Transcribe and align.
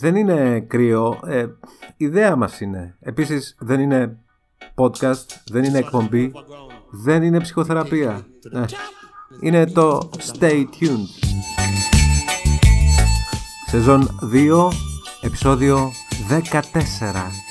Δεν 0.00 0.16
είναι 0.16 0.60
κρύο, 0.60 1.20
ε, 1.26 1.46
ιδέα 1.96 2.36
μας 2.36 2.60
είναι. 2.60 2.96
Επίσης 3.00 3.56
δεν 3.58 3.80
είναι 3.80 4.18
podcast, 4.74 5.26
δεν 5.50 5.64
είναι 5.64 5.78
εκπομπή, 5.78 6.32
δεν 6.90 7.22
είναι 7.22 7.40
ψυχοθεραπεία. 7.40 8.26
Ε, 8.52 8.64
είναι 9.40 9.66
το 9.66 10.10
Stay 10.18 10.64
Tuned. 10.64 11.28
Σεζόν 13.66 14.18
2, 14.32 14.68
επεισόδιο 15.22 15.90
14. 16.28 17.49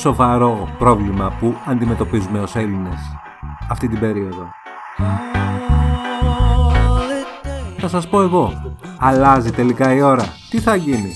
Σοβαρό 0.00 0.68
πρόβλημα 0.78 1.32
που 1.40 1.54
αντιμετωπίζουμε 1.66 2.38
ως 2.40 2.56
Έλληνες 2.56 2.98
αυτή 3.68 3.88
την 3.88 3.98
περίοδο. 3.98 4.48
Θα 7.78 7.88
σας 7.88 8.08
πω 8.08 8.22
εγώ, 8.22 8.52
αλλάζει 8.98 9.50
τελικά 9.50 9.94
η 9.94 10.00
ώρα. 10.00 10.24
Τι 10.50 10.58
θα 10.58 10.74
γίνει; 10.74 11.12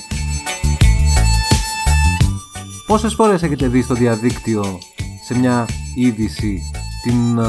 Πόσες 2.87 3.15
φορές 3.15 3.43
έχετε 3.43 3.69
δει 3.69 3.83
στο 3.83 3.94
διαδίκτυο 3.94 4.65
σε 5.27 5.39
μια 5.39 5.67
είδηση 5.97 6.61
την 7.03 7.41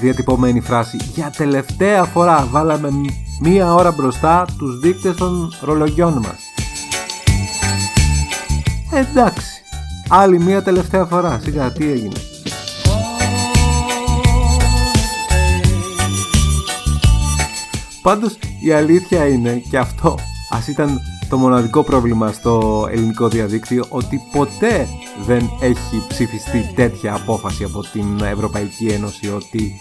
διατυπωμένη 0.00 0.60
φράση 0.60 0.96
«Για 1.14 1.32
τελευταία 1.36 2.04
φορά 2.04 2.46
βάλαμε 2.50 2.90
μία 3.40 3.74
ώρα 3.74 3.92
μπροστά 3.92 4.44
τους 4.58 4.78
δείκτες 4.78 5.16
των 5.16 5.52
ρολογιών 5.60 6.12
μας». 6.12 6.38
Εντάξει, 8.90 9.55
Άλλη 10.08 10.38
μία 10.38 10.62
τελευταία 10.62 11.04
φορά. 11.04 11.38
Σιγά, 11.42 11.72
τι 11.72 11.90
έγινε. 11.90 12.16
Πάντως 18.02 18.38
η 18.60 18.72
αλήθεια 18.72 19.26
είναι 19.26 19.62
και 19.70 19.78
αυτό 19.78 20.18
ας 20.50 20.68
ήταν 20.68 21.00
το 21.28 21.36
μοναδικό 21.36 21.82
πρόβλημα 21.82 22.32
στο 22.32 22.86
ελληνικό 22.90 23.28
διαδίκτυο 23.28 23.84
ότι 23.88 24.20
ποτέ 24.32 24.86
δεν 25.26 25.50
έχει 25.60 26.06
ψηφιστεί 26.08 26.72
τέτοια 26.74 27.14
απόφαση 27.14 27.64
από 27.64 27.80
την 27.92 28.20
Ευρωπαϊκή 28.20 28.86
Ένωση 28.86 29.32
ότι 29.32 29.72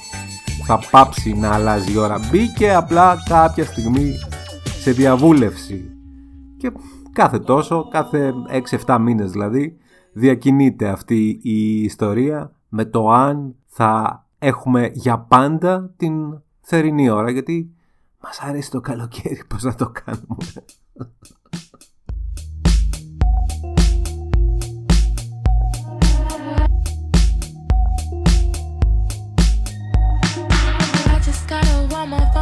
θα 0.65 0.79
πάψει 0.91 1.33
να 1.33 1.53
αλλάζει 1.53 1.93
η 1.93 1.97
ώρα. 1.97 2.19
Μπήκε 2.31 2.73
απλά 2.73 3.23
κάποια 3.29 3.65
στιγμή 3.65 4.11
σε 4.81 4.91
διαβούλευση 4.91 5.91
και 6.57 6.71
κάθε 7.13 7.39
τόσο, 7.39 7.87
κάθε 7.91 8.33
6-7 8.85 8.97
μήνες 9.01 9.31
δηλαδή 9.31 9.77
διακινείται 10.17 10.87
αυτή 10.87 11.39
η 11.41 11.81
ιστορία 11.81 12.51
με 12.69 12.85
το 12.85 13.09
αν 13.09 13.55
θα 13.65 14.25
έχουμε 14.39 14.91
για 14.93 15.19
πάντα 15.19 15.93
την 15.97 16.41
θερινή 16.61 17.09
ώρα 17.09 17.31
γιατί 17.31 17.73
μας 18.23 18.39
αρέσει 18.39 18.71
το 18.71 18.81
καλοκαίρι 18.81 19.41
πώς 19.47 19.63
να 19.63 19.75
το 19.75 19.91
κάνουμε. 20.05 20.65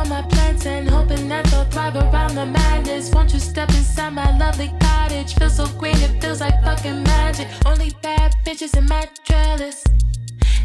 My 0.09 0.21
plants 0.23 0.65
and 0.65 0.89
hoping 0.89 1.27
that 1.29 1.45
they'll 1.45 1.65
thrive 1.65 1.95
around 1.95 2.35
the 2.35 2.45
madness. 2.45 3.11
Won't 3.11 3.33
you 3.33 3.39
step 3.39 3.69
inside 3.69 4.11
my 4.11 4.37
lovely 4.37 4.71
cottage? 4.79 5.35
Feels 5.35 5.57
so 5.57 5.67
green, 5.79 5.97
it 5.97 6.21
feels 6.21 6.41
like 6.41 6.61
fucking 6.63 7.03
magic. 7.03 7.47
Only 7.65 7.91
bad 8.01 8.33
bitches 8.45 8.77
in 8.77 8.85
my 8.87 9.07
trellis. 9.25 9.83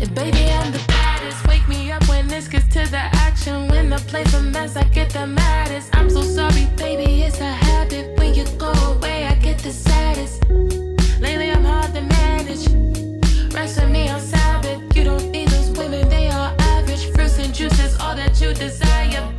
And 0.01 0.15
baby, 0.15 0.45
I'm 0.51 0.73
the 0.73 0.83
baddest. 0.87 1.47
Wake 1.49 1.67
me 1.69 1.91
up 1.91 2.09
when 2.09 2.29
this 2.29 2.49
gets 2.49 2.69
to 2.75 2.89
the 2.91 3.05
action. 3.27 3.69
When 3.69 3.91
the 3.91 3.99
place 4.11 4.33
a 4.35 4.43
mess, 4.43 4.77
I 4.77 4.85
get 4.85 5.11
the 5.11 5.27
maddest. 5.27 5.95
I'm 5.97 6.09
so 6.09 6.23
sorry, 6.23 6.67
baby, 6.77 7.23
it's 7.23 7.41
a 7.41 7.51
habit. 7.51 8.17
When 8.19 8.35
you 8.35 8.45
go 8.57 8.73
away, 8.93 9.27
I 9.27 9.35
get 9.35 9.59
the 9.59 9.73
saddest. 9.73 10.45
Lately, 11.21 11.51
I'm 11.51 11.65
hard 11.65 11.93
to 11.95 12.03
manage. 12.03 12.65
Rest 13.53 13.81
with 13.81 13.91
me 13.91 14.09
on 14.09 14.21
desire. 18.59 19.38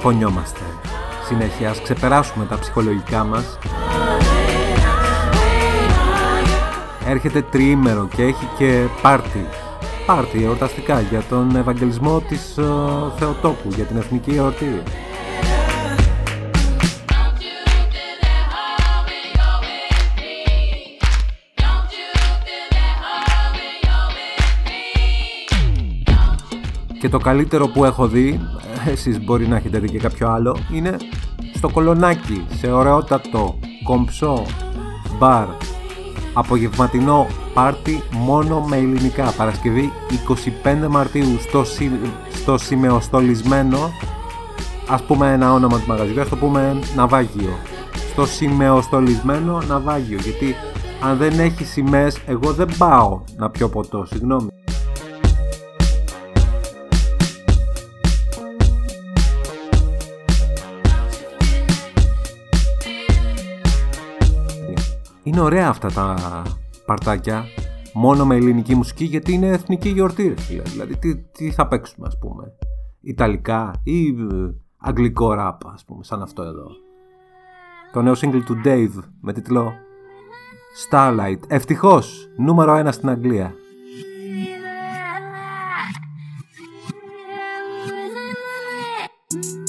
Ας 0.00 0.06
μην 0.06 0.18
παραπονιόμαστε 0.18 0.60
συνέχεια, 1.26 1.70
ας 1.70 1.82
ξεπεράσουμε 1.82 2.44
τα 2.44 2.58
ψυχολογικά 2.58 3.24
μας. 3.24 3.58
Έρχεται 7.06 7.42
τριήμερο 7.42 8.08
και 8.16 8.22
έχει 8.22 8.48
και 8.58 8.86
πάρτι. 9.02 9.46
Πάρτι 10.06 10.44
εορταστικά 10.44 11.00
για 11.00 11.22
τον 11.28 11.56
Ευαγγελισμό 11.56 12.20
της 12.20 12.54
uh, 12.58 12.62
Θεοτόκου, 13.18 13.68
για 13.68 13.84
την 13.84 13.96
Εθνική 13.96 14.30
Εορτή. 14.36 14.82
Και 27.00 27.08
το 27.08 27.18
καλύτερο 27.18 27.68
που 27.68 27.84
έχω 27.84 28.06
δει, 28.06 28.40
εσείς 28.86 29.24
μπορεί 29.24 29.48
να 29.48 29.56
έχετε 29.56 29.78
δει 29.78 29.90
και 29.90 29.98
κάποιο 29.98 30.28
άλλο, 30.28 30.56
είναι 30.72 30.96
στο 31.54 31.68
Κολονάκι, 31.68 32.44
σε 32.58 32.70
ωραιότατο, 32.70 33.58
κομψό, 33.84 34.46
μπαρ, 35.18 35.46
απογευματινό 36.32 37.26
πάρτι 37.54 38.02
μόνο 38.12 38.60
με 38.68 38.76
ελληνικά. 38.76 39.32
Παρασκευή 39.36 39.92
25 40.64 40.86
Μαρτίου 40.88 41.38
στο, 41.40 41.64
σι, 41.64 41.90
στο 42.32 42.58
σημεοστολισμένο, 42.58 43.78
ας 44.88 45.02
πούμε 45.02 45.32
ένα 45.32 45.52
όνομα 45.52 45.78
του 45.78 45.86
μαγαζιού, 45.86 46.20
ας 46.20 46.28
το 46.28 46.36
πούμε 46.36 46.78
ναυάγιο. 46.94 47.58
Στο 48.10 48.26
σημεοστολισμένο 48.26 49.62
ναυάγιο, 49.68 50.18
γιατί 50.22 50.54
αν 51.02 51.16
δεν 51.16 51.38
έχεις 51.38 51.68
σημαίες, 51.68 52.18
εγώ 52.26 52.52
δεν 52.52 52.68
πάω 52.78 53.20
να 53.36 53.50
πιω 53.50 53.68
ποτό, 53.68 54.04
συγγνώμη. 54.04 54.48
Είναι 65.30 65.40
ωραία 65.40 65.68
αυτά 65.68 65.88
τα 65.88 66.42
παρτάκια 66.86 67.44
μόνο 67.92 68.26
με 68.26 68.34
ελληνική 68.36 68.74
μουσική 68.74 69.04
γιατί 69.04 69.32
είναι 69.32 69.48
εθνική 69.48 69.88
γιορτή 69.88 70.34
Δηλαδή 70.64 70.96
τι, 70.96 71.16
τι 71.16 71.50
θα 71.50 71.68
παίξουμε 71.68 72.06
ας 72.06 72.18
πούμε; 72.18 72.52
Ιταλικά 73.00 73.72
ή 73.82 74.06
ε, 74.08 74.14
αγγλικό 74.76 75.32
ραπ 75.32 75.66
ας 75.66 75.84
πούμε 75.84 76.04
σαν 76.04 76.22
αυτό 76.22 76.42
εδώ. 76.42 76.66
Το 77.92 78.02
νέο 78.02 78.12
single 78.16 78.42
του 78.44 78.60
Dave 78.64 79.02
με 79.20 79.32
τίτλο 79.32 79.72
Starlight. 80.90 81.40
Ευτυχώς 81.48 82.28
νούμερο 82.36 82.74
ένα 82.74 82.92
στην 82.92 83.08
Αγγλία 83.08 83.54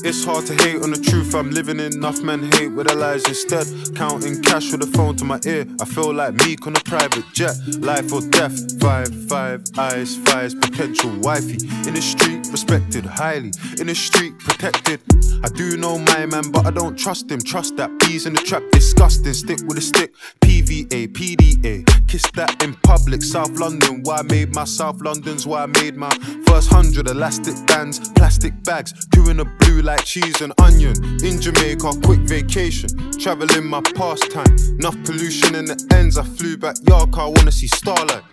It's 0.03 0.25
hard 0.25 0.47
to 0.47 0.55
hate 0.55 0.81
on 0.81 0.89
the 0.89 0.99
truth 0.99 1.35
I'm 1.35 1.51
living 1.51 1.79
in. 1.79 1.93
Enough 1.93 2.21
men 2.21 2.51
hate 2.53 2.69
with 2.69 2.87
their 2.87 2.95
lies 2.95 3.23
instead. 3.25 3.67
Counting 3.95 4.41
cash 4.41 4.71
with 4.71 4.81
a 4.81 4.87
phone 4.87 5.15
to 5.17 5.25
my 5.25 5.39
ear. 5.45 5.67
I 5.79 5.85
feel 5.85 6.11
like 6.11 6.33
meek 6.33 6.65
on 6.65 6.75
a 6.75 6.79
private 6.79 7.23
jet. 7.33 7.55
Life 7.79 8.11
or 8.11 8.21
death. 8.21 8.81
Five, 8.81 9.09
five, 9.29 9.63
eyes, 9.77 10.17
fires, 10.17 10.55
potential 10.55 11.11
wifey. 11.19 11.59
In 11.87 11.93
the 11.93 12.01
street, 12.01 12.47
respected 12.51 13.05
highly. 13.05 13.51
In 13.79 13.87
the 13.87 13.95
street, 13.95 14.39
protected. 14.39 15.01
I 15.43 15.49
do 15.49 15.77
know 15.77 15.99
my 15.99 16.25
man, 16.25 16.51
but 16.51 16.65
I 16.65 16.71
don't 16.71 16.97
trust 16.97 17.29
him. 17.29 17.39
Trust 17.39 17.77
that 17.77 17.91
bees 17.99 18.25
in 18.25 18.33
the 18.33 18.41
trap, 18.41 18.63
disgusting. 18.71 19.33
Stick 19.33 19.59
with 19.67 19.77
a 19.77 19.81
stick. 19.81 20.15
PVA, 20.41 21.09
PDA. 21.09 22.07
Kiss 22.07 22.29
that 22.31 22.63
in 22.63 22.73
public. 22.83 23.21
South 23.21 23.51
London, 23.51 24.01
why 24.03 24.17
I 24.17 24.23
made 24.23 24.55
my 24.55 24.65
South 24.65 24.99
London's 25.01 25.45
why 25.45 25.63
I 25.63 25.65
made 25.67 25.95
my 25.95 26.11
first 26.45 26.69
hundred 26.69 27.07
elastic 27.07 27.55
bands, 27.67 28.09
plastic 28.09 28.63
bags. 28.63 28.93
Two 29.13 29.29
in 29.29 29.39
a 29.39 29.45
blue 29.45 29.81
like 29.91 30.05
cheese 30.05 30.39
and 30.39 30.53
onion. 30.61 30.95
In 31.21 31.41
Jamaica, 31.41 31.91
quick 32.03 32.21
vacation. 32.21 32.89
Traveling 33.19 33.67
my 33.67 33.81
pastime. 33.81 34.55
Enough 34.79 34.97
pollution 35.03 35.55
in 35.55 35.65
the 35.65 35.77
ends. 35.93 36.17
I 36.17 36.23
flew 36.23 36.55
back 36.55 36.75
Yarka, 36.89 37.19
I 37.19 37.27
wanna 37.27 37.51
see 37.51 37.67
starlight. 37.67 38.23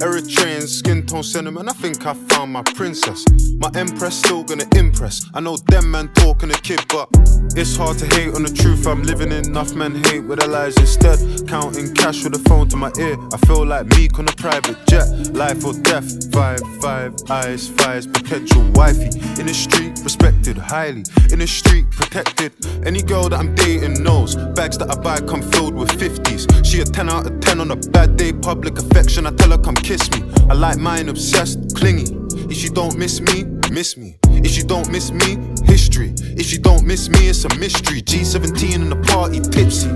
Eritrean 0.00 0.66
skin 0.66 1.04
tone 1.06 1.22
sentiment, 1.22 1.68
I 1.68 1.72
think 1.72 2.04
I 2.06 2.14
found 2.14 2.52
my 2.52 2.62
princess. 2.62 3.24
My 3.58 3.70
empress 3.74 4.16
still 4.16 4.42
gonna 4.42 4.66
impress. 4.74 5.24
I 5.34 5.40
know 5.40 5.56
them 5.56 5.90
man 5.90 6.08
talking 6.14 6.50
a 6.50 6.54
kid, 6.54 6.80
but 6.88 7.08
it's 7.54 7.76
hard 7.76 7.98
to 7.98 8.06
hate 8.06 8.34
on 8.34 8.42
the 8.44 8.50
truth 8.50 8.86
I'm 8.86 9.02
living 9.02 9.30
in. 9.30 9.44
Enough 9.46 9.74
men 9.74 10.02
hate 10.04 10.24
with 10.24 10.40
their 10.40 10.48
lies 10.48 10.76
instead. 10.78 11.18
Counting 11.46 11.92
cash 11.94 12.24
with 12.24 12.34
a 12.34 12.38
phone 12.48 12.68
to 12.68 12.76
my 12.76 12.90
ear. 12.98 13.16
I 13.32 13.36
feel 13.46 13.66
like 13.66 13.86
meek 13.96 14.18
on 14.18 14.26
a 14.28 14.32
private 14.32 14.78
jet. 14.86 15.06
Life 15.34 15.64
or 15.64 15.74
death. 15.74 16.08
Five, 16.32 16.60
five, 16.80 17.14
eyes, 17.28 17.68
fires, 17.68 18.06
potential 18.06 18.62
wifey. 18.72 19.10
In 19.40 19.46
the 19.46 19.54
street, 19.54 19.92
respected 20.02 20.56
In 20.88 21.38
the 21.38 21.46
street, 21.46 21.90
protected. 21.90 22.52
Any 22.86 23.02
girl 23.02 23.28
that 23.28 23.38
I'm 23.38 23.54
dating 23.54 24.02
knows. 24.02 24.36
Bags 24.36 24.78
that 24.78 24.90
I 24.90 24.98
buy 24.98 25.20
come 25.20 25.42
filled 25.42 25.74
with 25.74 25.90
50s. 25.90 26.64
She 26.64 26.80
a 26.80 26.84
10 26.84 27.10
out 27.10 27.26
of 27.26 27.40
10 27.40 27.60
on 27.60 27.70
a 27.70 27.76
bad 27.76 28.16
day. 28.16 28.32
Public 28.32 28.78
affection, 28.78 29.26
I 29.26 29.32
tell 29.32 29.50
her 29.50 29.58
come 29.58 29.74
kiss 29.74 30.10
me. 30.12 30.22
I 30.48 30.54
like 30.54 30.78
mine 30.78 31.10
obsessed, 31.10 31.76
clingy. 31.76 32.06
If 32.48 32.62
you 32.64 32.70
don't 32.70 32.96
miss 32.96 33.20
me, 33.20 33.44
miss 33.70 33.98
me. 33.98 34.16
If 34.28 34.56
you 34.56 34.64
don't 34.64 34.90
miss 34.90 35.10
me, 35.10 35.36
history. 35.66 36.14
If 36.38 36.52
you 36.52 36.58
don't 36.58 36.86
miss 36.86 37.10
me, 37.10 37.28
it's 37.28 37.44
a 37.44 37.54
mystery. 37.56 38.00
G17 38.00 38.74
in 38.76 38.88
the 38.88 38.96
party, 38.96 39.40
tipsy. 39.40 39.92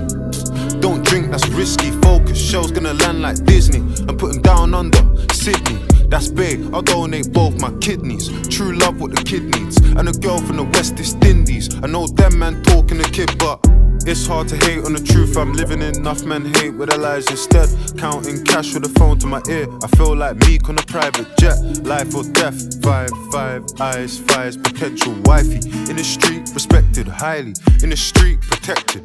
Don't 0.79 1.03
drink, 1.03 1.31
that's 1.31 1.47
risky. 1.47 1.89
Focus, 2.01 2.37
show's 2.37 2.71
gonna 2.71 2.93
land 2.93 3.23
like 3.23 3.43
Disney. 3.45 3.79
I'm 4.07 4.17
putting 4.17 4.43
down 4.43 4.75
under 4.75 5.01
Sydney. 5.33 5.92
That's 6.13 6.27
big, 6.27 6.71
I'll 6.71 6.83
donate 6.83 7.33
both 7.33 7.59
my 7.59 7.71
kidneys. 7.79 8.29
True 8.47 8.77
love, 8.77 9.01
what 9.01 9.15
the 9.15 9.23
kid 9.23 9.45
needs. 9.45 9.77
And 9.77 10.07
a 10.07 10.11
girl 10.11 10.37
from 10.37 10.57
the 10.57 10.63
West 10.63 10.99
is 10.99 11.15
Indies. 11.25 11.73
I 11.81 11.87
know 11.87 12.05
them 12.05 12.37
man 12.37 12.61
talking 12.61 12.99
a 12.99 13.03
kid, 13.05 13.35
but 13.39 13.59
it's 14.05 14.27
hard 14.27 14.47
to 14.49 14.55
hate 14.55 14.85
on 14.85 14.93
the 14.93 15.01
truth 15.03 15.35
I'm 15.35 15.53
living 15.53 15.81
in. 15.81 15.95
Enough 15.95 16.23
men 16.23 16.53
hate 16.53 16.75
with 16.75 16.91
their 16.91 16.99
lies 16.99 17.25
instead. 17.31 17.67
Counting 17.97 18.43
cash 18.43 18.75
with 18.75 18.85
a 18.85 18.89
phone 18.89 19.17
to 19.21 19.25
my 19.25 19.41
ear. 19.49 19.65
I 19.81 19.87
feel 19.97 20.15
like 20.15 20.35
meek 20.45 20.69
on 20.69 20.77
a 20.77 20.83
private 20.83 21.35
jet. 21.39 21.57
Life 21.83 22.13
or 22.13 22.23
death. 22.25 22.83
Five, 22.83 23.09
five, 23.31 23.65
eyes, 23.79 24.19
fires, 24.19 24.55
potential 24.55 25.15
wifey. 25.25 25.67
In 25.89 25.95
the 25.95 26.03
street, 26.03 26.47
respected 26.53 27.07
highly. 27.07 27.55
In 27.81 27.89
the 27.89 27.97
street, 27.97 28.39
protected. 28.39 29.03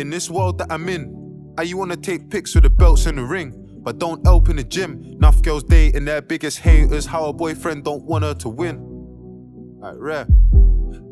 In 0.00 0.08
this 0.08 0.30
world 0.30 0.56
that 0.56 0.68
I'm 0.72 0.88
in, 0.88 1.54
I 1.58 1.64
you 1.64 1.76
wanna 1.76 1.98
take 1.98 2.30
pics 2.30 2.54
with 2.54 2.64
the 2.64 2.70
belts 2.70 3.04
and 3.04 3.18
the 3.18 3.24
ring. 3.24 3.61
But 3.82 3.98
don't 3.98 4.24
help 4.24 4.48
in 4.48 4.56
the 4.56 4.64
gym. 4.64 5.02
Enough 5.04 5.42
girls 5.42 5.64
dating 5.64 6.04
their 6.04 6.22
biggest 6.22 6.60
haters. 6.60 7.06
How 7.06 7.26
a 7.26 7.32
boyfriend 7.32 7.84
don't 7.84 8.04
want 8.04 8.24
her 8.24 8.34
to 8.34 8.48
win. 8.48 8.78
Like 9.80 9.94
rare. 9.96 10.26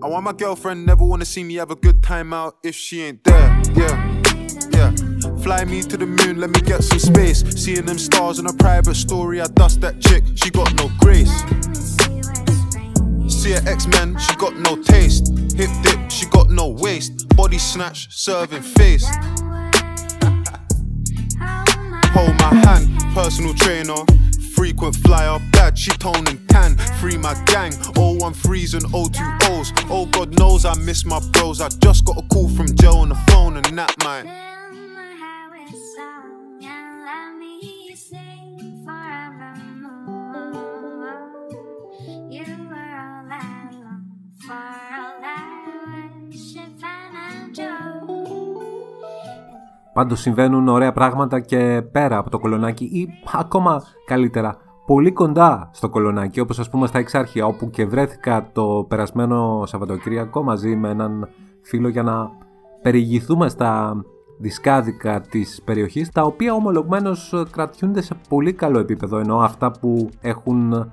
I 0.02 0.06
want 0.06 0.24
my 0.24 0.32
girlfriend 0.32 0.86
never 0.86 1.04
wanna 1.04 1.24
see 1.24 1.44
me 1.44 1.56
have 1.56 1.70
a 1.70 1.76
good 1.76 2.02
time 2.02 2.32
out 2.32 2.56
if 2.62 2.74
she 2.74 3.02
ain't 3.02 3.24
there. 3.24 3.62
Yeah, 3.74 4.22
yeah. 4.70 4.94
Fly 5.42 5.64
me 5.64 5.82
to 5.82 5.96
the 5.96 6.06
moon, 6.06 6.38
let 6.38 6.50
me 6.50 6.60
get 6.60 6.82
some 6.84 6.98
space. 6.98 7.40
Seeing 7.62 7.84
them 7.84 7.98
stars 7.98 8.38
in 8.38 8.46
a 8.46 8.52
private 8.52 8.94
story, 8.94 9.40
I 9.40 9.46
dust 9.46 9.80
that 9.80 10.00
chick, 10.00 10.24
she 10.36 10.50
got 10.50 10.74
no 10.76 10.90
grace. 11.00 11.32
See 13.28 13.52
her 13.52 13.62
X-Men, 13.66 14.18
she 14.18 14.34
got 14.36 14.56
no 14.56 14.82
taste. 14.82 15.32
Hip 15.56 15.70
dip, 15.82 16.10
she 16.10 16.26
got 16.26 16.50
no 16.50 16.68
waist. 16.68 17.28
Body 17.36 17.58
snatch, 17.58 18.08
serving 18.14 18.62
face. 18.62 19.06
Hold 22.12 22.36
my 22.38 22.54
hand, 22.66 22.88
personal 23.14 23.54
trainer. 23.54 24.04
Frequent 24.54 24.96
flyer, 24.96 25.38
bad, 25.52 25.78
she 25.78 25.90
tone 25.92 26.26
and 26.28 26.48
tan. 26.48 26.76
Free 27.00 27.16
my 27.16 27.34
gang, 27.46 27.72
013s 27.72 28.74
and 28.74 28.84
020s. 28.92 29.86
Oh, 29.88 30.06
God 30.06 30.38
knows 30.38 30.64
I 30.64 30.74
miss 30.78 31.04
my 31.06 31.20
bros. 31.32 31.60
I 31.60 31.68
just 31.82 32.04
got 32.04 32.18
a 32.18 32.22
call 32.22 32.48
from 32.48 32.74
Joe 32.76 32.98
on 32.98 33.10
the 33.10 33.14
phone, 33.28 33.56
and 33.56 33.78
that 33.78 33.94
might. 34.04 34.49
Πάντως 49.92 50.20
συμβαίνουν 50.20 50.68
ωραία 50.68 50.92
πράγματα 50.92 51.40
και 51.40 51.82
πέρα 51.92 52.18
από 52.18 52.30
το 52.30 52.38
κολονάκι 52.38 52.84
ή 52.84 53.08
ακόμα 53.32 53.82
καλύτερα 54.06 54.56
πολύ 54.86 55.12
κοντά 55.12 55.70
στο 55.72 55.88
κολονάκι 55.88 56.40
όπως 56.40 56.58
ας 56.58 56.70
πούμε 56.70 56.86
στα 56.86 56.98
Εξάρχεια 56.98 57.46
όπου 57.46 57.70
και 57.70 57.86
βρέθηκα 57.86 58.48
το 58.52 58.86
περασμένο 58.88 59.62
Σαββατοκύριακο 59.66 60.42
μαζί 60.42 60.76
με 60.76 60.88
έναν 60.88 61.28
φίλο 61.62 61.88
για 61.88 62.02
να 62.02 62.30
περιηγηθούμε 62.82 63.48
στα 63.48 64.02
δισκάδικα 64.38 65.20
της 65.20 65.62
περιοχής 65.64 66.10
τα 66.10 66.22
οποία 66.22 66.54
ομολογμένως 66.54 67.44
κρατιούνται 67.50 68.02
σε 68.02 68.14
πολύ 68.28 68.52
καλό 68.52 68.78
επίπεδο 68.78 69.18
ενώ 69.18 69.38
αυτά 69.38 69.70
που 69.70 70.08
έχουν 70.20 70.90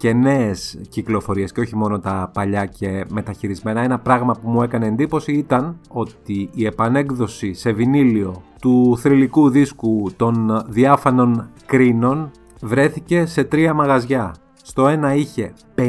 και 0.00 0.12
νέες 0.12 0.78
κυκλοφορίες 0.88 1.52
και 1.52 1.60
όχι 1.60 1.76
μόνο 1.76 1.98
τα 1.98 2.30
παλιά 2.32 2.66
και 2.66 3.04
μεταχειρισμένα. 3.08 3.80
Ένα 3.80 3.98
πράγμα 3.98 4.32
που 4.32 4.50
μου 4.50 4.62
έκανε 4.62 4.86
εντύπωση 4.86 5.32
ήταν 5.32 5.80
ότι 5.88 6.50
η 6.54 6.64
επανέκδοση 6.66 7.54
σε 7.54 7.72
βινίλιο 7.72 8.42
του 8.60 8.96
θρηλυκού 8.98 9.50
δίσκου 9.50 10.10
των 10.16 10.64
διάφανων 10.68 11.50
κρίνων 11.66 12.30
βρέθηκε 12.60 13.26
σε 13.26 13.44
τρία 13.44 13.74
μαγαζιά. 13.74 14.34
Στο 14.62 14.88
ένα 14.88 15.14
είχε 15.14 15.52
50 15.74 15.82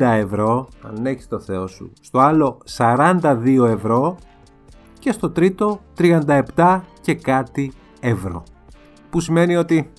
ευρώ, 0.00 0.68
αν 0.82 1.06
έχεις 1.06 1.28
το 1.28 1.40
Θεό 1.40 1.66
σου. 1.66 1.92
Στο 2.00 2.18
άλλο 2.18 2.58
42 2.76 3.66
ευρώ 3.66 4.16
και 4.98 5.12
στο 5.12 5.30
τρίτο 5.30 5.80
37 5.98 6.80
και 7.00 7.14
κάτι 7.14 7.72
ευρώ. 8.00 8.42
Που 9.10 9.20
σημαίνει 9.20 9.56
ότι 9.56 9.90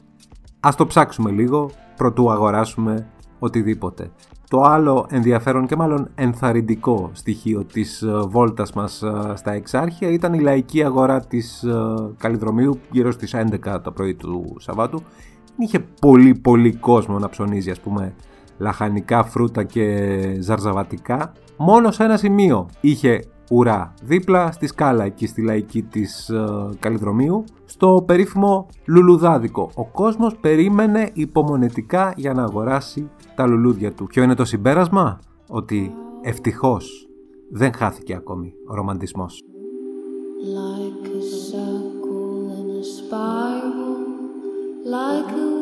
ας 0.60 0.76
το 0.76 0.88
ψάξουμε 0.88 1.32
λίγο 1.32 1.70
προτού 1.96 2.32
αγοράσουμε 2.32 3.08
οτιδήποτε. 3.44 4.12
Το 4.50 4.62
άλλο 4.62 5.06
ενδιαφέρον 5.10 5.68
και 5.68 5.76
μάλλον 5.76 6.10
ενθαρρυντικό 6.16 7.10
στοιχείο 7.14 7.64
της 7.64 8.02
ε, 8.02 8.12
βόλτας 8.28 8.74
μας 8.74 9.02
ε, 9.02 9.34
στα 9.36 9.52
Εξάρχεια 9.52 10.10
ήταν 10.10 10.34
η 10.34 10.40
λαϊκή 10.40 10.84
αγορά 10.84 11.20
της 11.20 11.64
ε, 11.64 11.74
Καλλιδρομίου 12.18 12.80
γύρω 12.92 13.12
στις 13.12 13.36
11 13.66 13.80
το 13.84 13.92
πρωί 13.92 14.16
του 14.16 14.56
Σαββάτου. 14.60 15.04
Είχε 15.58 15.80
πολύ 15.80 16.36
πολύ 16.36 16.74
κόσμο 16.74 17.20
να 17.20 17.30
ψωνίζει 17.30 17.72
ας 17.72 17.80
πούμε 17.80 18.16
λαχανικά, 18.58 19.24
φρούτα 19.24 19.64
και 19.64 19.98
ζαρζαβατικά. 20.40 21.32
Μόνο 21.58 21.92
σε 21.92 22.04
ένα 22.04 22.18
σημείο 22.18 22.70
είχε 22.82 23.24
ουρά, 23.52 23.94
δίπλα 24.04 24.52
στη 24.52 24.68
σκάλα 24.68 25.04
εκεί 25.04 25.28
στη 25.28 25.42
λαϊκή 25.42 25.82
της 25.82 26.32
Καλλιδρομίου, 26.80 27.44
στο 27.66 28.04
περίφημο 28.06 28.68
λουλουδάδικο. 28.86 29.72
Ο 29.76 29.86
κόσμος 29.86 30.36
περίμενε 30.36 31.10
υπομονετικά 31.14 32.14
για 32.18 32.34
να 32.34 32.44
αγοράσει 32.44 33.10
τα 33.36 33.48
λουλούδια 33.48 33.92
του. 33.92 34.06
Ποιο 34.06 34.24
είναι 34.24 34.36
το 34.36 34.46
συμπέρασμα; 34.46 35.20
Ότι 35.48 35.94
ευτυχώς 36.22 37.08
δεν 37.52 37.74
χάθηκε 37.74 38.14
ακόμη 38.14 38.54
ο 38.68 38.76
ρομαντισμός. 38.76 39.44
Like 40.60 41.08
a 41.08 41.22
circle 41.50 42.50
in 42.60 42.68
a 42.82 42.84
spiral, 42.98 44.00
like 44.96 45.32
a 45.46 45.53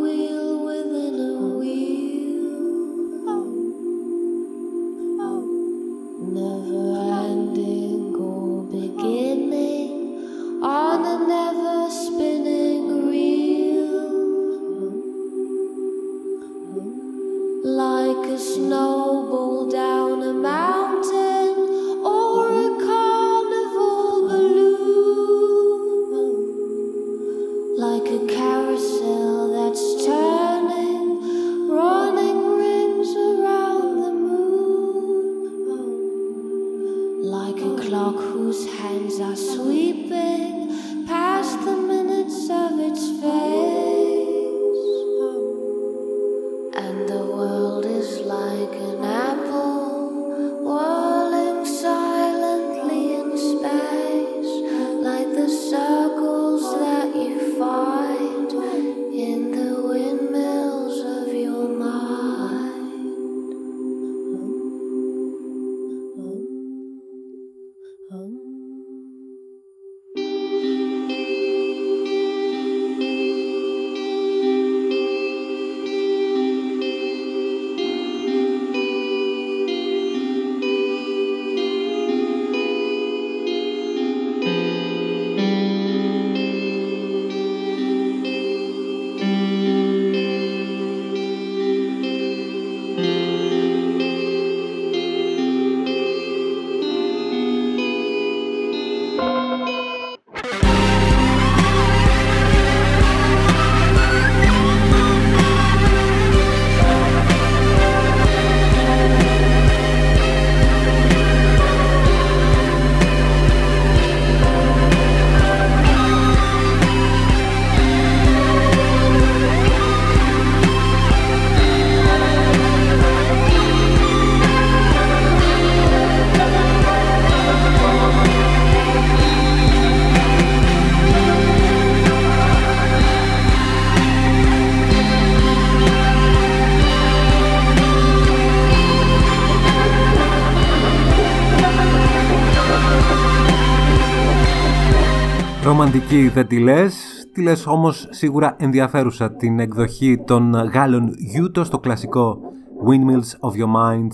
ρομαντική 146.11 146.33
δεν 146.33 146.47
τη 146.47 146.59
λες, 146.59 146.95
τη 147.33 147.41
λες 147.41 147.67
όμως 147.67 148.07
σίγουρα 148.09 148.55
ενδιαφέρουσα 148.59 149.31
την 149.31 149.59
εκδοχή 149.59 150.17
των 150.25 150.53
Γάλλων 150.53 151.13
Γιούτο 151.17 151.63
στο 151.63 151.79
κλασικό 151.79 152.39
Windmills 152.87 153.49
of 153.49 153.51
Your 153.51 153.75
Mind 153.75 154.07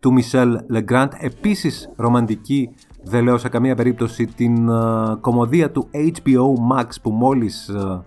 του 0.00 0.14
Michel 0.16 0.56
Legrand. 0.72 1.08
Επίσης 1.18 1.90
ρομαντική 1.96 2.70
δεν 3.02 3.24
λέω 3.24 3.38
σε 3.38 3.48
καμία 3.48 3.74
περίπτωση 3.74 4.26
την 4.26 4.68
uh, 4.70 5.16
κομμωδία 5.20 5.70
του 5.70 5.88
HBO 5.92 6.76
Max 6.76 6.86
που 7.02 7.10
μόλις 7.10 7.70
uh, 7.76 8.00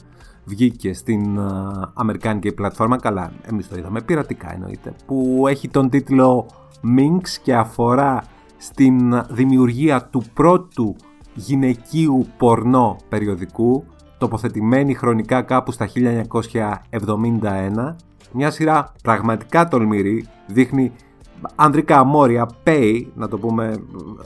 βγήκε 0.46 0.94
στην 0.94 1.40
uh, 1.40 1.92
αμερικάνικη 1.94 2.52
πλατφόρμα. 2.52 2.98
Καλά, 2.98 3.32
εμείς 3.42 3.68
το 3.68 3.76
είδαμε 3.78 4.02
πειρατικά 4.02 4.54
εννοείται. 4.54 4.94
Που 5.06 5.46
έχει 5.48 5.70
τον 5.70 5.90
τίτλο 5.90 6.46
Minx 6.98 7.28
και 7.44 7.56
αφορά 7.56 8.24
στην 8.58 9.24
δημιουργία 9.30 10.04
του 10.12 10.24
πρώτου 10.34 10.96
γυναικείου 11.38 12.28
πορνό 12.38 12.98
περιοδικού, 13.10 13.84
τοποθετημένη 14.18 14.94
χρονικά 14.94 15.42
κάπου 15.42 15.72
στα 15.72 15.90
1971. 16.92 17.96
Μια 18.32 18.52
σειρά 18.52 18.94
πραγματικά 19.04 19.68
τολμηρή, 19.68 20.26
δείχνει 20.48 20.92
ανδρικά 21.56 21.98
αμόρια, 21.98 22.50
pay, 22.64 23.02
να 23.16 23.28
το 23.28 23.38
πούμε 23.38 23.76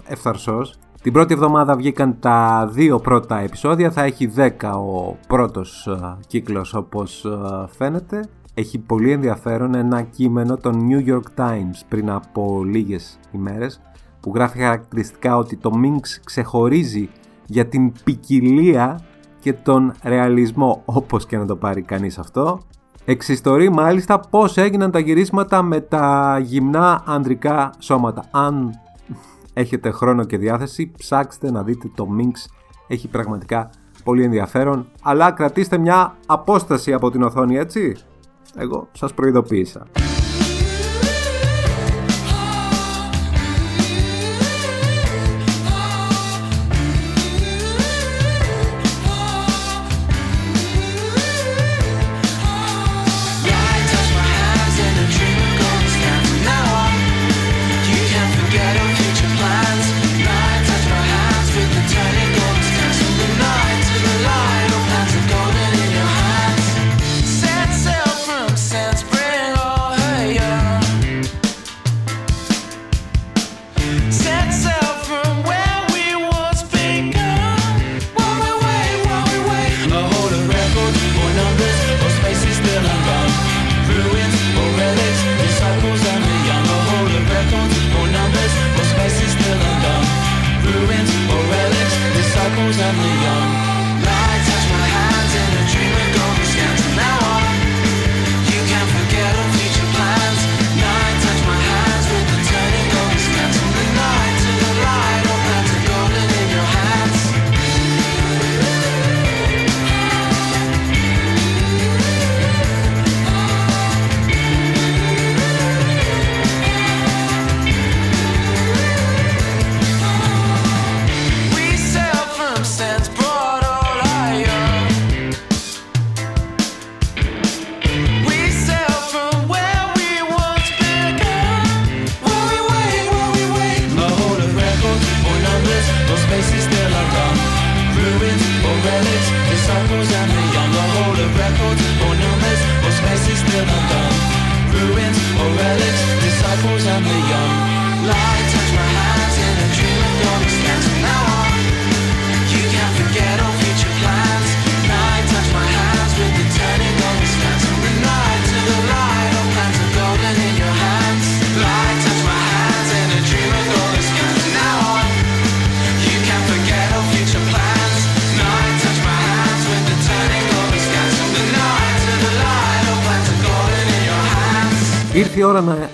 ευθαρσός. 0.07 0.75
Την 1.01 1.13
πρώτη 1.13 1.33
εβδομάδα 1.33 1.75
βγήκαν 1.75 2.19
τα 2.19 2.69
δύο 2.71 2.99
πρώτα 2.99 3.39
επεισόδια, 3.39 3.91
θα 3.91 4.03
έχει 4.03 4.31
10 4.35 4.49
ο 4.61 5.17
πρώτος 5.27 5.87
ε, 5.87 6.17
κύκλος 6.27 6.73
όπως 6.73 7.25
ε, 7.25 7.29
φαίνεται. 7.77 8.29
Έχει 8.53 8.79
πολύ 8.79 9.11
ενδιαφέρον 9.11 9.75
ένα 9.75 10.01
κείμενο 10.01 10.57
των 10.57 10.87
New 10.89 11.09
York 11.09 11.43
Times 11.45 11.81
πριν 11.87 12.09
από 12.09 12.63
λίγες 12.63 13.19
ημέρες 13.31 13.81
που 14.21 14.31
γράφει 14.35 14.59
χαρακτηριστικά 14.59 15.37
ότι 15.37 15.55
το 15.55 15.71
Minx 15.83 16.19
ξεχωρίζει 16.23 17.09
για 17.45 17.65
την 17.65 17.91
ποικιλία 18.03 18.99
και 19.39 19.53
τον 19.53 19.93
ρεαλισμό 20.03 20.81
όπως 20.85 21.25
και 21.25 21.37
να 21.37 21.45
το 21.45 21.55
πάρει 21.55 21.81
κανείς 21.81 22.17
αυτό. 22.17 22.59
Εξιστορεί 23.05 23.69
μάλιστα 23.69 24.19
πώς 24.19 24.57
έγιναν 24.57 24.91
τα 24.91 24.99
γυρίσματα 24.99 25.61
με 25.61 25.81
τα 25.81 26.37
γυμνά 26.43 27.03
ανδρικά 27.05 27.73
σώματα. 27.79 28.23
Αν 28.31 28.79
έχετε 29.53 29.91
χρόνο 29.91 30.23
και 30.23 30.37
διάθεση 30.37 30.91
ψάξτε 30.97 31.51
να 31.51 31.63
δείτε 31.63 31.91
το 31.95 32.07
Minx 32.17 32.51
έχει 32.87 33.07
πραγματικά 33.07 33.69
πολύ 34.03 34.23
ενδιαφέρον 34.23 34.87
αλλά 35.01 35.31
κρατήστε 35.31 35.77
μια 35.77 36.15
απόσταση 36.25 36.93
από 36.93 37.11
την 37.11 37.23
οθόνη 37.23 37.57
έτσι. 37.57 37.95
Εγώ 38.55 38.87
σας 38.91 39.13
προειδοποίησα. 39.13 39.87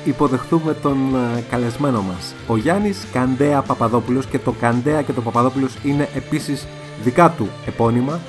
Υποδεχθούμε 0.07 0.73
τον 0.73 0.97
ε, 1.15 1.43
καλεσμένο 1.49 2.01
μας, 2.01 2.35
ο 2.47 2.57
Γιάννης 2.57 3.07
Καντέα 3.11 3.61
Παπαδόπουλος 3.61 4.25
και 4.25 4.39
το 4.39 4.51
Καντέα 4.51 5.01
και 5.01 5.13
το 5.13 5.21
Παπαδόπουλος 5.21 5.77
είναι 5.83 6.09
επίσης 6.15 6.67
δικά 7.03 7.29
του 7.31 7.47
επώνυμα. 7.65 8.19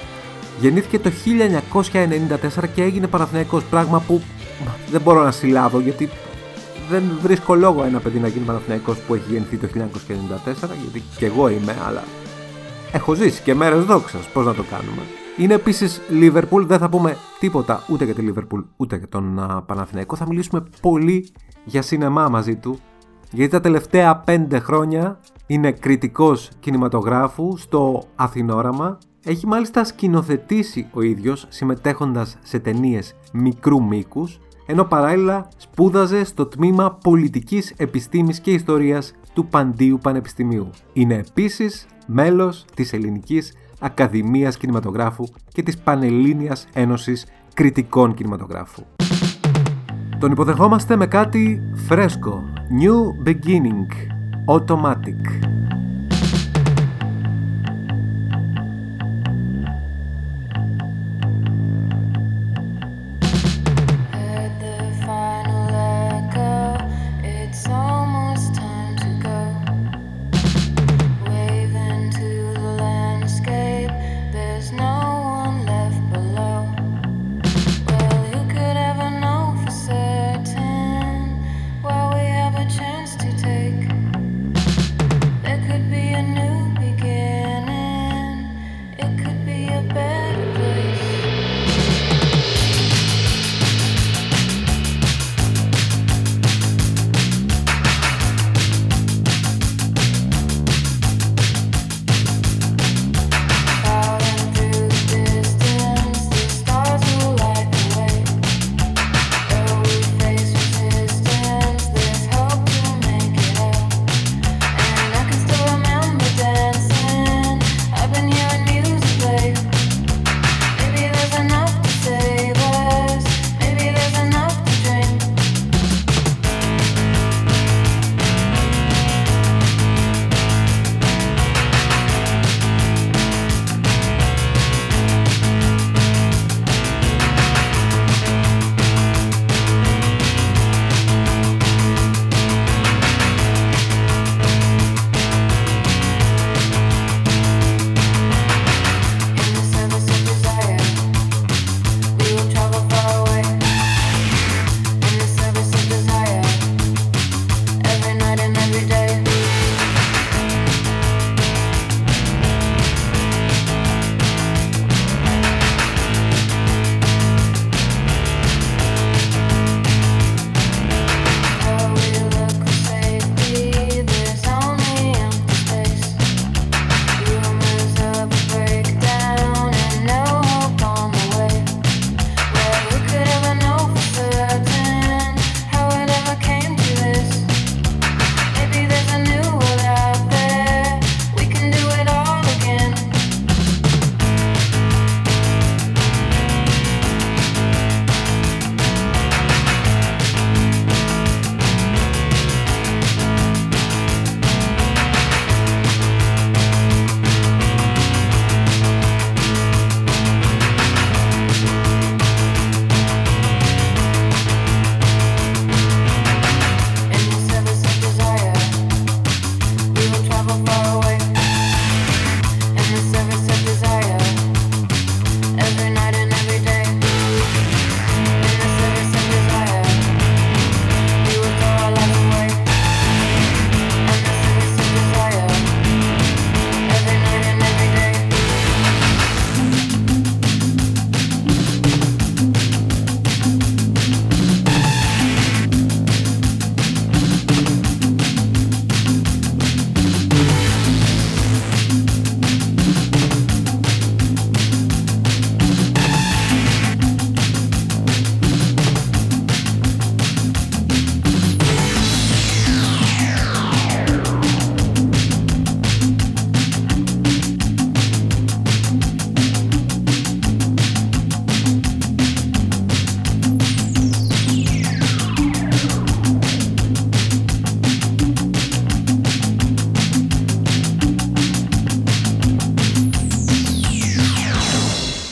Γεννήθηκε 0.61 0.99
το 0.99 1.11
1994 2.61 2.69
και 2.75 2.83
έγινε 2.83 3.07
Παναθηναϊκός, 3.07 3.65
πράγμα 3.65 4.03
που 4.07 4.23
μα, 4.65 4.77
δεν 4.91 5.01
μπορώ 5.01 5.23
να 5.23 5.31
συλλάβω 5.31 5.81
γιατί 5.81 6.09
δεν 6.91 7.03
βρίσκω 7.23 7.55
λόγο 7.55 7.85
ένα 7.85 7.99
παιδί 7.99 8.19
να 8.19 8.29
γίνει 8.29 8.45
Παναθηναϊκός 8.45 8.99
που 8.99 9.15
έχει 9.15 9.33
γεννηθεί 9.33 9.57
το 9.57 9.69
1994 9.75 10.69
γιατί 10.83 11.03
και 11.17 11.27
εγώ 11.27 11.49
είμαι, 11.49 11.77
αλλά 11.87 12.05
έχω 12.93 13.15
ζήσει 13.15 13.43
και 13.43 13.55
μέρες 13.55 13.85
δόξας, 13.85 14.27
πώς 14.33 14.45
να 14.45 14.55
το 14.55 14.65
κάνουμε. 14.71 15.03
Είναι 15.39 15.55
επίσης 15.55 16.01
Liverpool, 16.11 16.67
δεν 16.67 16.79
θα 16.79 16.89
πούμε 16.89 17.17
τίποτα 17.41 17.85
ούτε 17.89 18.05
για 18.05 18.15
τη 18.15 18.29
Liverpool 18.29 18.65
ούτε 18.77 18.97
για 18.97 19.09
τον 19.09 19.39
α, 19.39 19.63
Παναθηναϊκό. 19.63 20.17
Θα 20.17 20.27
μιλήσουμε 20.27 20.65
πολύ 20.81 21.33
για 21.65 21.83
σινεμά 21.83 22.29
μαζί 22.29 22.57
του, 22.57 22.79
γιατί 23.33 23.51
τα 23.51 23.61
τελευταία 23.61 24.17
πέντε 24.17 24.59
χρόνια 24.59 25.21
είναι 25.47 25.73
κριτικός 25.73 26.51
κινηματογράφου 26.61 27.57
στο 27.57 28.03
Αθηνόραμα. 28.15 28.99
Έχει 29.25 29.47
μάλιστα 29.47 29.85
σκηνοθετήσει 29.85 30.87
ο 30.93 31.03
ίδιος 31.03 31.47
συμμετέχοντας 31.49 32.37
σε 32.43 32.59
ταινίες 32.59 33.15
μικρού 33.33 33.83
μήκους, 33.85 34.39
ενώ 34.67 34.85
παράλληλα 34.85 35.49
σπούδαζε 35.57 36.25
στο 36.25 36.47
τμήμα 36.47 36.93
πολιτικής 36.93 37.75
επιστήμης 37.77 38.41
και 38.41 38.51
ιστορίας 38.51 39.13
του 39.35 39.47
Παντίου 39.47 39.99
Πανεπιστημίου. 40.03 40.71
Είναι 40.93 41.15
επίσης 41.15 41.87
μέλος 42.07 42.65
της 42.75 42.93
Ελληνικής 42.93 43.53
Ακαδημίας 43.81 44.57
Κινηματογράφου 44.57 45.25
και 45.53 45.63
της 45.63 45.79
Πανελλήνιας 45.79 46.67
Ένωσης 46.73 47.27
Κριτικών 47.55 48.15
Κινηματογράφου. 48.15 48.83
Τον 50.19 50.31
υποδεχόμαστε 50.33 50.97
με 50.97 51.07
κάτι 51.07 51.63
φρέσκο. 51.75 52.45
New 52.81 53.29
Beginning. 53.29 53.87
Automatic. 54.47 55.49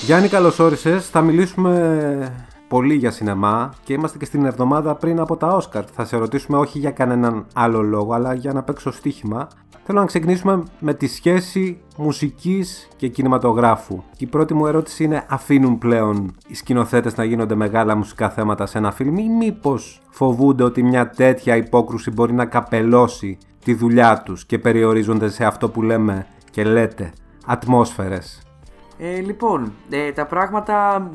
Γιάννη, 0.07 0.29
καλώς 0.29 0.59
όρισες. 0.59 1.09
Θα 1.09 1.21
μιλήσουμε 1.21 2.47
πολύ 2.69 2.95
για 2.95 3.11
σινεμά 3.11 3.73
και 3.85 3.93
είμαστε 3.93 4.19
και 4.19 4.25
στην 4.25 4.45
εβδομάδα 4.45 4.95
πριν 4.95 5.21
από 5.21 5.37
τα 5.37 5.47
Όσκαρ. 5.47 5.85
Θα 5.93 6.05
σε 6.05 6.17
ρωτήσουμε 6.17 6.59
όχι 6.59 6.79
για 6.79 6.91
κανέναν 6.91 7.47
άλλο 7.55 7.83
λόγο, 7.83 8.13
αλλά 8.13 8.35
για 8.35 8.53
να 8.53 8.63
παίξω 8.63 8.91
στοίχημα. 8.91 9.49
Θέλω 9.85 10.01
να 10.01 10.07
ξεκινήσουμε 10.07 10.63
με 10.81 10.95
τη 10.95 11.07
σχέση 11.07 11.81
μουσικής 11.97 12.89
και 12.97 13.09
κινηματογράφου. 13.09 14.03
Και 14.17 14.25
η 14.25 14.27
πρώτη 14.27 14.55
μου 14.55 14.67
ερώτηση 14.67 15.05
είναι 15.05 15.27
αφήνουν 15.29 15.79
πλέον 15.79 16.35
οι 16.47 16.55
σκηνοθέτες 16.55 17.17
να 17.17 17.25
γίνονται 17.25 17.55
μεγάλα 17.55 17.97
μουσικά 17.97 18.31
θέματα 18.31 18.67
σε 18.67 18.79
ένα 18.79 18.93
φιλμ 18.93 19.17
ή 19.19 19.29
μήπως 19.29 20.03
φοβούνται 20.11 20.65
ότι 20.65 20.83
μια 20.83 21.11
τέτοια 21.11 21.57
υπόκρουση 21.57 22.11
μπορεί 22.11 22.33
να 22.33 22.47
καπελώσει 22.47 23.39
τη 23.65 23.75
δουλειά 23.75 24.23
τους 24.25 24.45
και 24.45 24.59
περιορίζονται 24.59 25.29
σε 25.29 25.45
αυτό 25.45 25.69
που 25.69 25.83
λέμε 25.83 26.27
και 26.51 26.65
λέτε 26.65 27.13
ατμόσφαιρες; 27.47 28.46
Ε, 28.99 29.21
λοιπόν, 29.21 29.73
ε, 29.91 30.13
τα 30.13 30.27
πράγματα 30.27 31.09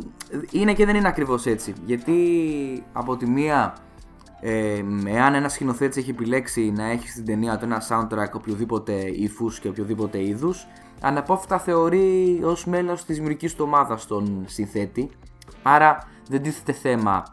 είναι 0.52 0.74
και 0.74 0.86
δεν 0.86 0.96
είναι 0.96 1.08
ακριβώς 1.08 1.46
έτσι. 1.46 1.74
Γιατί 1.86 2.14
από 2.94 3.18
τη 3.18 3.26
μία, 3.26 3.76
ε, 4.40 4.84
εάν 5.06 5.34
ένας 5.34 5.54
σκηνοθέτης 5.54 5.98
έχει 5.98 6.10
επιλέξει 6.10 6.72
να 6.72 6.86
έχει 6.86 7.10
στην 7.10 7.26
ταινία 7.26 7.58
του 7.58 7.66
ένα 7.66 7.82
soundtrack 7.90 8.32
οποιοδήποτε 8.34 8.94
ύφους 8.94 9.60
και 9.60 9.68
οποιοδήποτε 9.68 10.24
είδους, 10.24 10.68
αναπόφευκτα 11.02 11.60
θεωρεί 11.60 12.40
ως 12.44 12.66
μέλος 12.66 13.06
της 13.06 13.16
δημιουργικής 13.16 13.56
του 13.56 13.64
ομάδας 13.68 14.08
τον 14.08 14.44
συνθέτη. 14.48 15.10
Άρα 15.64 16.08
δεν 16.30 16.42
τίθεται 16.42 16.72
θέμα 16.72 17.24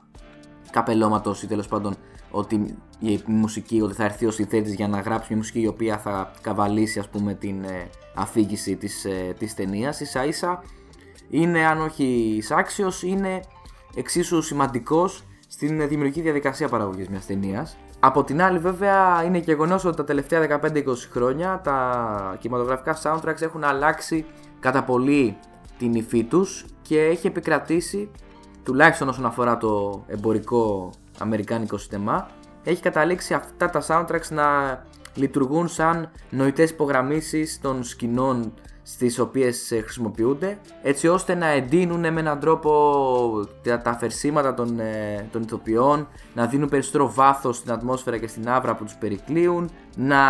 καπελώματος 0.70 1.42
ή 1.42 1.46
τέλος 1.46 1.68
πάντων 1.68 1.94
ότι 2.30 2.78
η 2.98 3.22
μουσική, 3.26 3.80
ότι 3.80 3.94
θα 3.94 4.04
έρθει 4.04 4.26
ο 4.26 4.30
συνθέτης 4.30 4.74
για 4.74 4.88
να 4.88 5.00
γράψει 5.00 5.26
μια 5.28 5.36
μουσική 5.36 5.60
η 5.60 5.66
οποία 5.66 5.98
θα 5.98 6.32
καβαλήσει 6.40 6.98
ας 6.98 7.08
πούμε 7.08 7.34
την 7.34 7.64
ε, 7.64 7.88
αφήγηση 8.14 8.76
της, 8.76 9.04
ε, 9.04 9.34
της 9.38 9.54
ταινίας. 9.54 10.00
Ίσα 10.00 10.24
ίσα 10.24 10.62
είναι 11.30 11.66
αν 11.66 11.80
όχι 11.80 12.42
άξιος 12.50 13.02
είναι 13.02 13.40
εξίσου 13.94 14.42
σημαντικός 14.42 15.22
στην 15.48 15.88
δημιουργική 15.88 16.20
διαδικασία 16.20 16.68
παραγωγής 16.68 17.08
μιας 17.08 17.26
ταινίας. 17.26 17.76
Από 18.00 18.24
την 18.24 18.42
άλλη 18.42 18.58
βέβαια 18.58 19.24
είναι 19.24 19.38
γεγονός 19.38 19.84
ότι 19.84 19.96
τα 19.96 20.04
τελευταία 20.04 20.60
15-20 20.60 21.08
χρόνια 21.10 21.60
τα 21.64 22.36
κινηματογραφικά 22.40 22.98
soundtracks 23.02 23.42
έχουν 23.42 23.64
αλλάξει 23.64 24.24
κατά 24.60 24.84
πολύ 24.84 25.36
την 25.78 25.94
υφή 25.94 26.24
τους 26.24 26.64
και 26.82 27.00
έχει 27.00 27.26
επικρατήσει 27.26 28.10
τουλάχιστον 28.62 29.08
όσον 29.08 29.26
αφορά 29.26 29.56
το 29.56 30.04
εμπορικό 30.06 30.90
αμερικάνικο 31.18 31.78
σύστημα 31.78 32.28
έχει 32.64 32.82
καταλήξει 32.82 33.34
αυτά 33.34 33.70
τα 33.70 33.82
soundtracks 33.86 34.28
να 34.30 34.46
λειτουργούν 35.14 35.68
σαν 35.68 36.10
νοητές 36.30 36.70
υπογραμμίσεις 36.70 37.60
των 37.60 37.84
σκηνών 37.84 38.52
στις 38.82 39.18
οποίες 39.18 39.70
ε, 39.70 39.80
χρησιμοποιούνται 39.80 40.58
έτσι 40.82 41.08
ώστε 41.08 41.34
να 41.34 41.46
εντείνουν 41.46 42.00
με 42.00 42.20
έναν 42.20 42.40
τρόπο 42.40 42.70
τα, 43.62 43.80
τα 43.80 43.90
αφαιρσίματα 43.90 44.54
των, 44.54 44.80
ε, 44.80 45.28
των 45.32 45.42
ηθοποιών 45.42 46.08
να 46.34 46.46
δίνουν 46.46 46.68
περισσότερο 46.68 47.12
βάθος 47.12 47.56
στην 47.56 47.72
ατμόσφαιρα 47.72 48.18
και 48.18 48.26
στην 48.26 48.48
άβρα 48.48 48.74
που 48.74 48.84
τους 48.84 48.94
περικλείουν 48.94 49.70
να 49.96 50.20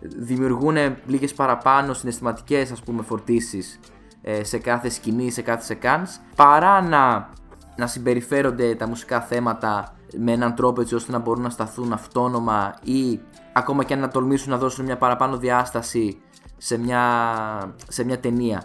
δημιουργούν 0.00 0.76
λίγες 1.06 1.34
παραπάνω 1.34 1.94
συναισθηματικές 1.94 2.70
ας 2.70 2.82
πούμε 2.82 3.02
φορτίσεις 3.02 3.80
ε, 4.22 4.44
σε 4.44 4.58
κάθε 4.58 4.88
σκηνή, 4.88 5.30
σε 5.30 5.42
κάθε 5.42 5.64
σεκάνς 5.64 6.18
παρά 6.36 6.82
να, 6.82 7.28
να 7.76 7.86
συμπεριφέρονται 7.86 8.74
τα 8.74 8.88
μουσικά 8.88 9.20
θέματα 9.20 9.95
με 10.18 10.32
έναν 10.32 10.54
τρόπο 10.54 10.80
έτσι 10.80 10.94
ώστε 10.94 11.12
να 11.12 11.18
μπορούν 11.18 11.42
να 11.42 11.50
σταθούν 11.50 11.92
αυτόνομα 11.92 12.74
ή 12.82 13.20
ακόμα 13.52 13.84
και 13.84 13.94
να 13.94 14.08
τολμήσουν 14.08 14.50
να 14.50 14.58
δώσουν 14.58 14.84
μια 14.84 14.96
παραπάνω 14.96 15.36
διάσταση 15.36 16.20
σε 16.56 16.78
μια, 16.78 17.02
σε 17.88 18.04
μια 18.04 18.20
ταινία. 18.20 18.62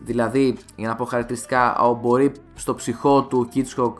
Δηλαδή, 0.00 0.56
για 0.76 0.88
να 0.88 0.94
πω 0.94 1.04
χαρακτηριστικά, 1.04 1.76
μπορεί 2.00 2.32
στο 2.54 2.74
ψυχό 2.74 3.24
του 3.24 3.48
Kitschok 3.54 3.92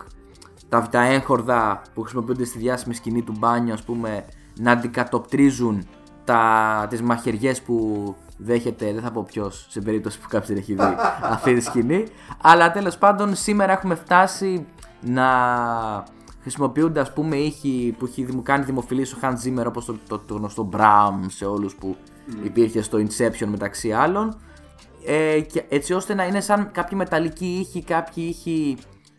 τα, 0.69 0.88
τα 0.90 1.03
έγχορδα 1.03 1.83
που 1.95 2.01
χρησιμοποιούνται 2.01 2.45
στη 2.45 2.59
διάσημη 2.59 2.95
σκηνή 2.95 3.23
του 3.23 3.35
μπάνιου, 3.38 3.73
ας 3.73 3.83
πούμε, 3.83 4.25
να 4.59 4.71
αντικατοπτρίζουν 4.71 5.88
τα, 6.25 6.87
τις 6.90 7.03
μαχαιριές 7.03 7.62
που 7.62 8.16
δέχεται, 8.37 8.93
δεν 8.93 9.03
θα 9.03 9.11
πω 9.11 9.23
ποιος, 9.23 9.66
σε 9.69 9.81
περίπτωση 9.81 10.21
που 10.21 10.29
κάποιος 10.29 10.49
δεν 10.49 10.57
έχει 10.57 10.75
δει 10.75 10.97
αυτή 11.35 11.55
τη 11.55 11.61
σκηνή. 11.61 12.07
Αλλά 12.43 12.73
τέλος 12.73 12.99
πάντων 12.99 13.35
σήμερα 13.35 13.73
έχουμε 13.73 13.95
φτάσει 13.95 14.66
να 15.01 15.29
χρησιμοποιούνται 16.40 17.00
ας 17.00 17.12
πούμε 17.12 17.37
ήχοι 17.37 17.94
που 17.98 18.05
έχει 18.05 18.26
μου 18.33 18.42
κάνει 18.42 18.64
δημοφιλή 18.64 19.03
ο 19.03 19.18
Hans 19.22 19.35
Zimmer 19.44 19.64
όπως 19.66 19.85
το, 19.85 19.98
το, 20.09 20.18
το 20.18 20.35
γνωστό 20.35 20.68
Bram 20.72 21.14
σε 21.26 21.44
όλους 21.44 21.74
που 21.74 21.96
υπήρχε 22.42 22.83
στο 22.83 22.98
Inception 22.98 23.46
μεταξύ 23.46 23.92
άλλων. 23.92 24.40
Ε, 25.07 25.40
και 25.40 25.64
έτσι 25.68 25.92
ώστε 25.92 26.14
να 26.14 26.26
είναι 26.26 26.40
σαν 26.40 26.70
κάποιοι 26.72 26.98
μεταλλικοί 27.00 27.46
ήχοι, 27.46 27.83
κάποιοι 27.83 28.24
ήχοι 28.29 28.76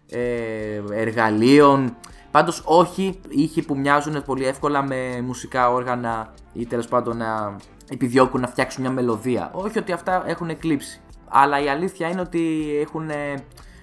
ε, 0.10 0.81
εργαλείων. 0.91 1.95
Πάντως 2.31 2.62
όχι 2.65 3.19
ήχοι 3.29 3.65
που 3.65 3.77
μοιάζουν 3.77 4.23
πολύ 4.23 4.45
εύκολα 4.45 4.84
με 4.84 5.21
μουσικά 5.21 5.71
όργανα 5.71 6.34
ή 6.53 6.65
τέλος 6.65 6.88
πάντων 6.88 7.17
να 7.17 7.55
επιδιώκουν 7.89 8.41
να 8.41 8.47
φτιάξουν 8.47 8.81
μια 8.81 8.91
μελωδία. 8.91 9.51
Όχι 9.53 9.79
ότι 9.79 9.91
αυτά 9.91 10.23
έχουν 10.25 10.49
εκλείψει. 10.49 11.01
Αλλά 11.27 11.63
η 11.63 11.69
αλήθεια 11.69 12.10
είναι 12.10 12.21
ότι 12.21 12.69
έχουν 12.81 13.10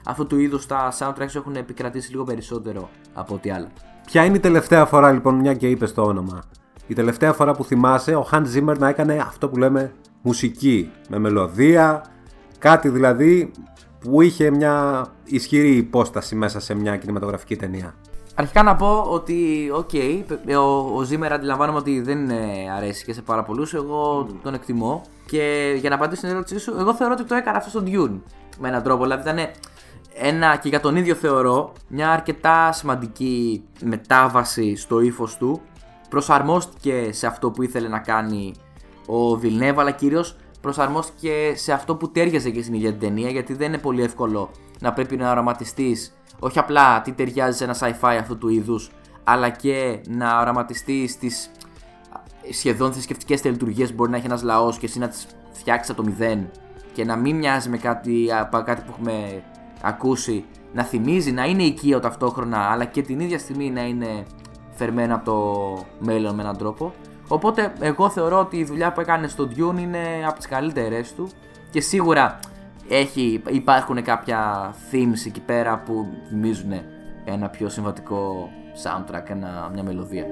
αυτού 0.08 0.26
του 0.26 0.38
είδους 0.38 0.66
τα 0.66 0.92
soundtracks 0.98 1.34
έχουν 1.34 1.56
επικρατήσει 1.56 2.10
λίγο 2.10 2.24
περισσότερο 2.24 2.88
από 3.14 3.34
ό,τι 3.34 3.50
άλλα. 3.50 3.68
Ποια 4.06 4.24
είναι 4.24 4.36
η 4.36 4.40
τελευταία 4.40 4.84
φορά 4.84 5.12
λοιπόν, 5.12 5.34
μια 5.34 5.54
και 5.54 5.68
είπες 5.70 5.94
το 5.94 6.02
όνομα; 6.02 6.42
Η 6.86 6.94
τελευταία 6.94 7.32
φορά 7.32 7.54
που 7.54 7.64
θυμάσαι 7.64 8.14
ο 8.14 8.28
Hans 8.32 8.44
Zimmer 8.56 8.78
να 8.78 8.88
έκανε 8.88 9.16
αυτό 9.26 9.48
που 9.48 9.56
λέμε 9.56 9.92
μουσική, 10.22 10.90
με 11.08 11.18
μελωδία, 11.18 12.04
κάτι 12.58 12.88
δηλαδή 12.88 13.50
που 14.00 14.20
είχε 14.20 14.50
μια 14.50 15.06
ισχυρή 15.24 15.76
υπόσταση 15.76 16.34
μέσα 16.34 16.60
σε 16.60 16.74
μια 16.74 16.96
κινηματογραφική 16.96 17.56
ταινία. 17.56 17.94
Αρχικά 18.34 18.62
να 18.62 18.76
πω 18.76 19.00
ότι, 19.08 19.70
OK, 19.74 19.90
okay, 19.92 20.22
ο, 20.48 20.60
ο 21.00 21.06
Zimmer 21.10 21.28
αντιλαμβάνομαι 21.30 21.78
ότι 21.78 22.00
δεν 22.00 22.30
ε, 22.30 22.36
αρέσει 22.76 23.04
και 23.04 23.12
σε 23.12 23.22
πάρα 23.22 23.42
πολλούς. 23.42 23.74
Εγώ 23.74 24.26
τον 24.42 24.54
εκτιμώ. 24.54 25.02
Και 25.26 25.74
για 25.80 25.88
να 25.88 25.94
απαντήσω 25.94 26.20
στην 26.20 26.30
ερώτησή 26.32 26.58
σου, 26.58 26.74
εγώ 26.78 26.94
θεωρώ 26.94 27.14
ότι 27.18 27.24
το 27.24 27.34
έκανε 27.34 27.56
αυτό 27.56 27.70
στο 27.70 27.82
Dune. 27.86 28.20
Με 28.58 28.68
έναν 28.68 28.82
τρόπο. 28.82 29.02
Δηλαδή 29.02 29.22
ήταν 29.22 29.36
ένα 30.20 30.56
και 30.56 30.68
για 30.68 30.80
τον 30.80 30.96
ίδιο 30.96 31.14
θεωρώ 31.14 31.72
μια 31.88 32.10
αρκετά 32.10 32.72
σημαντική 32.72 33.64
μετάβαση 33.82 34.76
στο 34.76 35.00
ύφος 35.00 35.36
του. 35.36 35.60
Προσαρμόστηκε 36.08 37.08
σε 37.12 37.26
αυτό 37.26 37.50
που 37.50 37.62
ήθελε 37.62 37.88
να 37.88 37.98
κάνει 37.98 38.54
ο 39.06 39.36
Βιλνέβ, 39.36 39.78
αλλά 39.78 39.90
κυρίως 39.90 40.36
προσαρμόστηκε 40.60 41.52
σε 41.54 41.72
αυτό 41.72 41.96
που 41.96 42.10
τέριαζε 42.10 42.50
και 42.50 42.62
στην 42.62 42.74
ίδια 42.74 42.90
την 42.90 43.00
ταινία, 43.00 43.30
γιατί 43.30 43.54
δεν 43.54 43.68
είναι 43.68 43.78
πολύ 43.78 44.02
εύκολο 44.02 44.50
να 44.80 44.92
πρέπει 44.92 45.16
να 45.16 45.30
οραματιστείς 45.30 46.12
όχι 46.38 46.58
απλά 46.58 47.02
τι 47.02 47.12
ταιριάζει 47.12 47.56
σε 47.56 47.64
ένα 47.64 47.76
sci-fi 47.80 48.16
αυτού 48.20 48.38
του 48.38 48.48
είδους, 48.48 48.90
αλλά 49.24 49.48
και 49.48 50.00
να 50.08 50.40
οραματιστείς 50.40 51.18
τις 51.18 51.50
σχεδόν 52.50 52.92
θρησκευτικές 52.92 53.40
τελειτουργίες 53.40 53.88
που 53.88 53.94
μπορεί 53.94 54.10
να 54.10 54.16
έχει 54.16 54.26
ένας 54.26 54.42
λαός 54.42 54.78
και 54.78 54.86
εσύ 54.86 54.98
να 54.98 55.08
τις 55.08 55.26
φτιάξεις 55.52 55.90
από 55.90 56.02
το 56.02 56.08
μηδέν 56.08 56.50
και 56.92 57.04
να 57.04 57.16
μην 57.16 57.36
μοιάζει 57.36 57.68
με 57.68 57.78
κάτι, 57.78 58.26
κάτι 58.64 58.82
που 58.82 58.90
έχουμε 58.90 59.42
ακούσει 59.82 60.44
να 60.72 60.82
θυμίζει, 60.82 61.32
να 61.32 61.44
είναι 61.44 61.62
οικείο 61.62 62.00
ταυτόχρονα, 62.00 62.58
αλλά 62.58 62.84
και 62.84 63.02
την 63.02 63.20
ίδια 63.20 63.38
στιγμή 63.38 63.70
να 63.70 63.86
είναι 63.86 64.24
φερμένο 64.70 65.14
από 65.14 65.24
το 65.24 65.84
μέλλον 65.98 66.34
με 66.34 66.42
έναν 66.42 66.56
τρόπο. 66.56 66.92
Οπότε 67.28 67.72
εγώ 67.80 68.08
θεωρώ 68.10 68.38
ότι 68.38 68.56
η 68.56 68.64
δουλειά 68.64 68.92
που 68.92 69.00
έκανε 69.00 69.28
στο 69.28 69.48
Dune 69.56 69.78
είναι 69.78 70.24
από 70.26 70.36
τις 70.36 70.46
καλύτερες 70.46 71.14
του 71.14 71.28
και 71.70 71.80
σίγουρα 71.80 72.38
έχει, 72.88 73.42
υπάρχουν 73.48 74.02
κάποια 74.02 74.70
themes 74.92 75.26
εκεί 75.26 75.40
πέρα 75.40 75.78
που 75.78 76.06
θυμίζουν 76.28 76.72
ένα 77.24 77.48
πιο 77.48 77.68
συμβατικό 77.68 78.50
soundtrack, 78.84 79.30
ένα, 79.30 79.70
μια 79.72 79.82
μελωδία. 79.82 80.24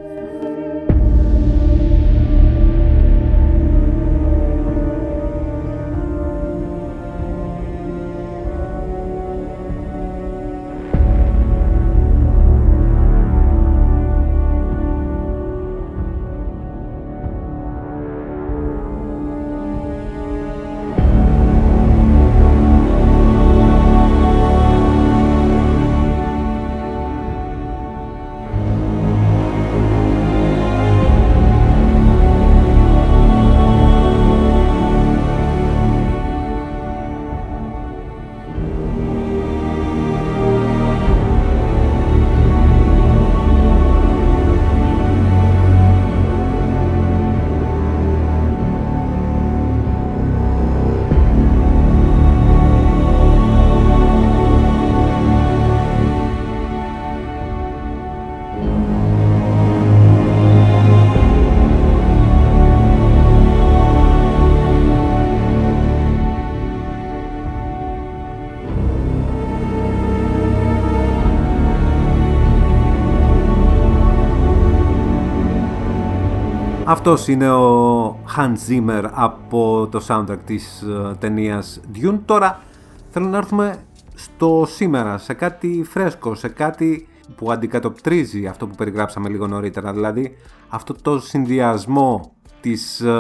Αυτός 77.09 77.29
είναι 77.29 77.51
ο 77.51 78.09
Hans 78.37 78.71
Zimmer 78.71 79.05
από 79.13 79.89
το 79.91 80.05
soundtrack 80.09 80.39
της 80.45 80.83
ε, 80.83 81.15
ταινίας 81.19 81.81
Dune. 81.95 82.19
Τώρα 82.25 82.63
θέλω 83.11 83.27
να 83.27 83.37
έρθουμε 83.37 83.77
στο 84.15 84.65
σήμερα, 84.69 85.19
σε 85.19 85.35
κάτι 85.35 85.85
φρέσκο, 85.89 86.35
σε 86.35 86.49
κάτι 86.49 87.09
που 87.37 87.53
αντικατοπτρίζει 87.53 88.47
αυτό 88.47 88.67
που 88.67 88.75
περιγράψαμε 88.75 89.29
λίγο 89.29 89.47
νωρίτερα. 89.47 89.93
Δηλαδή 89.93 90.37
αυτό 90.69 90.95
το 91.03 91.21
συνδυασμό 91.21 92.33
της 92.61 93.01
ε, 93.01 93.13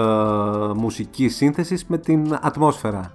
μουσικής 0.77 1.37
σύνθεσης 1.37 1.87
με 1.87 1.99
την 1.99 2.38
ατμόσφαιρα. 2.40 3.12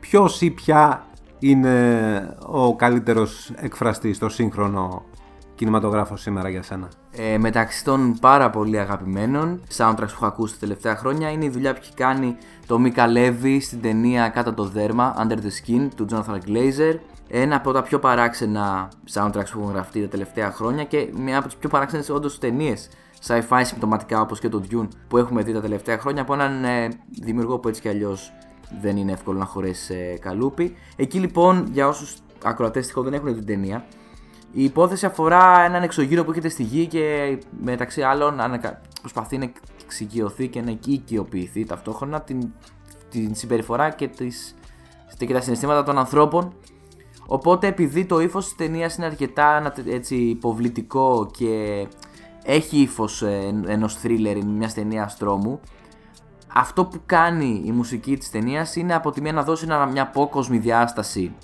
Ποιος 0.00 0.40
ή 0.40 0.50
ποια 0.50 1.06
είναι 1.38 2.36
ο 2.46 2.76
καλύτερος 2.76 3.52
εκφραστής 3.56 4.16
στο 4.16 4.28
σύγχρονο 4.28 5.02
κινηματογράφο 5.54 6.16
σήμερα 6.16 6.48
για 6.48 6.62
σένα; 6.62 6.88
Ε, 7.16 7.38
μεταξύ 7.38 7.84
των 7.84 8.16
πάρα 8.20 8.50
πολύ 8.50 8.78
αγαπημένων 8.78 9.60
soundtracks 9.76 9.94
που 9.96 10.04
έχω 10.14 10.26
ακούσει 10.26 10.52
τα 10.52 10.58
τελευταία 10.60 10.96
χρόνια 10.96 11.30
είναι 11.30 11.44
η 11.44 11.48
δουλειά 11.48 11.72
που 11.72 11.78
έχει 11.82 11.94
κάνει 11.94 12.36
το 12.66 12.78
Μίκα 12.78 13.06
Λέβι 13.06 13.60
στην 13.60 13.80
ταινία 13.80 14.28
Κάτω 14.28 14.52
το 14.52 14.64
δέρμα, 14.64 15.14
Under 15.18 15.36
the 15.36 15.36
Skin, 15.36 15.88
του 15.96 16.06
Jonathan 16.10 16.38
Glazer. 16.48 16.98
Ένα 17.28 17.56
από 17.56 17.72
τα 17.72 17.82
πιο 17.82 17.98
παράξενα 17.98 18.88
soundtracks 19.12 19.50
που 19.52 19.58
έχουν 19.58 19.72
γραφτεί 19.72 20.00
τα 20.00 20.08
τελευταία 20.08 20.50
χρόνια 20.50 20.84
και 20.84 21.08
μια 21.14 21.38
από 21.38 21.46
τις 21.46 21.56
πιο 21.56 21.68
παράξενες 21.68 22.08
όντως 22.10 22.38
ταινίες 22.38 22.88
sci-fi 23.26 23.60
συμπτωματικά 23.64 24.20
όπως 24.20 24.40
και 24.40 24.48
το 24.48 24.62
Dune 24.70 24.88
που 25.08 25.18
έχουμε 25.18 25.42
δει 25.42 25.52
τα 25.52 25.60
τελευταία 25.60 25.98
χρόνια 25.98 26.22
από 26.22 26.34
έναν 26.34 26.64
ε, 26.64 26.88
δημιουργό 27.22 27.58
που 27.58 27.68
έτσι 27.68 27.80
κι 27.80 27.88
αλλιώς 27.88 28.32
δεν 28.80 28.96
είναι 28.96 29.12
εύκολο 29.12 29.38
να 29.38 29.44
χωρέσει 29.44 29.84
σε 29.84 30.18
καλούπι. 30.18 30.76
Εκεί 30.96 31.18
λοιπόν, 31.18 31.68
για 31.72 31.88
όσους 31.88 32.16
ακροατές 32.44 32.92
δεν 32.96 33.12
έχουν 33.12 33.28
δει 33.28 33.34
την 33.34 33.46
ταινία, 33.46 33.84
η 34.56 34.64
υπόθεση 34.64 35.06
αφορά 35.06 35.60
έναν 35.60 35.82
εξωγήρο 35.82 36.24
που 36.24 36.30
έχετε 36.30 36.48
στη 36.48 36.62
γη 36.62 36.86
και 36.86 37.38
μεταξύ 37.60 38.02
άλλων 38.02 38.40
ανακα- 38.40 38.80
προσπαθεί 39.00 39.38
να 39.38 39.52
εξοικειωθεί 39.84 40.48
και 40.48 40.60
να 40.62 40.78
οικειοποιηθεί 40.86 41.64
ταυτόχρονα 41.64 42.20
την, 42.20 42.52
την 43.10 43.34
συμπεριφορά 43.34 43.90
και, 43.90 44.08
τις, 44.08 44.54
και 45.18 45.32
τα 45.32 45.40
συναισθήματα 45.40 45.82
των 45.82 45.98
ανθρώπων. 45.98 46.52
Οπότε 47.26 47.66
επειδή 47.66 48.04
το 48.04 48.20
ύφος 48.20 48.44
της 48.44 48.54
ταινίας 48.56 48.96
είναι 48.96 49.06
αρκετά 49.06 49.46
ανα- 49.56 49.74
έτσι, 49.86 50.16
υποβλητικό 50.16 51.30
και 51.36 51.86
έχει 52.44 52.76
ύφος 52.78 53.22
ενός 53.66 53.94
θρίλερ, 53.94 54.44
μιας 54.44 54.74
ταινίας 54.74 55.16
τρόμου, 55.16 55.60
αυτό 56.54 56.84
που 56.84 57.00
κάνει 57.06 57.62
η 57.64 57.70
μουσική 57.72 58.16
της 58.16 58.30
ταινίας 58.30 58.76
είναι 58.76 58.94
από 58.94 59.10
τη 59.10 59.20
μία 59.20 59.32
να 59.32 59.42
δώσει 59.42 59.64
ένα- 59.64 59.86
μια 59.86 60.02
απόκοσμη 60.02 60.58
διάσταση 60.58 61.34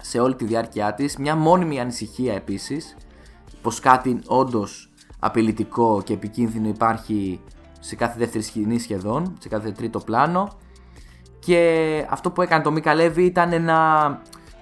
σε 0.00 0.18
όλη 0.18 0.34
τη 0.34 0.44
διάρκεια 0.44 0.94
της, 0.94 1.16
μια 1.16 1.36
μόνιμη 1.36 1.80
ανησυχία 1.80 2.34
επίσης, 2.34 2.96
πως 3.62 3.80
κάτι 3.80 4.18
όντως 4.26 4.90
απειλητικό 5.18 6.02
και 6.04 6.12
επικίνδυνο 6.12 6.68
υπάρχει 6.68 7.40
σε 7.80 7.96
κάθε 7.96 8.18
δεύτερη 8.18 8.44
σκηνή 8.44 8.78
σχεδόν, 8.78 9.36
σε 9.38 9.48
κάθε 9.48 9.70
τρίτο 9.70 9.98
πλάνο 9.98 10.48
και 11.38 12.06
αυτό 12.10 12.30
που 12.30 12.42
έκανε 12.42 12.62
το 12.62 12.70
Μίκα 12.70 12.94
Λέβη 12.94 13.24
ήταν 13.24 13.62
να, 13.62 14.08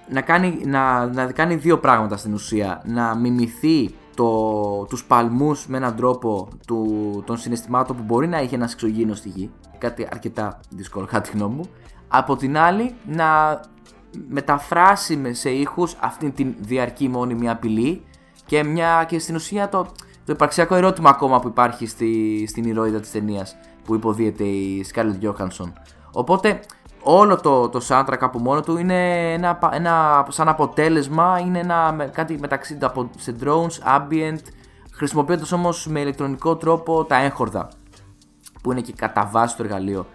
να, 0.09 0.20
κάνει, 0.20 0.61
να, 0.64 1.07
να 1.07 1.33
κάνει 1.33 1.55
δύο 1.55 1.79
πράγματα 1.79 2.16
στην 2.16 2.35
ουσία. 2.35 2.83
Να 2.85 3.16
μιμηθεί 3.16 3.94
το, 4.14 4.87
τους 4.88 5.05
παλμούς 5.05 5.66
με 5.66 5.77
έναν 5.77 5.96
τρόπο 5.96 6.49
του, 6.66 7.22
των 7.27 7.37
συναισθημάτων 7.37 7.96
που 7.96 8.03
μπορεί 8.03 8.27
να 8.27 8.40
είχε 8.40 8.55
ένας 8.55 8.72
εξωγήινος 8.72 9.18
στη 9.18 9.29
γη. 9.29 9.51
Κάτι 9.79 10.09
αρκετά 10.11 10.61
δύσκολο 10.68 11.07
κατά 11.07 11.20
τη 11.20 11.37
γνώμη 11.37 11.55
μου. 11.55 11.64
Από 12.09 12.37
την 12.37 12.59
άλλη 12.59 12.94
να 13.07 13.61
μεταφράσει 14.29 15.16
με- 15.16 15.33
σε 15.33 15.50
ήχους 15.50 15.96
αυτή 16.00 16.31
την 16.31 16.55
διαρκή 16.59 17.09
μόνιμη 17.09 17.50
απειλή 17.50 18.05
και, 18.46 18.64
μια, 18.64 19.05
και 19.09 19.18
στην 19.18 19.35
ουσία 19.35 19.68
το, 19.68 19.83
το 20.24 20.33
υπαρξιακό 20.33 20.74
ερώτημα 20.74 21.11
ακόμα 21.11 21.40
που 21.40 21.48
υπάρχει 21.48 21.87
στη, 21.87 22.44
στην 22.48 22.64
ηρωίδα 22.64 23.00
της 23.00 23.11
ταινίας 23.11 23.57
που 23.85 23.94
υποδίεται 23.94 24.44
η 24.44 24.87
Scarlett 24.94 25.24
Johansson. 25.29 25.72
Οπότε 26.12 26.61
όλο 27.02 27.40
το, 27.40 27.68
το 27.68 27.81
soundtrack 27.88 28.18
από 28.20 28.38
μόνο 28.38 28.61
του 28.61 28.76
είναι 28.79 29.33
ένα, 29.33 29.57
πα- 29.57 29.70
ένα 29.74 30.26
σαν 30.29 30.48
αποτέλεσμα, 30.48 31.38
είναι 31.44 31.59
ένα, 31.59 31.92
με- 31.92 32.07
κάτι 32.07 32.38
μεταξύ 32.40 32.79
από, 32.81 33.11
σε 33.16 33.37
drones, 33.42 33.96
ambient, 33.98 34.38
χρησιμοποιώντας 34.92 35.52
όμως 35.52 35.87
με 35.87 36.00
ηλεκτρονικό 36.00 36.57
τρόπο 36.57 37.05
τα 37.05 37.16
έγχορδα 37.16 37.68
που 38.62 38.72
είναι 38.72 38.81
και 38.81 38.92
κατά 38.92 39.29
βάση 39.33 39.57
το 39.57 39.62
εργαλείο 39.62 40.07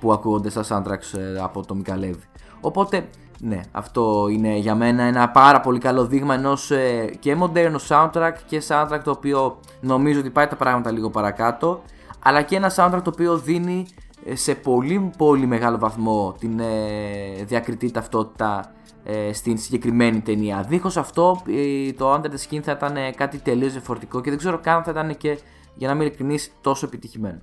που 0.00 0.12
ακούγονται 0.12 0.50
στα 0.50 0.64
soundtracks 0.68 1.18
ε, 1.18 1.38
από 1.40 1.66
το 1.66 1.74
Μικαλέβη. 1.74 2.22
Οπότε, 2.60 3.08
ναι, 3.40 3.60
αυτό 3.72 4.28
είναι 4.30 4.56
για 4.56 4.74
μένα 4.74 5.02
ένα 5.02 5.28
πάρα 5.28 5.60
πολύ 5.60 5.78
καλό 5.78 6.06
δείγμα 6.06 6.34
ενός 6.34 6.72
και 7.18 7.34
μοντέρνου 7.34 7.80
soundtrack 7.80 8.32
και 8.46 8.62
soundtrack 8.68 9.00
το 9.04 9.10
οποίο 9.10 9.60
νομίζω 9.80 10.20
ότι 10.20 10.30
πάει 10.30 10.46
τα 10.46 10.56
πράγματα 10.56 10.90
λίγο 10.90 11.10
παρακάτω, 11.10 11.82
αλλά 12.22 12.42
και 12.42 12.56
ένα 12.56 12.72
soundtrack 12.76 13.00
το 13.04 13.10
οποίο 13.12 13.38
δίνει 13.38 13.86
ε, 14.24 14.34
σε 14.34 14.54
πολύ 14.54 15.10
πολύ 15.16 15.46
μεγάλο 15.46 15.78
βαθμό 15.78 16.34
την 16.38 16.60
ε, 16.60 17.44
διακριτή 17.44 17.90
ταυτότητα 17.90 18.72
ε, 19.04 19.32
στην 19.32 19.58
συγκεκριμένη 19.58 20.20
ταινία. 20.20 20.64
Δίχως 20.68 20.96
αυτό 20.96 21.42
ε, 21.48 21.92
το 21.92 22.14
Under 22.14 22.26
the 22.26 22.48
Skin 22.48 22.60
θα 22.62 22.72
ήταν 22.72 22.96
ε, 22.96 23.10
κάτι 23.10 23.38
τελείως 23.38 23.72
διαφορετικό 23.72 24.20
και 24.20 24.30
δεν 24.30 24.38
ξέρω 24.38 24.58
καν 24.58 24.76
αν 24.76 24.82
θα 24.82 24.90
ήταν 24.90 25.16
και 25.16 25.38
για 25.74 25.88
να 25.88 25.94
είμαι 25.94 26.04
ειλικρινής 26.04 26.52
τόσο 26.60 26.86
επιτυχημένο. 26.86 27.40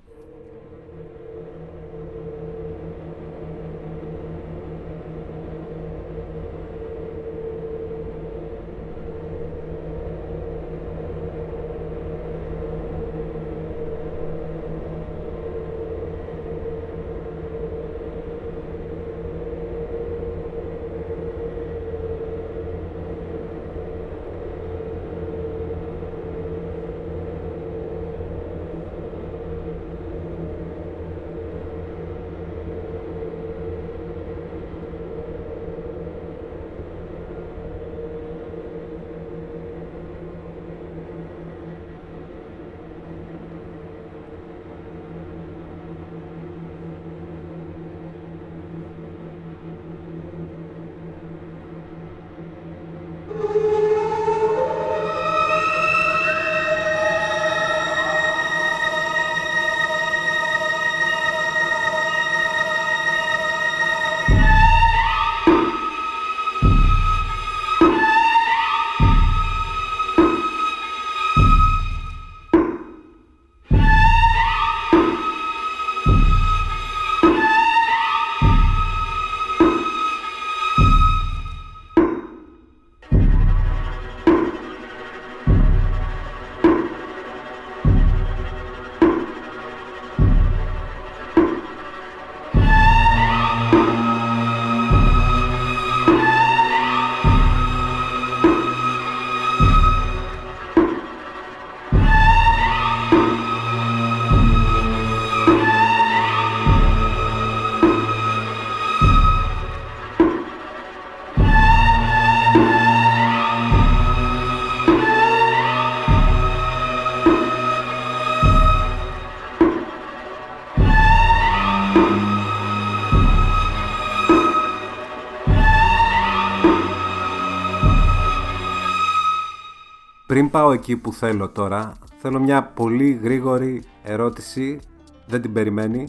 Πάω 130.56 130.72
εκεί 130.72 130.96
που 130.96 131.12
θέλω 131.12 131.48
τώρα, 131.48 131.92
θέλω 132.18 132.40
μια 132.40 132.62
πολύ 132.64 133.20
γρήγορη 133.22 133.82
ερώτηση 134.02 134.78
δεν 135.26 135.40
την 135.42 135.52
περιμένει. 135.52 136.08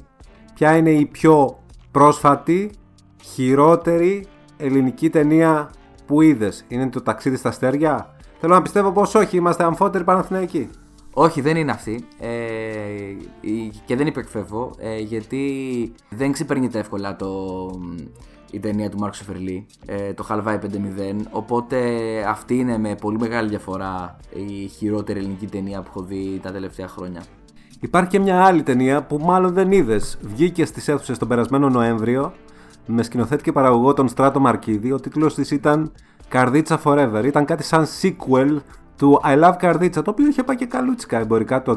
Ποια 0.54 0.78
είναι 0.78 0.92
η 0.92 1.06
πιο 1.06 1.60
πρόσφατη, 1.92 2.72
χειρότερη 3.24 4.28
ελληνική 4.58 5.10
ταινία 5.10 5.72
που 6.06 6.22
είδες; 6.22 6.66
Είναι 6.68 6.90
το 6.90 7.02
ταξίδι 7.02 7.36
στα 7.36 7.50
αστέρια. 7.50 8.16
Θέλω 8.40 8.54
να 8.54 8.62
πιστεύω 8.62 8.92
πως 8.92 9.16
όχι, 9.16 9.38
είμαστε 9.38 9.64
αμφότεροι 9.64 10.04
Παναθηναϊκοί. 10.04 10.70
Όχι, 11.14 11.42
δεν 11.42 11.56
είναι 11.58 11.72
αυτή. 11.72 12.04
Ε, 12.20 12.28
η- 13.42 13.72
και 13.86 13.96
δεν 13.96 14.08
υπεκφεύγω, 14.08 14.72
ε, 14.78 14.98
γιατί 15.00 15.44
δεν 16.10 16.32
ξεπερνείται 16.32 16.80
εύκολα 16.80 17.16
το, 17.16 17.28
η 18.52 18.60
ταινία 18.60 18.90
του 18.90 18.98
Μάρκο 18.98 19.16
Σεφερλί, 19.16 19.66
ε, 19.86 20.14
το 20.14 20.24
Χαλβάι 20.24 20.58
5-0. 20.58 21.28
Οπότε 21.32 21.78
αυτή 22.28 22.56
είναι 22.56 22.78
με 22.78 22.96
πολύ 22.96 23.18
μεγάλη 23.18 23.50
διαφορά 23.50 24.18
η 24.34 24.68
χειρότερη 24.68 25.20
ελληνική 25.20 25.46
ταινία 25.46 25.82
που 25.82 25.88
έχω 25.90 26.02
δει 26.02 26.40
τα 26.44 26.52
τελευταία 26.52 26.88
χρόνια. 26.88 27.24
Υπάρχει 27.80 28.10
και 28.10 28.20
μια 28.20 28.44
άλλη 28.44 28.64
ταινία 28.64 29.04
που 29.04 29.18
μάλλον 29.18 29.54
δεν 29.54 29.72
είδες. 29.72 30.18
Βγήκε 30.22 30.66
στις 30.66 30.88
αίθουσες 30.88 31.18
τον 31.18 31.28
περασμένο 31.28 31.70
Νοέμβριο 31.70 32.34
με 32.86 33.04
σκηνοθέτη 33.04 33.44
και 33.44 33.52
παραγωγό 33.52 33.94
τον 33.94 34.08
Στράτο 34.08 34.40
Μαρκίδη. 34.40 34.92
Ο 34.92 35.00
τίτλος 35.00 35.34
της 35.34 35.52
ήταν 35.52 35.92
Καρδίτσα 36.28 36.82
Forever. 36.84 37.22
Ήταν 37.26 37.46
κάτι 37.46 37.64
σαν 37.64 37.86
sequel 38.02 38.58
του 38.98 39.22
I 39.24 39.44
Love 39.44 39.56
Καρδίτσα, 39.58 40.02
το 40.02 40.12
οποίο 40.12 40.28
είχε 40.28 40.44
πάει 40.44 40.56
και 40.56 40.66
καλούτσικα 40.66 41.20
εμπορικά 41.20 41.62
το 41.62 41.76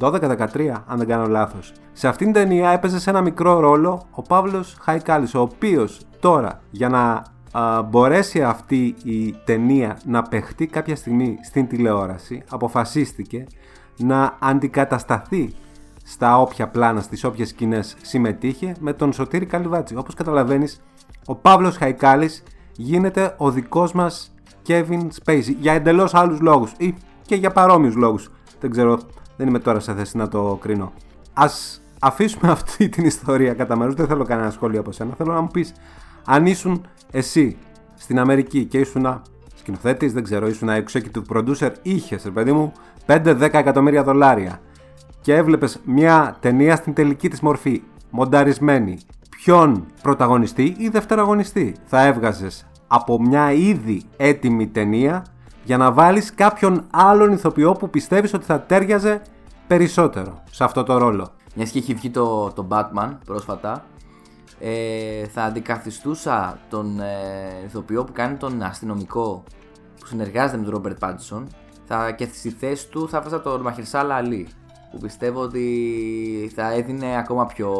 2012-2013, 0.00 0.82
αν 0.86 0.98
δεν 0.98 1.06
κάνω 1.06 1.26
λάθος. 1.26 1.72
Σε 1.92 2.08
αυτήν 2.08 2.32
την 2.32 2.42
ταινία 2.42 2.70
έπαιζε 2.70 3.00
σε 3.00 3.10
ένα 3.10 3.20
μικρό 3.20 3.60
ρόλο 3.60 4.02
ο 4.10 4.22
Παύλος 4.22 4.76
Χαϊκάλης, 4.80 5.34
ο 5.34 5.40
οποίος 5.40 6.00
τώρα 6.20 6.60
για 6.70 6.88
να 6.88 7.22
α, 7.60 7.82
μπορέσει 7.82 8.42
αυτή 8.42 8.94
η 9.04 9.34
ταινία 9.44 9.98
να 10.04 10.22
παιχτεί 10.22 10.66
κάποια 10.66 10.96
στιγμή 10.96 11.38
στην 11.42 11.68
τηλεόραση, 11.68 12.42
αποφασίστηκε 12.50 13.46
να 13.96 14.36
αντικατασταθεί 14.38 15.54
στα 16.04 16.40
όποια 16.40 16.68
πλάνα, 16.68 17.00
στις 17.00 17.24
όποιες 17.24 17.48
σκηνές 17.48 17.96
συμμετείχε 18.02 18.74
με 18.80 18.92
τον 18.92 19.12
Σωτήρη 19.12 19.46
Καλυβάτση. 19.46 19.96
Όπως 19.96 20.14
καταλαβαίνεις, 20.14 20.80
ο 21.26 21.34
Παύλος 21.34 21.76
Χαϊκάλης 21.76 22.42
γίνεται 22.76 23.34
ο 23.36 23.50
δικός 23.50 23.92
μας 23.92 24.34
Kevin 24.66 25.08
Spacey 25.24 25.54
για 25.58 25.72
εντελώς 25.72 26.14
άλλους 26.14 26.40
λόγους 26.40 26.72
ή 26.78 26.94
και 27.22 27.34
για 27.34 27.50
παρόμοιους 27.50 27.94
λόγους. 27.94 28.30
Δεν 28.60 28.70
ξέρω, 28.70 28.98
δεν 29.36 29.48
είμαι 29.48 29.58
τώρα 29.58 29.80
σε 29.80 29.94
θέση 29.94 30.16
να 30.16 30.28
το 30.28 30.58
κρίνω. 30.60 30.92
Ας 31.32 31.82
αφήσουμε 32.00 32.50
αυτή 32.50 32.88
την 32.94 33.04
ιστορία 33.04 33.54
κατά 33.54 33.76
μέρους, 33.76 33.94
δεν 33.94 34.06
θέλω 34.06 34.24
κανένα 34.24 34.50
σχόλιο 34.50 34.80
από 34.80 34.92
σένα. 34.92 35.14
Θέλω 35.16 35.32
να 35.32 35.40
μου 35.40 35.48
πεις, 35.52 35.72
αν 36.24 36.46
ήσουν 36.46 36.86
εσύ 37.10 37.56
στην 37.94 38.18
Αμερική 38.18 38.64
και 38.64 38.78
ήσουν 38.78 39.22
σκηνοθέτης, 39.54 40.12
δεν 40.12 40.22
ξέρω, 40.22 40.48
ήσουν 40.48 40.68
executive 40.68 41.36
producer, 41.36 41.70
είχες, 41.82 42.24
ρε 42.24 42.30
παιδί 42.30 42.52
μου, 42.52 42.72
5-10 43.06 43.40
εκατομμύρια 43.40 44.02
δολάρια 44.02 44.60
και 45.20 45.34
έβλεπες 45.34 45.80
μια 45.84 46.36
ταινία 46.40 46.76
στην 46.76 46.94
τελική 46.94 47.28
της 47.28 47.40
μορφή, 47.40 47.82
μονταρισμένη. 48.10 48.98
Ποιον 49.36 49.86
πρωταγωνιστή 50.02 50.74
ή 50.78 50.88
δευτεραγωνιστή 50.88 51.74
θα 51.84 52.06
έβγαζες 52.06 52.66
από 52.86 53.20
μια 53.20 53.52
ήδη 53.52 54.02
έτοιμη 54.16 54.66
ταινία 54.66 55.24
για 55.64 55.76
να 55.76 55.92
βάλεις 55.92 56.34
κάποιον 56.34 56.86
άλλον 56.90 57.32
ηθοποιό 57.32 57.72
που 57.72 57.90
πιστεύεις 57.90 58.34
ότι 58.34 58.44
θα 58.44 58.60
τέριαζε 58.60 59.22
περισσότερο 59.66 60.42
σε 60.50 60.64
αυτό 60.64 60.82
το 60.82 60.98
ρόλο. 60.98 61.30
Μιας 61.54 61.70
και 61.70 61.78
έχει 61.78 61.94
βγει 61.94 62.10
το, 62.10 62.50
το 62.50 62.66
Batman 62.70 63.10
πρόσφατα, 63.24 63.84
ε, 64.58 65.26
θα 65.26 65.42
αντικαθιστούσα 65.42 66.58
τον 66.70 67.00
ε, 67.00 67.64
ηθοποιό 67.64 68.04
που 68.04 68.12
κάνει 68.12 68.36
τον 68.36 68.62
αστυνομικό 68.62 69.42
που 70.00 70.06
συνεργάζεται 70.06 70.56
με 70.58 70.64
τον 70.64 70.72
Ρόμπερτ 70.72 70.98
Πάντσον 70.98 71.48
θα, 71.84 72.10
και 72.10 72.28
στη 72.32 72.50
θέση 72.50 72.88
του 72.88 73.08
θα 73.08 73.20
βάζα 73.20 73.40
τον 73.40 73.60
Μαχερσάλα 73.60 74.14
Αλή 74.14 74.48
που 74.90 74.98
πιστεύω 74.98 75.40
ότι 75.40 76.52
θα 76.54 76.72
έδινε 76.72 77.18
ακόμα 77.18 77.46
πιο 77.46 77.72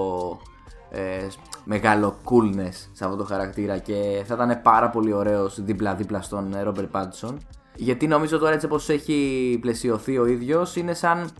ε, 0.90 1.26
μεγάλο 1.64 2.16
coolness 2.24 2.74
σε 2.92 3.04
αυτό 3.04 3.16
το 3.16 3.24
χαρακτήρα 3.24 3.78
και 3.78 4.22
θα 4.26 4.34
ήταν 4.34 4.60
πάρα 4.62 4.90
πολύ 4.90 5.12
ωραίος 5.12 5.62
δίπλα-δίπλα 5.62 6.22
στον 6.22 6.54
Ρόμπερτ 6.62 6.90
Πάντσον 6.90 7.38
γιατί 7.76 8.06
νομίζω 8.06 8.38
τώρα 8.38 8.52
έτσι 8.52 8.66
όπως 8.66 8.88
έχει 8.88 9.58
πλαισιωθεί 9.60 10.18
ο 10.18 10.26
ίδιος 10.26 10.76
είναι 10.76 10.94
σαν 10.94 11.30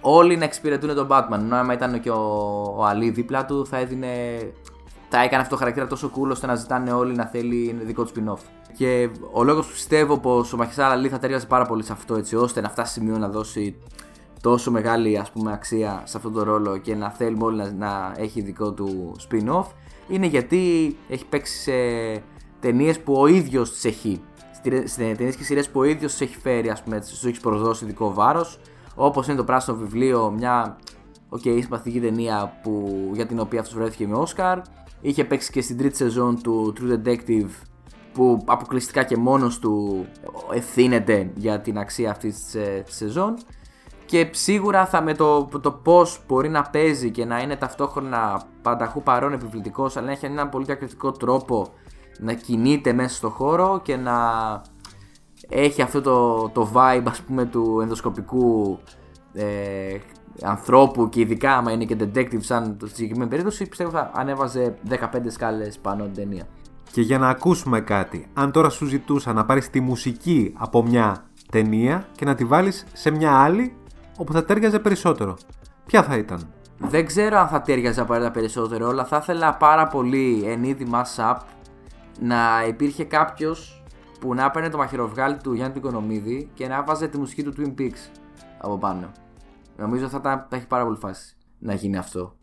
όλοι 0.00 0.36
να 0.36 0.44
εξυπηρετούν 0.44 0.94
τον 0.94 1.08
Batman. 1.10 1.38
Ενώ 1.38 1.56
άμα 1.56 1.72
ήταν 1.72 2.00
και 2.00 2.10
ο, 2.10 2.74
ο 2.76 2.84
Αλή 2.84 3.10
δίπλα 3.10 3.44
του, 3.44 3.66
θα 3.66 3.78
έδινε. 3.78 4.08
Θα 5.08 5.22
έκανε 5.22 5.42
αυτό 5.42 5.54
το 5.54 5.56
χαρακτήρα 5.56 5.86
τόσο 5.86 6.10
cool 6.14 6.30
ώστε 6.30 6.46
να 6.46 6.54
ζητάνε 6.54 6.92
όλοι 6.92 7.14
να 7.14 7.24
θέλει 7.24 7.78
δικό 7.82 8.04
του 8.04 8.12
spin-off. 8.14 8.38
Και 8.76 9.10
ο 9.32 9.44
λόγος 9.44 9.66
που 9.66 9.72
πιστεύω 9.72 10.18
πως 10.18 10.52
ο 10.52 10.56
Μαχισάρα 10.56 10.92
Αλή 10.92 11.08
θα 11.08 11.18
ταιριάζει 11.18 11.46
πάρα 11.46 11.64
πολύ 11.64 11.82
σε 11.84 11.92
αυτό 11.92 12.14
έτσι 12.14 12.36
ώστε 12.36 12.60
να 12.60 12.68
φτάσει 12.68 12.92
σημείο 12.92 13.18
να 13.18 13.28
δώσει 13.28 13.76
τόσο 14.40 14.70
μεγάλη 14.70 15.18
ας 15.18 15.30
πούμε 15.30 15.52
αξία 15.52 16.02
σε 16.04 16.16
αυτόν 16.16 16.32
τον 16.32 16.42
ρόλο 16.42 16.76
και 16.76 16.94
να 16.94 17.10
θέλουμε 17.10 17.44
όλοι 17.44 17.56
να, 17.56 17.70
να 17.72 18.12
έχει 18.16 18.40
δικό 18.40 18.72
του 18.72 19.16
spin-off 19.28 19.66
είναι 20.08 20.26
γιατί 20.26 20.96
έχει 21.08 21.26
παίξει 21.26 21.58
σε 21.58 21.72
ταινίες 22.60 23.00
που 23.00 23.12
ο 23.12 23.26
ίδιος 23.26 23.72
τις 23.72 23.84
έχει. 23.84 24.20
Στι 24.84 25.14
ταινίε 25.14 25.32
και 25.32 25.44
σειρέ 25.44 25.62
που 25.62 25.80
ο 25.80 25.84
ίδιος 25.84 26.14
τι 26.14 26.24
έχει 26.24 26.36
φέρει, 26.36 26.70
ας 26.70 26.82
πούμε, 26.82 27.00
του 27.00 27.28
έχει 27.28 27.40
προδώσει 27.40 27.84
ειδικό 27.84 28.14
βάρος. 28.14 28.58
Όπως 28.94 29.26
είναι 29.26 29.36
το 29.36 29.44
πράσινο 29.44 29.76
βιβλίο, 29.76 30.30
μια 30.30 30.76
OK, 31.28 31.40
okay, 31.44 31.58
συμπαθητική 31.60 32.00
ταινία 32.00 32.58
που, 32.62 32.88
για 33.12 33.26
την 33.26 33.38
οποία 33.38 33.60
αυτός 33.60 33.74
βρέθηκε 33.74 34.06
με 34.06 34.14
Όσκαρ. 34.14 34.58
Είχε 35.00 35.24
παίξει 35.24 35.52
και 35.52 35.60
στην 35.60 35.78
τρίτη 35.78 35.96
σεζόν 35.96 36.42
του 36.42 36.72
True 36.80 37.08
Detective 37.08 37.50
που 38.12 38.42
αποκλειστικά 38.44 39.02
και 39.02 39.16
μόνος 39.16 39.58
του 39.58 40.06
ευθύνεται 40.54 41.30
για 41.34 41.60
την 41.60 41.78
αξία 41.78 42.10
αυτής 42.10 42.44
της, 42.44 42.54
ε, 42.54 42.82
της 42.86 42.96
σεζόν 42.96 43.34
και 44.06 44.28
σίγουρα 44.32 44.86
θα 44.86 45.02
με 45.02 45.14
το, 45.14 45.44
το 45.44 45.70
πώς 45.70 46.20
μπορεί 46.26 46.48
να 46.48 46.62
παίζει 46.62 47.10
και 47.10 47.24
να 47.24 47.40
είναι 47.40 47.56
ταυτόχρονα 47.56 48.42
πανταχού 48.62 49.02
παρόν 49.02 49.32
επιβλητικός 49.32 49.96
αλλά 49.96 50.06
να 50.06 50.12
έχει 50.12 50.26
έναν 50.26 50.48
πολύ 50.48 50.64
διακριτικό 50.64 51.12
τρόπο 51.12 51.68
να 52.18 52.32
κινείται 52.32 52.92
μέσα 52.92 53.14
στο 53.14 53.28
χώρο 53.28 53.80
και 53.82 53.96
να 53.96 54.14
έχει 55.48 55.82
αυτό 55.82 56.00
το, 56.00 56.48
το 56.48 56.70
vibe 56.74 57.04
ας 57.08 57.20
πούμε 57.20 57.44
του 57.44 57.78
ενδοσκοπικού 57.82 58.78
ε, 59.32 59.98
ανθρώπου 60.42 61.08
και 61.08 61.20
ειδικά 61.20 61.56
άμα 61.56 61.72
είναι 61.72 61.84
και 61.84 61.96
detective 62.00 62.40
σαν 62.40 62.76
το 62.78 62.86
στη 62.86 62.94
συγκεκριμένη 62.94 63.30
περίπτωση 63.30 63.66
πιστεύω 63.66 63.90
θα 63.90 64.10
ανέβαζε 64.14 64.78
15 64.88 64.96
σκάλες 65.28 65.78
πάνω 65.78 66.04
την 66.04 66.14
ταινία. 66.14 66.46
Και 66.92 67.00
για 67.00 67.18
να 67.18 67.28
ακούσουμε 67.28 67.80
κάτι, 67.80 68.26
αν 68.34 68.52
τώρα 68.52 68.68
σου 68.68 68.86
ζητούσα 68.86 69.32
να 69.32 69.44
πάρεις 69.44 69.70
τη 69.70 69.80
μουσική 69.80 70.54
από 70.56 70.82
μια 70.82 71.24
ταινία 71.50 72.06
και 72.16 72.24
να 72.24 72.34
τη 72.34 72.44
βάλεις 72.44 72.86
σε 72.92 73.10
μια 73.10 73.32
άλλη 73.32 73.76
όπου 74.16 74.32
θα 74.32 74.44
τέριαζε 74.44 74.78
περισσότερο, 74.78 75.36
ποια 75.86 76.02
θα 76.02 76.16
ήταν; 76.16 76.48
Δεν 76.78 77.06
ξέρω 77.06 77.38
αν 77.38 77.48
θα 77.48 77.62
τέριαζε 77.62 78.00
απαραίτητα 78.00 78.32
περισσότερο, 78.32 78.88
αλλά 78.88 79.04
θα 79.04 79.16
ήθελα 79.16 79.54
πάρα 79.54 79.86
πολύ 79.86 80.44
εν 80.46 80.64
είδη 80.64 80.86
mass-up 80.92 81.36
να 82.20 82.66
υπήρχε 82.68 83.04
κάποιος 83.04 83.82
που 84.20 84.34
να 84.34 84.44
έπαιρνε 84.44 84.68
το 84.68 84.76
μαχαιροβγάλι 84.76 85.36
του 85.36 85.52
Γιάννη 85.52 85.72
του 85.72 85.78
Οικονομίδη 85.78 86.50
και 86.54 86.68
να 86.68 86.82
βάζε 86.84 87.08
τη 87.08 87.18
μουσική 87.18 87.42
του 87.42 87.54
Twin 87.56 87.80
Peaks 87.80 88.10
από 88.58 88.78
πάνω. 88.78 89.10
Νομίζω 89.76 90.08
θα, 90.08 90.20
τα, 90.20 90.46
θα 90.50 90.56
έχει 90.56 90.66
πάρα 90.66 90.84
πολύ 90.84 90.96
φάση 90.96 91.36
να 91.58 91.74
γίνει 91.74 91.96
αυτό. 91.96 92.36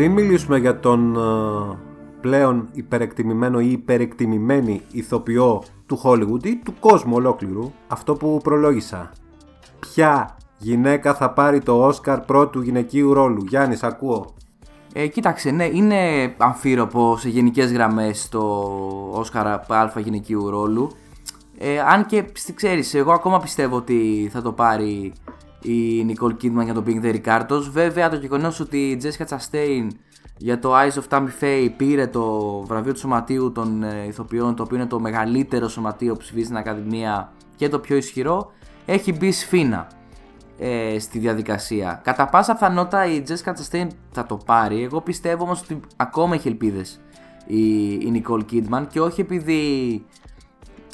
Πριν 0.00 0.12
μιλήσουμε 0.12 0.58
για 0.58 0.80
τον 0.80 1.16
ε, 1.16 1.78
πλέον 2.20 2.68
υπερεκτιμημένο 2.72 3.60
ή 3.60 3.70
υπερεκτιμημένη 3.70 4.82
ηθοποιό 4.90 5.62
του 5.86 6.00
Hollywood 6.04 6.44
ή 6.44 6.56
του 6.56 6.74
κόσμου 6.80 7.14
ολόκληρου, 7.14 7.72
αυτό 7.88 8.14
που 8.14 8.40
προλόγησα. 8.42 9.12
Ποια 9.80 10.36
γυναίκα 10.58 11.14
θα 11.14 11.30
πάρει 11.30 11.60
το 11.60 11.86
Όσκαρ 11.86 12.20
πρώτου 12.20 12.60
γυναικείου 12.60 13.12
ρόλου; 13.12 13.44
Γιάννης, 13.48 13.82
ακούω. 13.82 14.34
Ε, 14.92 15.06
κοίταξε, 15.06 15.50
ναι, 15.50 15.64
είναι 15.64 16.34
αμφίροπο 16.36 17.16
σε 17.16 17.28
γενικές 17.28 17.72
γραμμές 17.72 18.28
το 18.28 18.40
Όσκαρ 19.12 19.46
Α 19.46 19.92
γυναικείου 19.96 20.50
ρόλου. 20.50 20.90
Ε, 21.58 21.80
αν 21.80 22.06
και 22.06 22.24
ξέρεις, 22.54 22.94
εγώ 22.94 23.12
ακόμα 23.12 23.40
πιστεύω 23.40 23.76
ότι 23.76 24.28
θα 24.32 24.42
το 24.42 24.52
πάρει 24.52 25.12
η 25.62 26.06
Nicole 26.08 26.34
Kidman 26.42 26.64
για 26.64 26.74
το 26.74 26.84
Being 26.86 27.04
the 27.04 27.20
Ricardos. 27.20 27.62
Βέβαια, 27.70 28.10
το 28.10 28.16
γεγονός 28.16 28.60
ότι 28.60 28.90
η 28.90 29.00
Jessica 29.02 29.24
Chastain 29.24 29.86
για 30.36 30.58
το 30.58 30.72
Eyes 30.74 30.92
of 30.92 31.08
Tammy 31.08 31.28
Faye 31.40 31.68
πήρε 31.76 32.06
το 32.06 32.50
βραβείο 32.66 32.92
του 32.92 32.98
Σωματείου 32.98 33.52
των 33.52 33.82
ε, 33.82 34.04
Ηθοποιών, 34.06 34.54
το 34.54 34.62
οποίο 34.62 34.76
είναι 34.76 34.86
το 34.86 35.00
μεγαλύτερο 35.00 35.68
σωματείο 35.68 36.12
που 36.12 36.18
ψηφίζει 36.18 36.44
στην 36.44 36.56
Ακαδημία 36.56 37.32
και 37.56 37.68
το 37.68 37.78
πιο 37.78 37.96
ισχυρό, 37.96 38.52
έχει 38.86 39.12
μπει 39.12 39.32
σφίνα 39.32 39.86
ε, 40.58 40.98
στη 40.98 41.18
διαδικασία. 41.18 42.00
Κατά 42.04 42.28
πάσα 42.28 42.52
πιθανότητα 42.52 43.06
η 43.06 43.22
Jessica 43.28 43.50
Chastain 43.50 43.86
θα 44.10 44.26
το 44.26 44.36
πάρει. 44.44 44.82
Εγώ 44.82 45.00
πιστεύω 45.00 45.44
όμως 45.44 45.60
ότι 45.60 45.80
ακόμα 45.96 46.34
έχει 46.34 46.48
ελπίδες 46.48 47.00
η, 47.46 47.92
η 47.92 48.22
Nicole 48.22 48.44
Kidman 48.52 48.82
και 48.88 49.00
όχι 49.00 49.20
επειδή 49.20 50.04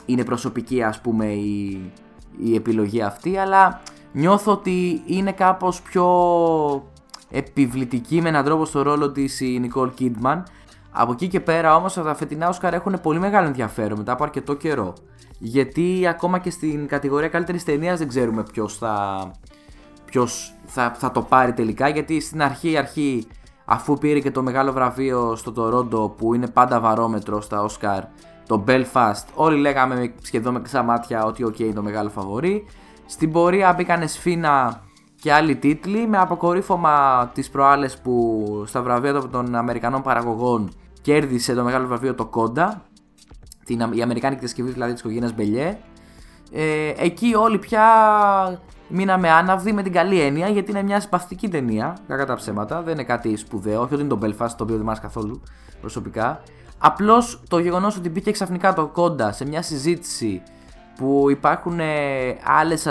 είναι 0.07 0.25
προσωπική 0.25 0.83
ας 0.83 1.01
πούμε 1.01 1.27
η, 1.27 1.81
η 2.39 2.55
επιλογή 2.55 3.03
αυτή 3.03 3.37
αλλά 3.37 3.81
νιώθω 4.17 4.53
ότι 4.53 5.03
είναι 5.07 5.33
κάπως 5.33 5.83
πιο 5.83 6.07
επιβλητική 7.31 8.21
με 8.21 8.29
έναν 8.29 8.45
τρόπο 8.45 8.65
στο 8.65 8.83
ρόλο 8.83 9.13
της 9.13 9.41
η 9.41 9.61
Nicole 9.65 9.91
Kidman. 10.01 10.43
Από 10.91 11.13
εκεί 11.13 11.29
και 11.29 11.41
πέρα 11.41 11.77
όμως 11.77 11.95
τα 11.95 12.15
φετινά 12.15 12.55
Oscar 12.55 12.73
έχουν 12.73 13.01
πολύ 13.03 13.19
μεγάλο 13.19 13.47
ενδιαφέρον 13.47 13.99
μετά 13.99 14.13
από 14.13 14.25
αρκετό 14.25 14.55
καιρό. 14.55 14.93
Γιατί 15.39 16.07
ακόμα 16.09 16.39
και 16.39 16.51
στην 16.51 16.87
κατηγορία 16.87 17.29
καλύτερης 17.29 17.65
ταινίας 17.65 17.99
δεν 17.99 18.09
ξέρουμε 18.09 18.43
ποιος 18.53 18.77
θα, 18.77 19.31
ποιος 20.05 20.55
θα, 20.67 20.95
θα 20.99 21.11
το 21.11 21.23
πάρει 21.23 21.53
τελικά. 21.53 21.89
Γιατί 21.89 22.21
στην 22.21 22.43
αρχή 22.43 22.77
αρχή 22.77 23.27
αφού 23.65 23.99
πήρε 23.99 24.19
και 24.19 24.31
το 24.31 24.43
μεγάλο 24.43 24.73
βραβείο 24.73 25.37
στο 25.37 25.53
Τορόντο 25.53 26.09
που 26.09 26.35
είναι 26.35 26.49
πάντα 26.49 26.81
βαρόμετρο 26.81 27.41
στα 27.41 27.67
Oscar 27.67 28.01
το 28.47 28.65
Belfast 28.67 29.25
όλοι 29.35 29.59
λέγαμε 29.59 30.15
σχεδόν 30.23 30.53
με 30.53 30.59
κλειστά 30.59 30.83
μάτια 30.83 31.25
ότι 31.25 31.45
ok 31.49 31.61
είναι 31.61 31.73
το 31.73 31.83
μεγάλο 31.83 32.09
φαβορή 32.09 32.67
στην 33.07 33.33
πορεία 33.33 33.73
μπήκανε 33.73 34.07
σφίνα 34.07 34.83
και 35.21 35.33
άλλοι 35.33 35.57
τίτλοι 35.57 36.07
με 36.07 36.19
αποκορύφωμα 36.19 37.27
τις 37.35 37.51
προάλλες 37.51 37.99
που 37.99 38.45
στα 38.67 38.83
βραβεία 38.83 39.13
των 39.13 39.55
Αμερικανών 39.55 40.03
παραγωγών 40.03 40.71
κέρδισε 41.03 41.55
το 41.55 41.65
μεγάλο 41.65 41.87
βραβείο 41.87 42.15
το 42.15 42.31
Conda 42.35 42.69
την, 43.65 43.93
η 43.93 44.03
Αμερικάνικη 44.03 44.41
διασκευή 44.41 44.71
δηλαδή 44.71 44.93
της 44.93 45.01
οικογένειας 45.01 45.35
Μπελιέ 45.35 45.79
ε, 46.53 46.93
εκεί 46.97 47.35
όλοι 47.35 47.59
πια 47.59 47.85
μείναμε 48.89 49.31
άναυδοι 49.31 49.73
με 49.73 49.83
την 49.83 49.93
καλή 49.93 50.21
έννοια 50.21 50.49
γιατί 50.49 50.71
είναι 50.71 50.83
μια 50.83 51.01
συμπαθητική 51.01 51.49
ταινία. 51.49 51.97
Κακά 52.07 52.27
τα 52.27 52.35
ψέματα, 52.35 52.83
δεν 52.83 52.95
είναι 52.95 53.05
κάτι 53.05 53.37
σπουδαίο. 53.37 53.83
Όχι 53.83 53.95
ότι 53.95 54.03
είναι 54.03 54.17
το 54.17 54.19
Belfast, 54.23 54.51
το 54.57 54.65
οποίο 54.65 54.77
δεν 54.77 54.85
μ' 54.85 55.01
καθόλου 55.01 55.43
προσωπικά. 55.81 56.41
Απλώς 56.79 57.43
το 57.49 57.59
γεγονός 57.59 57.97
ότι 57.97 58.09
μπήκε 58.09 58.31
ξαφνικά 58.31 58.73
το 58.73 58.87
κόντα 58.87 59.33
σε 59.33 59.47
μια 59.47 59.63
συζήτηση 59.63 60.43
που 60.97 61.27
υπάρχουν 61.31 61.81
άλλες 62.45 62.87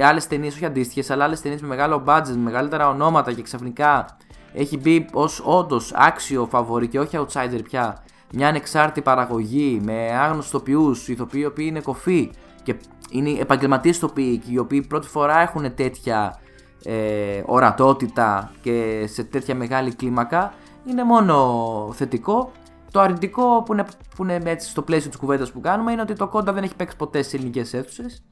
άλλες 0.00 0.26
ταινίες, 0.26 0.54
όχι 0.54 0.64
αντίστοιχες, 0.64 1.10
αλλά 1.10 1.24
άλλες 1.24 1.40
ταινίες 1.40 1.60
με 1.60 1.68
μεγάλο 1.68 2.02
budget, 2.06 2.28
με 2.28 2.36
μεγαλύτερα 2.36 2.88
ονόματα 2.88 3.32
και 3.32 3.42
ξαφνικά 3.42 4.16
έχει 4.52 4.76
μπει 4.76 5.06
ως 5.12 5.42
όντως 5.44 5.92
άξιο 5.94 6.46
φαβορή 6.50 6.88
και 6.88 7.00
όχι 7.00 7.18
outsider 7.20 7.60
πια 7.62 8.02
μια 8.32 8.48
ανεξάρτητη 8.48 9.02
παραγωγή 9.02 9.80
με 9.84 10.18
άγνωστου 10.18 10.56
ηθοποιού, 10.56 10.90
ηθοποιοί 11.06 11.40
οι 11.44 11.46
οποίοι 11.46 11.66
είναι 11.68 11.80
κοφοί 11.80 12.30
και 12.62 12.74
είναι 13.10 13.30
επαγγελματίες 13.30 13.98
τοπικοί 13.98 14.52
οι 14.52 14.58
οποίοι 14.58 14.82
πρώτη 14.82 15.08
φορά 15.08 15.40
έχουν 15.40 15.74
τέτοια 15.74 16.40
ε, 16.84 17.42
ορατότητα 17.46 18.52
και 18.62 19.04
σε 19.08 19.24
τέτοια 19.24 19.54
μεγάλη 19.54 19.94
κλίμακα 19.94 20.54
είναι 20.84 21.04
μόνο 21.04 21.92
θετικό. 21.94 22.52
Το 22.90 23.00
αρνητικό 23.00 23.62
που 23.62 23.72
είναι, 23.72 23.84
που 24.16 24.22
είναι 24.22 24.40
έτσι 24.44 24.68
στο 24.68 24.82
πλαίσιο 24.82 25.10
της 25.10 25.18
κουβέντας 25.18 25.52
που 25.52 25.60
κάνουμε 25.60 25.92
είναι 25.92 26.00
ότι 26.00 26.14
το 26.14 26.28
κόντα 26.28 26.52
δεν 26.52 26.62
έχει 26.62 26.76
παίξει 26.76 26.96
ποτέ 26.96 27.22
σε 27.22 27.36
ελληνικές 27.36 27.74
αίθουσες. 27.74 28.22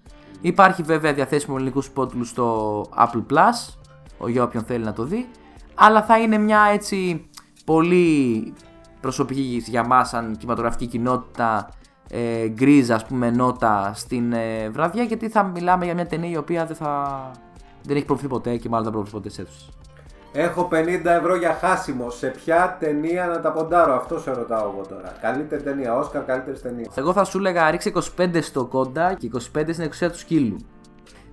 Υπάρχει 0.41 0.83
βέβαια 0.83 1.13
διαθέσιμο 1.13 1.55
ελληνικού 1.59 1.81
σπότλου 1.81 2.25
στο 2.25 2.81
Apple 2.97 3.25
Plus, 3.33 3.75
για 4.27 4.43
όποιον 4.43 4.63
θέλει 4.65 4.85
να 4.85 4.93
το 4.93 5.05
δει. 5.05 5.29
Αλλά 5.75 6.03
θα 6.03 6.19
είναι 6.19 6.39
μια 6.39 6.61
έτσι 6.73 7.29
πολύ 7.65 8.55
προσωπική 9.01 9.63
για 9.67 9.87
μας 9.87 10.09
σαν 10.09 10.37
κινηματογραφική 10.37 10.87
κοινότητα 10.87 11.69
ε, 12.09 12.49
γκρίζα 12.49 12.95
ας 12.95 13.07
πούμε 13.07 13.31
νότα 13.31 13.93
στην 13.95 14.33
ε, 14.33 14.69
βραδιά 14.71 15.03
γιατί 15.03 15.29
θα 15.29 15.43
μιλάμε 15.43 15.85
για 15.85 15.95
μια 15.95 16.07
ταινία 16.07 16.31
η 16.31 16.37
οποία 16.37 16.67
δεν, 16.67 16.77
θα, 16.77 17.31
δεν 17.83 17.97
έχει 17.97 18.05
προωθεί 18.05 18.27
ποτέ 18.27 18.57
και 18.57 18.69
μάλλον 18.69 18.85
δεν 18.85 18.93
θα 18.95 18.99
προωθεί 18.99 19.13
ποτέ 19.13 19.29
σε 19.29 19.43
αίθουσες. 19.43 19.69
Έχω 20.39 20.69
50 20.73 21.05
ευρώ 21.05 21.37
για 21.37 21.53
χάσιμο. 21.53 22.11
Σε 22.11 22.27
ποια 22.27 22.77
ταινία 22.81 23.27
να 23.27 23.41
τα 23.41 23.53
ποντάρω, 23.53 23.95
αυτό 23.95 24.19
σε 24.19 24.33
ρωτάω 24.33 24.71
εγώ 24.73 24.87
τώρα. 24.89 25.13
Καλύτερη 25.21 25.63
ταινία, 25.63 25.95
Όσκαρ, 25.95 26.25
καλύτερη 26.25 26.59
ταινία. 26.59 26.91
Εγώ 26.95 27.13
θα 27.13 27.25
σου 27.25 27.39
έλεγα 27.39 27.71
ρίξε 27.71 27.93
25 28.19 28.39
στο 28.43 28.65
κόντα 28.65 29.15
και 29.15 29.31
25 29.35 29.39
στην 29.73 29.85
εξουσία 29.85 30.11
του 30.11 30.19
σκύλου. 30.19 30.57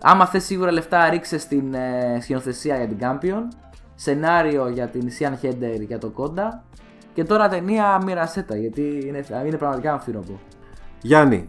Άμα 0.01 0.25
θες 0.27 0.43
σίγουρα 0.43 0.71
λεφτά 0.71 1.09
ρίξε 1.09 1.37
στην 1.37 1.73
ε, 1.73 2.17
σκηνοθεσία 2.21 2.77
για 2.77 2.87
την 2.87 2.97
Campion, 3.01 3.55
σενάριο 3.95 4.69
για 4.69 4.87
την 4.87 5.07
Sian 5.19 5.33
Χέντερ 5.39 5.81
για 5.81 5.97
το 5.97 6.09
κόντα 6.09 6.63
και 7.13 7.23
τώρα 7.23 7.49
ταινία 7.49 8.01
μοιρασέτα 8.05 8.55
γιατί 8.55 9.03
είναι, 9.07 9.23
είναι 9.45 9.57
πραγματικά 9.57 9.91
αμφίροπο. 9.91 10.39
Γιάννη, 11.01 11.47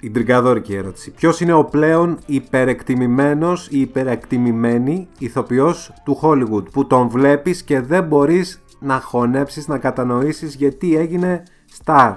η 0.00 0.10
τριγκαδόρικη 0.10 0.74
ερώτηση. 0.74 1.10
Ποιος 1.10 1.40
είναι 1.40 1.52
ο 1.52 1.64
πλέον 1.64 2.18
υπερεκτιμημένος 2.26 3.68
ή 3.70 3.80
υπερεκτιμημένη 3.80 5.08
ηθοποιός 5.18 5.92
του 6.04 6.18
Hollywood 6.22 6.70
που 6.72 6.86
τον 6.86 7.08
βλέπεις 7.08 7.62
και 7.62 7.80
δεν 7.80 8.04
μπορείς 8.04 8.62
να 8.78 9.00
χωνέψεις, 9.00 9.68
να 9.68 9.78
κατανοήσεις 9.78 10.54
γιατί 10.54 10.96
έγινε 10.96 11.42
star. 11.84 12.14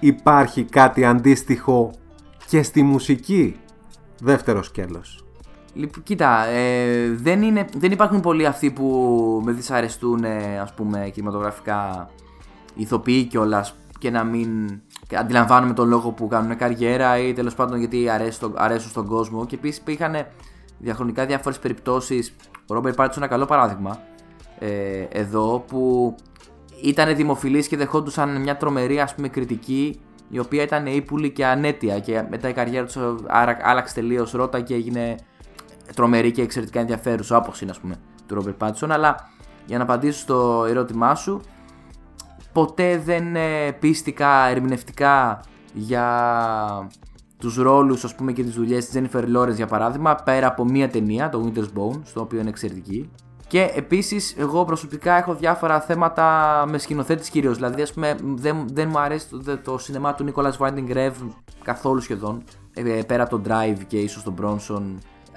Υπάρχει 0.00 0.64
κάτι 0.64 1.04
αντίστοιχο 1.04 1.90
και 2.46 2.62
στη 2.62 2.82
μουσική; 2.82 3.56
Δεύτερος 4.20 4.66
σκέλος. 4.66 5.24
Λοιπόν, 5.74 6.02
κοίτα, 6.02 6.46
ε, 6.46 7.10
δεν, 7.10 7.42
είναι, 7.42 7.64
δεν 7.76 7.92
υπάρχουν 7.92 8.20
πολλοί 8.20 8.46
αυτοί 8.46 8.70
που 8.70 9.42
με 9.44 9.52
δυσαρεστούν 9.52 10.24
ε, 10.24 10.58
ας 10.58 10.74
πούμε 10.74 11.10
κινηματογραφικά 11.12 12.10
ηθοποιοί 12.74 13.24
κιόλας 13.24 13.74
και 13.98 14.10
να 14.10 14.24
μην 14.24 14.48
και 14.86 14.89
αντιλαμβάνομαι 15.16 15.72
τον 15.72 15.88
λόγο 15.88 16.10
που 16.10 16.26
κάνουν 16.26 16.56
καριέρα 16.56 17.18
ή 17.18 17.32
τέλος 17.32 17.54
πάντων 17.54 17.78
γιατί 17.78 18.08
αρέσουν, 18.08 18.54
αρέσουν 18.56 18.90
στον 18.90 19.06
κόσμο. 19.06 19.46
Και 19.46 19.54
επίσης 19.54 19.78
υπήρχαν 19.78 20.26
διαχρονικά 20.78 21.26
διάφορες 21.26 21.58
περιπτώσεις. 21.58 22.36
Ο 22.66 22.74
Ρόμπερ 22.74 22.94
Πάρτ 22.94 23.16
είναι 23.16 23.24
ένα 23.24 23.34
καλό 23.34 23.46
παράδειγμα 23.46 23.98
ε, 24.58 25.06
εδώ 25.10 25.64
που 25.68 26.14
ήταν 26.82 27.16
δημοφιλής 27.16 27.68
και 27.68 27.76
δεχόντουσαν 27.76 28.40
μια 28.40 28.56
τρομερή 28.56 29.00
ας 29.00 29.14
πούμε 29.14 29.28
κριτική 29.28 30.00
η 30.28 30.38
οποία 30.38 30.62
ήταν 30.62 30.86
ύπουλη 30.86 31.30
και 31.30 31.46
ανέτεια 31.46 31.98
και 31.98 32.24
μετά 32.30 32.48
η 32.48 32.52
καριέρα 32.52 32.86
τους 32.86 32.96
άλλαξε 33.62 33.94
τελείως 33.94 34.32
ρότα 34.32 34.60
και 34.60 34.74
έγινε 34.74 35.14
τρομερή 35.94 36.32
και 36.32 36.42
εξαιρετικά 36.42 36.80
ενδιαφέρουσα 36.80 37.36
όπως 37.36 37.60
είναι 37.60 37.70
ας 37.70 37.80
πούμε 37.80 37.94
του 38.26 38.34
Ρόμπερ 38.34 38.52
Πάτσον 38.52 38.90
αλλά 38.92 39.30
για 39.66 39.76
να 39.76 39.82
απαντήσω 39.82 40.18
στο 40.18 40.64
ερώτημά 40.68 41.14
σου 41.14 41.40
ποτέ 42.52 42.98
δεν 42.98 43.36
ε, 43.36 43.72
πίστηκα 43.72 44.46
ερμηνευτικά 44.48 45.40
για 45.72 46.88
τους 47.38 47.56
ρόλους 47.56 48.04
ας 48.04 48.14
πούμε 48.14 48.32
και 48.32 48.42
τις 48.42 48.54
δουλειές 48.54 48.86
της 48.86 49.00
Jennifer 49.00 49.24
Lawrence 49.36 49.54
για 49.54 49.66
παράδειγμα 49.66 50.14
πέρα 50.14 50.46
από 50.46 50.64
μία 50.64 50.88
ταινία, 50.88 51.28
το 51.28 51.44
Winter's 51.44 51.78
Bone, 51.78 52.00
στο 52.02 52.20
οποίο 52.20 52.40
είναι 52.40 52.48
εξαιρετική. 52.48 53.10
Και 53.46 53.70
επίσης 53.74 54.34
εγώ 54.38 54.64
προσωπικά 54.64 55.16
έχω 55.16 55.34
διάφορα 55.34 55.80
θέματα 55.80 56.64
με 56.68 56.78
σκηνοθέτης 56.78 57.30
κυρίως. 57.30 57.56
Δηλαδή 57.56 57.82
ας 57.82 57.92
πούμε 57.92 58.16
δεν, 58.22 58.64
δεν 58.72 58.88
μου 58.88 58.98
αρέσει 58.98 59.28
το, 59.28 59.58
το 59.58 59.78
σινεμά 59.78 60.14
του 60.14 60.32
Nicholas 60.32 60.56
Winding 60.58 60.96
Rev 60.96 61.12
καθόλου 61.62 62.00
σχεδόν 62.00 62.42
ε, 62.74 63.02
πέρα 63.06 63.22
από 63.22 63.38
το 63.38 63.42
Drive 63.48 63.78
και 63.86 63.98
ίσως 63.98 64.22
τον 64.22 64.34
Bronson. 64.40 64.82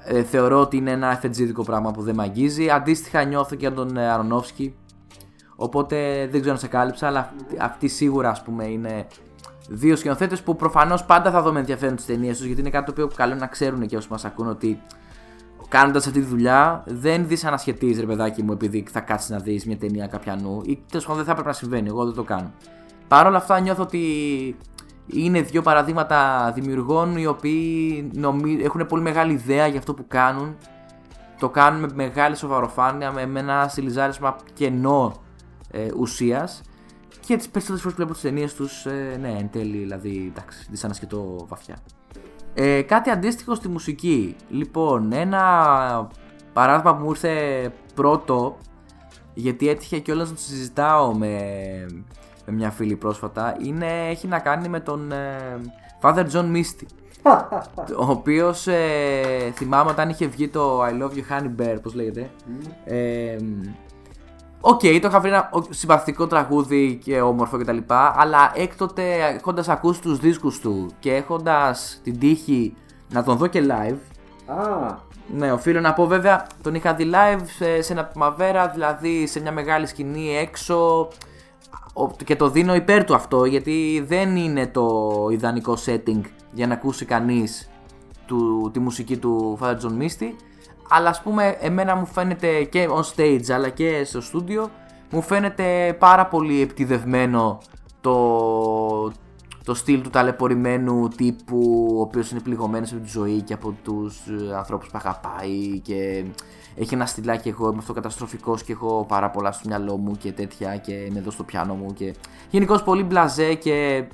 Ε, 0.06 0.24
θεωρώ 0.24 0.60
ότι 0.60 0.78
είναι 0.78 0.92
ένα 0.92 1.12
εφετζίδικο 1.12 1.64
πράγμα 1.64 1.92
που 1.92 2.02
δεν 2.02 2.16
με 2.16 2.24
αγγίζει. 2.24 2.70
Αντίστοιχα 2.70 3.24
νιώθω 3.24 3.56
και 3.56 3.68
για 3.68 3.74
τον 3.74 3.98
Αρονόφσκι 3.98 4.76
Οπότε 5.56 6.28
δεν 6.32 6.40
ξέρω 6.40 6.52
αν 6.52 6.60
σε 6.60 6.68
κάλυψα, 6.68 7.08
αλλά 7.08 7.34
αυτοί 7.60 7.88
σίγουρα 7.88 8.30
ας 8.30 8.44
πούμε 8.44 8.66
είναι 8.66 9.08
δύο 9.70 9.96
σκηνοθέτες 9.96 10.42
που 10.42 10.56
προφανώς 10.56 11.04
πάντα 11.06 11.32
θα 11.32 11.42
δω 11.42 11.52
με 11.52 11.60
ενδιαφέρον 11.60 11.96
τις 11.96 12.06
ταινίες 12.06 12.38
τους 12.38 12.46
γιατί 12.46 12.62
είναι 12.62 12.70
κάτι 12.70 12.86
το 12.86 12.92
οποίο 12.92 13.16
καλό 13.16 13.36
να 13.36 13.48
ξέρουν 13.48 13.88
και 13.88 13.98
όσοι 13.98 14.08
μας 14.12 14.26
ακούν 14.26 14.48
ότι 14.48 14.82
κάνοντας 15.68 16.08
αυτή 16.08 16.20
τη 16.20 16.26
δουλειά 16.26 16.84
δεν 16.88 17.28
δεις 17.28 17.46
ανασχετίζει 17.46 18.00
ρε 18.00 18.06
παιδάκι 18.06 18.44
μου 18.44 18.52
επειδή 18.52 18.86
θα 18.92 19.00
κάτσεις 19.00 19.30
να 19.30 19.38
δεις 19.38 19.66
μια 19.66 19.78
ταινία 19.78 20.08
καπιανού 20.08 20.62
ή 20.66 20.84
τέλος 20.90 21.06
πάντων 21.06 21.18
δεν 21.18 21.26
θα 21.26 21.32
έπρεπε 21.32 21.50
να 21.50 21.56
συμβαίνει. 21.56 21.88
Εγώ 21.88 22.06
δεν 22.06 22.14
το 22.14 22.24
κάνω. 22.24 22.52
Παρ' 23.08 23.26
όλα 23.26 23.38
αυτά 23.38 23.60
νιώθω 23.60 23.82
ότι 23.82 24.00
είναι 25.08 25.42
δύο 25.42 25.62
παραδείγματα 25.62 26.52
δημιουργών 26.56 27.18
οι 27.18 27.26
οποίοι 27.26 28.10
νομί... 28.14 28.60
έχουν 28.64 28.86
πολύ 28.86 29.02
μεγάλη 29.02 29.34
ιδέα 29.34 29.68
για 29.68 29.80
αυτό 29.80 29.94
που 29.94 30.06
κάνουν. 30.08 30.58
Το 31.40 31.50
κάνουν 31.50 31.80
με 31.80 31.90
μεγάλη 31.94 32.36
σοβαροφάνεια, 32.36 33.12
με 33.12 33.40
ένα 33.40 33.68
στυλιζάρισμα 33.68 34.36
κενό 34.54 35.23
ε, 35.74 35.88
ουσίας 35.98 36.62
και 37.20 37.38
τις 37.38 37.50
περισσότερες 37.50 37.82
φορές 37.82 37.98
που 37.98 38.04
βλέπω 38.04 38.14
τις 38.14 38.22
ταινίες 38.22 38.54
τους, 38.54 38.86
ε, 38.86 39.18
ναι, 39.20 39.30
εν 39.40 39.50
τέλει, 39.52 39.78
δηλαδή, 39.78 40.32
εντάξει, 40.36 40.68
δυσανασκετώ 40.70 41.46
βαθιά. 41.48 41.78
Ε, 42.54 42.82
κάτι 42.82 43.10
αντίστοιχο 43.10 43.56
στη 43.56 43.68
μουσική. 43.68 44.36
Λοιπόν, 44.50 45.12
ένα 45.12 45.42
παράδειγμα 46.54 46.96
που 46.96 47.04
μου 47.04 47.10
ήρθε 47.10 47.34
πρώτο, 47.96 48.58
γιατί 49.34 49.70
έτυχε 49.70 50.00
κιόλας 50.00 50.30
να 50.30 50.36
το 50.36 50.42
συζητάω 50.42 51.14
με, 51.14 51.38
με 52.46 52.54
μια 52.54 52.72
φίλη 52.72 52.96
πρόσφατα, 52.96 53.56
είναι, 53.64 54.08
έχει 54.10 54.28
να 54.28 54.40
κάνει 54.40 54.68
με 54.68 54.80
τον 54.80 55.12
ε, 55.12 55.62
Father 56.02 56.26
John 56.32 56.52
Misty. 56.56 56.86
ο 58.04 58.06
οποίος 58.10 58.68
ε, 58.68 59.52
θυμάμαι 59.54 59.92
όταν 59.92 60.10
είχε 60.10 60.28
βγει 60.28 60.48
το 60.48 60.84
I 60.84 60.90
Love 60.90 61.12
You 61.12 61.32
Honey 61.32 61.62
Bear, 61.62 61.78
πώς 61.82 61.94
λέγεται. 61.94 62.30
Ε, 62.86 63.38
Οκ, 64.66 64.80
το 64.80 64.88
είχα 64.88 65.20
βρει 65.20 65.30
ένα 65.30 65.50
ο- 65.54 65.62
συμπαθητικό 65.74 66.28
τραγούδι 66.28 67.00
και 67.04 67.22
όμορφο 67.22 67.58
κτλ. 67.58 67.78
Αλλά 68.16 68.52
έκτοτε 68.56 69.14
έχοντας 69.40 69.70
ακούσει 69.70 70.02
τους 70.02 70.20
δίσκους 70.20 70.60
του 70.60 70.90
και 71.00 71.14
έχοντας 71.16 72.00
την 72.04 72.20
τύχη 72.20 72.74
να 73.10 73.24
τον 73.24 73.38
δω 73.38 73.48
και 73.48 73.66
live. 73.68 73.98
Α, 74.46 74.96
Ναι, 75.36 75.52
οφείλω 75.52 75.80
να 75.80 75.94
πω 75.94 76.06
βέβαια, 76.08 76.48
τον 76.64 76.76
είχα 76.76 76.94
δει 76.94 77.10
live 77.14 77.40
σε, 77.58 77.82
σε 77.82 77.94
ένα 77.94 78.06
Primavera, 78.06 78.68
δηλαδή 78.68 79.28
σε 79.28 79.40
μια 79.42 79.52
μεγάλη 79.52 79.88
σκηνή 79.88 80.38
έξω. 80.38 81.08
Ο- 81.94 82.08
Και 82.26 82.36
το 82.36 82.50
δίνω 82.50 82.76
υπέρ 82.76 83.04
του 83.04 83.16
αυτό, 83.16 83.46
γιατί 83.46 84.04
δεν 84.08 84.36
είναι 84.36 84.68
το 84.68 85.10
ιδανικό 85.32 85.78
setting 85.86 86.22
για 86.52 86.68
να 86.68 86.74
ακούσει 86.74 87.06
κανείς 87.06 87.70
του, 88.26 88.70
τη 88.74 88.80
μουσική 88.80 89.18
του 89.18 89.58
Father 89.62 89.76
John 89.76 90.02
Misty. 90.02 90.30
Αλλά 90.96 91.10
ας 91.10 91.22
πούμε, 91.22 91.58
εμένα 91.60 91.96
μου 91.96 92.06
φαίνεται 92.06 92.64
και 92.64 92.88
on 92.90 93.16
stage 93.16 93.52
αλλά 93.52 93.70
και 93.70 94.04
στο 94.04 94.22
στούντιο, 94.22 94.70
μου 95.12 95.22
φαίνεται 95.22 95.96
πάρα 96.00 96.26
πολύ 96.26 96.62
επιτιδευμένο 96.62 97.58
το, 98.02 99.12
το 99.64 99.74
στυλ 99.74 100.02
του 100.02 100.10
ταλαιπωρημένου 100.10 101.08
τύπου 101.08 101.88
ο 101.98 102.02
οποίος 102.02 102.32
είναι 102.32 102.40
πληγωμένος 102.40 102.92
από 102.92 103.02
τη 103.02 103.10
ζωή 103.10 103.42
και 103.42 103.54
από 103.54 103.76
τους 103.84 104.18
ε, 104.28 104.56
ανθρώπους 104.56 104.88
που 104.90 104.98
αγαπάει 104.98 105.80
και 105.80 106.26
έχει 106.76 106.94
ένα 106.94 107.06
στυλάκι 107.06 107.50
εγώ 107.50 107.68
είμαι 107.68 107.78
αυτοκαταστροφικός 107.80 108.64
και 108.64 108.72
έχω 108.72 109.06
πάρα 109.08 109.30
πολλά 109.30 109.52
στο 109.52 109.68
μυαλό 109.68 109.98
μου 109.98 110.18
και 110.18 110.32
τέτοια 110.32 110.78
και 110.78 110.94
είμαι 110.94 111.20
εδώ 111.20 111.32
στο 111.32 111.44
πιάνο 111.44 111.74
μου 111.74 111.94
και 111.94 112.16
γενικώς 112.50 112.84
πολύ 112.84 113.04
μπλαζέ 113.04 113.54
και 113.54 114.06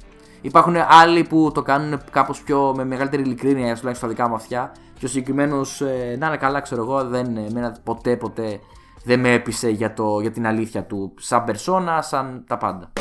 υπάρχουν 0.42 0.76
άλλοι 0.88 1.24
που 1.24 1.52
το 1.54 1.62
κάνουν 1.62 2.02
κάπως 2.12 2.42
πιο 2.42 2.74
με 2.76 2.86
μεγαλύτερη 2.86 3.22
ειλικρίνεια 3.22 3.76
τουλάχιστον 3.76 3.96
στα 3.96 4.08
δικά 4.08 4.28
μου 4.28 4.36
αυτιά 4.36 4.72
και 5.00 5.06
ο 5.06 5.08
συγκεκριμένος 5.08 5.82
να 6.18 6.28
είναι 6.28 6.38
καλά 6.38 6.60
ξέρω 6.60 6.82
εγώ 6.82 7.04
δεν, 7.04 7.38
εμένα 7.38 7.78
ποτέ 7.84 8.16
ποτέ 8.16 8.60
δεν 9.04 9.20
με 9.20 9.34
έπεισε 9.34 9.70
για, 9.70 9.94
το, 9.94 10.20
για 10.20 10.32
την 10.32 10.48
αλήθεια 10.48 10.84
του 10.84 11.14
σαν 11.18 11.44
περσόνα, 11.44 12.02
σαν 12.02 12.44
τα 12.48 12.58
πάντα. 12.58 12.92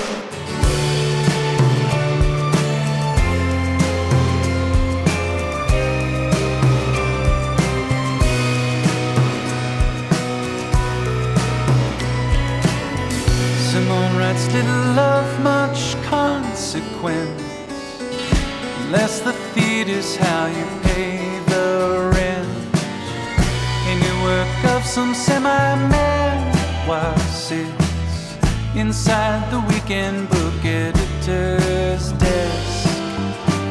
Inside 28.88 29.50
the 29.50 29.60
weekend 29.68 30.26
book 30.30 30.64
editor's 30.64 32.10
desk. 32.12 32.88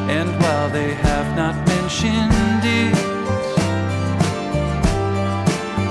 And 0.08 0.30
while 0.40 0.70
they 0.70 0.94
have 0.94 1.28
not 1.36 1.56
mentioned 1.66 2.62
it, 2.62 2.94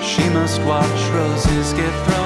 she 0.01 0.23
must 0.29 0.61
watch 0.61 1.01
roses 1.11 1.73
get 1.73 1.93
thrown 2.05 2.16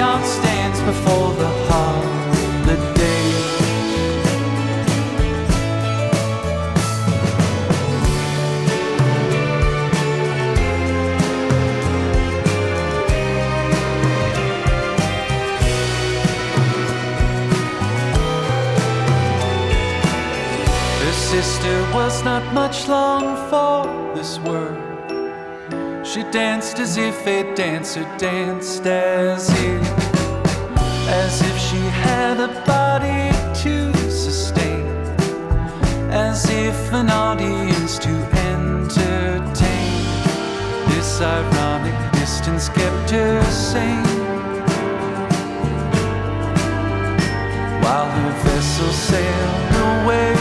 It'll 0.00 0.12
be 0.12 0.16
on 0.16 0.24
stands 0.24 0.80
before 0.80 1.34
the 1.34 1.48
holidays. 1.68 3.00
Her 21.02 21.12
sister 21.12 21.76
was 21.92 22.24
not 22.24 22.54
much 22.54 22.88
long 22.88 23.36
for 23.50 24.14
this 24.16 24.38
world. 24.38 24.78
She 26.06 26.22
danced 26.32 26.78
as 26.80 26.96
if 26.96 27.26
a 27.26 27.54
dancer 27.54 28.02
danced 28.18 28.84
as 28.84 29.48
if, 29.50 29.89
as 31.10 31.42
if 31.42 31.58
she 31.58 31.80
had 32.06 32.38
a 32.38 32.48
body 32.64 33.30
to 33.62 33.92
sustain, 34.10 34.86
as 36.10 36.48
if 36.48 36.92
an 36.92 37.10
audience 37.10 37.98
to 37.98 38.14
entertain. 38.52 39.92
This 40.88 41.20
ironic 41.20 42.12
distance 42.12 42.68
kept 42.68 43.10
her 43.10 43.42
sane. 43.44 44.04
While 47.82 48.08
her 48.08 48.32
vessel 48.44 48.92
sailed 48.92 49.72
away, 49.88 50.39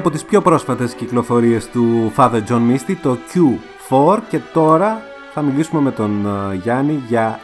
από 0.00 0.10
τις 0.10 0.24
πιο 0.24 0.40
πρόσφατες 0.40 0.94
κυκλοφορίες 0.94 1.68
του 1.68 2.12
Father 2.16 2.42
John 2.48 2.60
Misty, 2.70 2.94
το 3.02 3.16
Q4 3.32 4.18
και 4.28 4.40
τώρα 4.52 5.02
θα 5.32 5.42
μιλήσουμε 5.42 5.80
με 5.80 5.90
τον 5.90 6.26
ε, 6.26 6.54
Γιάννη 6.54 7.02
για 7.08 7.38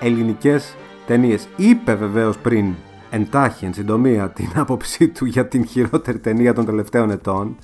ελληνικές 0.00 0.76
ταινίες. 1.06 1.48
Είπε 1.56 1.94
βεβαίως 1.94 2.38
πριν 2.38 2.74
εντάχει, 3.10 3.64
εν 3.64 3.74
συντομία, 3.74 4.28
την 4.28 4.48
άποψή 4.62 5.08
του 5.08 5.24
για 5.24 5.48
την 5.48 5.66
χειρότερη 5.66 6.18
ταινία 6.18 6.54
των 6.54 6.64
τελευταίων 6.64 7.10
ετών 7.10 7.56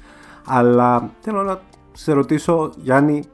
αλλά 0.46 1.10
θέλω 1.20 1.42
να 1.42 1.60
σε 1.92 2.12
ρωτήσω, 2.12 2.72
Γιάννη, 2.76 3.24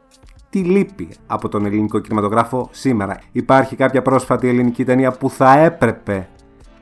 τι 0.51 0.59
λείπει 0.59 1.09
από 1.27 1.49
τον 1.49 1.67
ελληνικό 1.67 1.99
κινηματογράφο 1.99 2.69
σήμερα; 2.73 3.21
Υπάρχει 3.33 3.77
κάποια 3.77 4.03
πρόσφατη 4.03 4.49
ελληνική 4.49 4.85
ταινία 4.85 5.13
που 5.13 5.31
θα 5.31 5.59
έπρεπε 5.59 6.29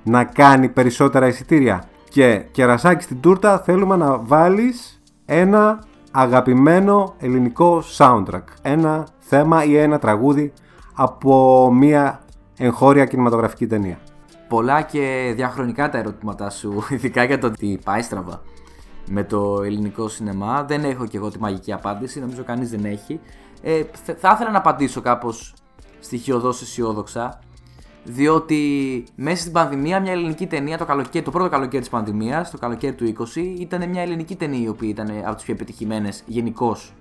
να 0.03 0.25
κάνει 0.25 0.69
περισσότερα 0.69 1.27
εισιτήρια; 1.27 1.85
Και 2.13 2.45
κερασάκι 2.51 3.03
στην 3.03 3.21
τούρτα 3.21 3.59
θέλουμε 3.59 3.97
να 3.97 4.19
βάλεις 4.19 5.03
ένα 5.25 5.83
αγαπημένο 6.11 7.15
ελληνικό 7.19 7.83
soundtrack. 7.97 8.43
Ένα 8.63 9.07
θέμα 9.19 9.65
ή 9.65 9.77
ένα 9.77 9.99
τραγούδι 9.99 10.53
από 10.95 11.71
μια 11.73 12.21
εγχώρια 12.59 13.05
κινηματογραφική 13.05 13.67
ταινία. 13.67 13.99
Πολλά 14.49 14.83
και 14.83 15.33
διαχρονικά 15.37 15.89
τα 15.91 15.99
ερωτήματά 15.99 16.51
σου, 16.51 16.83
ειδικά 16.95 17.25
για 17.25 17.39
το 17.39 17.51
τι 17.51 17.79
πάει 17.85 18.03
στραβά 18.03 18.43
με 19.09 19.25
το 19.25 19.63
ελληνικό 19.65 20.09
σινεμά. 20.09 20.65
Δεν 20.65 20.85
έχω 20.85 21.07
και 21.07 21.17
εγώ 21.17 21.31
τη 21.31 21.39
μαγική 21.39 21.73
απάντηση, 21.73 22.21
νομίζω 22.21 22.43
κανείς 22.45 22.71
δεν 22.71 22.85
έχει. 22.85 23.21
Ε, 23.63 23.83
θε- 24.05 24.19
θα 24.19 24.31
ήθελα 24.35 24.51
να 24.51 24.59
απαντήσω 24.59 25.01
κάπως 25.01 25.55
στοιχειοδός 26.01 26.63
αισιόδοξα, 26.63 27.39
διότι 28.05 29.05
μέσα 29.15 29.41
στην 29.41 29.53
πανδημία 29.53 30.01
μια 30.01 30.13
ελληνική 30.13 30.47
ταινία, 30.47 30.79
το, 30.79 30.85
καλοκαίρι, 30.85 31.25
το 31.25 31.31
πρώτο 31.31 31.49
καλοκαίρι 31.49 31.83
της 31.83 31.91
πανδημίας, 31.91 32.51
το 32.51 32.59
καλοκαίρι 32.59 32.95
του 32.95 33.15
20, 33.35 33.37
ήταν 33.59 33.89
μια 33.89 34.03
ελληνική 34.03 34.37
ταινία 34.37 34.63
η 34.63 34.69
οποία 34.69 34.89
ήταν 34.89 35.11
από 35.25 35.35
τις 35.35 35.45
πιο 35.45 35.55
επιτυχημένες 35.55 36.23
γενικώς 36.27 36.93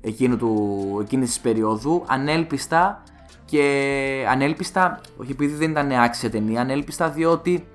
εκείνου 0.00 0.36
του, 0.36 0.98
εκείνης 1.02 1.28
της 1.28 1.40
περίοδου, 1.40 2.04
ανέλπιστα 2.06 3.02
και 3.44 4.26
ανέλπιστα, 4.28 5.00
όχι 5.16 5.30
επειδή 5.30 5.54
δεν 5.54 5.70
ήταν 5.70 5.92
άξια 5.92 6.30
ταινία, 6.30 6.60
ανέλπιστα 6.60 7.08
διότι 7.10 7.66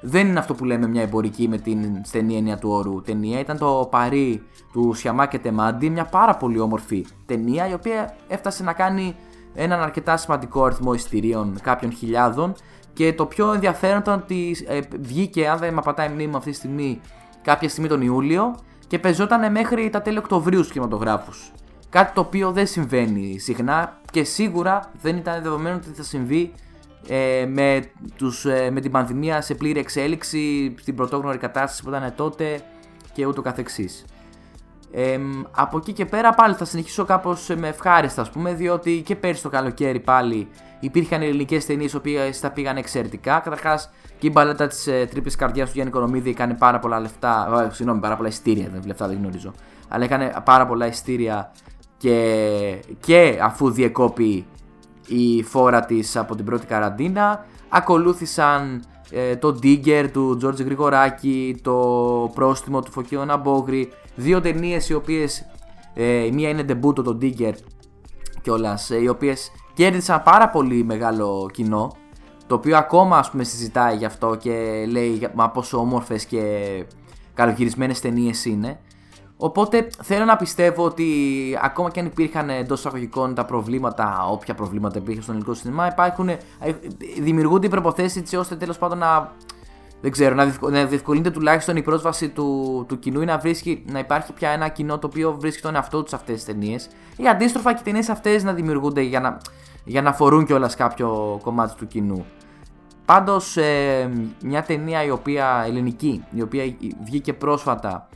δεν 0.00 0.26
είναι 0.26 0.38
αυτό 0.38 0.54
που 0.54 0.64
λέμε 0.64 0.86
μια 0.86 1.02
εμπορική 1.02 1.48
με 1.48 1.58
την 1.58 2.00
στενή 2.04 2.36
έννοια 2.36 2.58
του 2.58 2.70
όρου 2.70 3.02
ταινία. 3.02 3.40
Ήταν 3.40 3.58
το 3.58 3.88
παρί 3.90 4.42
του 4.72 4.92
Σιαμά 4.94 5.26
και 5.26 5.38
Τεμάντι, 5.38 5.90
μια 5.90 6.04
πάρα 6.04 6.36
πολύ 6.36 6.58
όμορφη 6.58 7.06
ταινία 7.26 7.68
η 7.68 7.72
οποία 7.72 8.14
έφτασε 8.28 8.62
να 8.62 8.72
κάνει 8.72 9.16
έναν 9.58 9.80
αρκετά 9.80 10.16
σημαντικό 10.16 10.64
αριθμό 10.64 10.94
εισιτηρίων 10.94 11.58
κάποιων 11.62 11.92
χιλιάδων 11.92 12.54
και 12.92 13.12
το 13.12 13.26
πιο 13.26 13.52
ενδιαφέρον 13.52 13.98
ήταν 13.98 14.14
ότι 14.14 14.56
ε, 14.68 14.80
βγήκε, 15.00 15.48
αν 15.48 15.58
δεν 15.58 15.72
με 15.72 15.78
απατάει 15.78 16.08
η 16.08 16.12
μνήμη 16.12 16.30
μου 16.30 16.36
αυτή 16.36 16.50
τη 16.50 16.56
στιγμή, 16.56 17.00
κάποια 17.42 17.68
στιγμή 17.68 17.88
τον 17.88 18.02
Ιούλιο 18.02 18.54
και 18.86 18.98
πεζόταν 18.98 19.52
μέχρι 19.52 19.90
τα 19.90 20.02
τέλη 20.02 20.18
Οκτωβρίου 20.18 20.58
στους 20.58 20.72
κινηματογράφους. 20.72 21.52
Κάτι 21.88 22.12
το 22.14 22.20
οποίο 22.20 22.52
δεν 22.52 22.66
συμβαίνει 22.66 23.38
συχνά 23.38 24.00
και 24.10 24.24
σίγουρα 24.24 24.90
δεν 25.00 25.16
ήταν 25.16 25.42
δεδομένο 25.42 25.76
ότι 25.76 25.90
θα 25.90 26.02
συμβεί 26.02 26.52
ε, 27.08 27.46
με, 27.48 27.82
τους, 28.16 28.44
ε, 28.44 28.70
με 28.70 28.80
την 28.80 28.90
πανδημία 28.90 29.40
σε 29.40 29.54
πλήρη 29.54 29.78
εξέλιξη, 29.78 30.74
στην 30.80 30.94
πρωτόγνωρη 30.94 31.38
κατάσταση 31.38 31.82
που 31.82 31.88
ήταν 31.88 32.12
τότε 32.16 32.60
και 33.12 33.26
ούτω 33.26 33.42
καθεξής. 33.42 34.04
Ε, 34.92 35.18
από 35.50 35.76
εκεί 35.76 35.92
και 35.92 36.04
πέρα 36.04 36.34
πάλι 36.34 36.54
θα 36.54 36.64
συνεχίσω 36.64 37.04
κάπως 37.04 37.50
με 37.56 37.68
ευχάριστα 37.68 38.22
ας 38.22 38.30
πούμε 38.30 38.54
διότι 38.54 39.02
και 39.06 39.16
πέρσι 39.16 39.42
το 39.42 39.48
καλοκαίρι 39.48 40.00
πάλι 40.00 40.48
υπήρχαν 40.80 41.22
ελληνικές 41.22 41.66
ταινίες 41.66 41.92
οι 41.92 41.96
οποίες 41.96 42.40
τα 42.40 42.50
πήγαν 42.50 42.76
εξαιρετικά 42.76 43.38
καταρχάς 43.38 43.90
και 44.18 44.26
η 44.26 44.30
μπαλέτα 44.32 44.66
της 44.66 44.86
ε, 44.86 45.08
τρύπης 45.10 45.36
καρδιάς 45.36 45.68
του 45.68 45.74
Γιάννη 45.74 45.92
Κονομίδη 45.92 46.30
έκανε 46.30 46.54
πάρα 46.54 46.78
πολλά 46.78 47.00
λεφτά, 47.00 47.64
ε, 47.68 47.74
συγγνώμη 47.74 48.00
πάρα 48.00 48.16
πολλά 48.16 48.28
ειστήρια, 48.28 48.68
δεν 48.72 48.82
λεφτά 48.86 49.08
δεν 49.08 49.16
γνωρίζω 49.16 49.52
αλλά 49.88 50.04
έκανε 50.04 50.32
πάρα 50.44 50.66
πολλά 50.66 50.86
ειστήρια 50.86 51.52
και, 51.96 52.82
και 53.00 53.38
αφού 53.42 53.70
διεκόπη 53.70 54.46
η 55.08 55.42
φόρα 55.42 55.84
της 55.84 56.16
από 56.16 56.36
την 56.36 56.44
πρώτη 56.44 56.66
καραντίνα. 56.66 57.44
Ακολούθησαν 57.68 58.82
ε, 59.10 59.36
το 59.36 59.58
Digger 59.62 60.08
του 60.12 60.36
Τζόρτζ 60.36 60.60
Γρηγοράκη, 60.60 61.60
το 61.62 61.74
πρόστιμο 62.34 62.82
του 62.82 62.90
Φωκίου 62.90 63.24
Ναμπόγρη. 63.24 63.92
Δύο 64.14 64.40
ταινίες 64.40 64.88
οι 64.88 64.94
οποίες, 64.94 65.46
ε, 65.94 66.24
η 66.24 66.32
μία 66.32 66.48
είναι 66.48 66.62
ντεμπούτο 66.62 67.02
το 67.02 67.18
Digger 67.20 67.54
κιόλας, 68.42 68.90
ε, 68.90 68.96
οι 68.96 69.08
οποίες 69.08 69.50
κέρδισαν 69.74 70.22
πάρα 70.22 70.48
πολύ 70.48 70.84
μεγάλο 70.84 71.50
κοινό. 71.52 71.96
Το 72.46 72.54
οποίο 72.54 72.76
ακόμα 72.76 73.18
ας 73.18 73.30
πούμε 73.30 73.44
συζητάει 73.44 73.96
γι' 73.96 74.04
αυτό 74.04 74.34
και 74.34 74.84
λέει 74.88 75.28
μα 75.34 75.50
πόσο 75.50 75.78
όμορφες 75.78 76.24
και 76.24 76.84
καλογυρισμένες 77.34 78.00
ταινίες 78.00 78.44
είναι. 78.44 78.80
Οπότε 79.40 79.88
θέλω 80.02 80.24
να 80.24 80.36
πιστεύω 80.36 80.84
ότι 80.84 81.06
ακόμα 81.62 81.90
και 81.90 82.00
αν 82.00 82.06
υπήρχαν 82.06 82.50
εντός 82.50 82.78
εισαγωγικών 82.78 83.34
τα 83.34 83.44
προβλήματα, 83.44 84.26
όποια 84.30 84.54
προβλήματα 84.54 84.98
υπήρχαν 84.98 85.22
στο 85.22 85.32
ελληνικό 85.32 85.54
σινεμά, 85.54 85.86
υπάρχουν, 85.86 86.28
ε, 86.28 86.38
δημιουργούνται 87.20 87.66
οι 87.66 87.70
προποθέσει 87.70 88.18
έτσι 88.18 88.36
ώστε 88.36 88.56
τέλος 88.56 88.78
πάντων 88.78 88.98
να, 88.98 89.32
δεν 90.00 90.10
ξέρω, 90.10 90.34
να, 90.34 90.44
διευκο- 90.44 90.70
να 90.70 90.84
διευκολύνεται 90.84 91.30
τουλάχιστον 91.30 91.76
η 91.76 91.82
πρόσβαση 91.82 92.28
του, 92.28 92.84
του 92.88 92.98
κοινού 92.98 93.20
ή 93.20 93.24
να, 93.24 93.38
βρίσκει, 93.38 93.84
να 93.86 93.98
υπάρχει 93.98 94.32
πια 94.32 94.50
ένα 94.50 94.68
κοινό 94.68 94.98
το 94.98 95.06
οποίο 95.06 95.36
βρίσκει 95.40 95.62
τον 95.62 95.74
εαυτό 95.74 96.00
τους 96.00 96.10
σε 96.10 96.16
αυτές 96.16 96.34
τις 96.34 96.44
ταινίες. 96.44 96.88
Ή 97.16 97.28
αντίστροφα 97.28 97.72
και 97.72 97.80
οι 97.80 97.84
ταινίες 97.84 98.08
αυτές 98.08 98.44
να 98.44 98.52
δημιουργούνται 98.52 99.00
για 99.00 99.20
να, 99.20 99.38
για 99.84 100.02
να 100.02 100.12
φορούν 100.12 100.44
κιόλας 100.44 100.74
κάποιο 100.74 101.38
κομμάτι 101.42 101.74
του 101.74 101.86
κοινού. 101.86 102.24
Πάντως 103.04 103.56
ε, 103.56 104.10
μια 104.42 104.62
ταινία 104.62 105.04
η 105.04 105.10
οποία 105.10 105.64
ελληνική, 105.66 106.24
η 106.34 106.42
οποία 106.42 106.76
βγήκε 107.04 107.32
πρόσφατα 107.32 108.08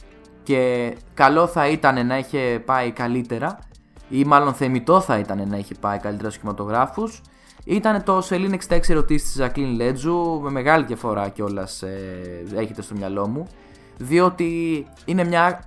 και 0.43 0.93
καλό 1.15 1.47
θα 1.47 1.69
ήταν 1.69 2.07
να 2.07 2.19
είχε 2.19 2.63
πάει 2.65 2.91
καλύτερα 2.91 3.59
ή 4.09 4.25
μάλλον 4.25 4.55
θεμητό 4.55 5.01
θα 5.01 5.19
ήταν 5.19 5.49
να 5.49 5.57
είχε 5.57 5.75
πάει 5.81 5.99
καλύτερα 5.99 6.29
στους 6.31 6.41
κινηματογράφους. 6.41 7.21
Ήταν 7.65 8.03
το 8.05 8.21
Σελήν 8.21 8.59
66 8.69 8.89
ερωτήσεις 8.89 9.23
της 9.29 9.37
Ζακλίν 9.37 9.75
Λέτζου 9.75 10.41
με 10.43 10.51
μεγάλη 10.51 10.85
διαφορά 10.85 11.29
κιόλας 11.29 11.83
ε, 11.83 12.43
έχετε 12.55 12.83
στο 12.83 12.95
μυαλό 12.95 13.29
μου 13.29 13.47
διότι 13.97 14.87
είναι 15.05 15.25
μια, 15.25 15.63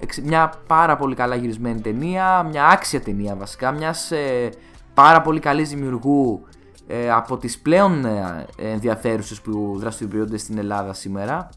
εξ- 0.00 0.20
μια 0.20 0.52
πάρα 0.66 0.96
πολύ 0.96 1.14
καλά 1.14 1.34
γυρισμένη 1.34 1.80
ταινία, 1.80 2.42
μια 2.42 2.66
άξια 2.66 3.00
ταινία 3.00 3.34
βασικά, 3.36 3.70
μιας 3.72 4.10
ε, 4.10 4.48
πάρα 4.94 5.22
πολύ 5.22 5.40
καλής 5.40 5.68
δημιουργού 5.68 6.46
ε, 6.86 7.10
από 7.10 7.36
τις 7.36 7.58
πλέον 7.58 8.04
ε, 8.04 8.46
ενδιαφέρουσες 8.56 9.40
που 9.40 9.74
δραστηριοποιούνται 9.78 10.36
στην 10.36 10.58
Ελλάδα 10.58 10.92
σήμερα 10.92 11.48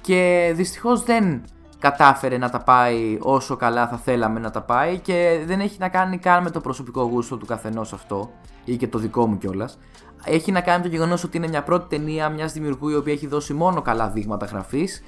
και 0.00 0.52
δυστυχώς 0.56 1.02
δεν 1.02 1.42
κατάφερε 1.78 2.38
να 2.38 2.50
τα 2.50 2.62
πάει 2.62 3.18
όσο 3.20 3.56
καλά 3.56 3.88
θα 3.88 3.96
θέλαμε 3.96 4.40
να 4.40 4.50
τα 4.50 4.62
πάει 4.62 4.98
και 4.98 5.42
δεν 5.46 5.60
έχει 5.60 5.76
να 5.78 5.88
κάνει 5.88 6.18
καν 6.18 6.42
με 6.42 6.50
το 6.50 6.60
προσωπικό 6.60 7.02
γούστο 7.02 7.36
του 7.36 7.46
καθενός 7.46 7.92
αυτό 7.92 8.30
ή 8.64 8.76
και 8.76 8.88
το 8.88 8.98
δικό 8.98 9.26
μου 9.26 9.38
κιόλας. 9.38 9.78
Έχει 10.24 10.52
να 10.52 10.60
κάνει 10.60 10.82
με 10.82 10.88
το 10.88 10.94
γεγονός 10.94 11.24
ότι 11.24 11.36
είναι 11.36 11.48
μια 11.48 11.62
πρώτη 11.62 11.96
ταινία 11.96 12.28
μιας 12.28 12.52
δημιουργού 12.52 12.88
η 12.88 12.94
οποία 12.94 13.12
έχει 13.12 13.26
δώσει 13.26 13.52
μόνο 13.52 13.82
καλά 13.82 14.08
δείγματα 14.08 14.46
γραφής 14.46 15.02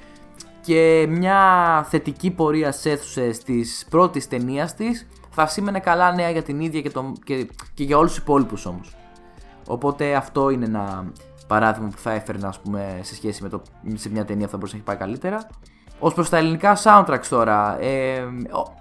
και 0.61 1.05
μια 1.09 1.39
θετική 1.89 2.31
πορεία 2.31 2.71
στις 2.71 2.85
αίθουσες 2.85 3.43
της 3.43 3.85
πρώτης 3.89 4.27
ταινίας 4.27 4.75
της 4.75 5.07
θα 5.29 5.47
σήμαινε 5.47 5.79
καλά 5.79 6.13
νέα 6.13 6.29
για 6.29 6.43
την 6.43 6.59
ίδια 6.59 6.81
και, 6.81 6.89
το, 6.89 7.13
και, 7.23 7.47
και 7.73 7.83
για 7.83 7.97
όλους 7.97 8.13
τους 8.13 8.21
υπόλοιπους 8.21 8.65
όμως. 8.65 8.95
Οπότε 9.67 10.15
αυτό 10.15 10.49
είναι 10.49 10.65
ένα 10.65 11.11
παράδειγμα 11.47 11.89
που 11.89 11.97
θα 11.97 12.11
έφερνα 12.11 12.47
ας 12.47 12.59
πούμε, 12.59 12.99
σε 13.01 13.15
σχέση 13.15 13.43
με 13.43 13.49
το, 13.49 13.61
σε 13.93 14.09
μια 14.09 14.25
ταινία 14.25 14.45
που 14.45 14.51
θα 14.51 14.57
μπορούσε 14.57 14.75
να 14.75 14.81
έχει 14.81 14.89
πάει 14.89 15.07
καλύτερα. 15.07 15.47
Ω 15.99 16.11
προς 16.11 16.29
τα 16.29 16.37
ελληνικά 16.37 16.77
soundtracks 16.83 17.27
τώρα, 17.29 17.81
ε, 17.81 18.25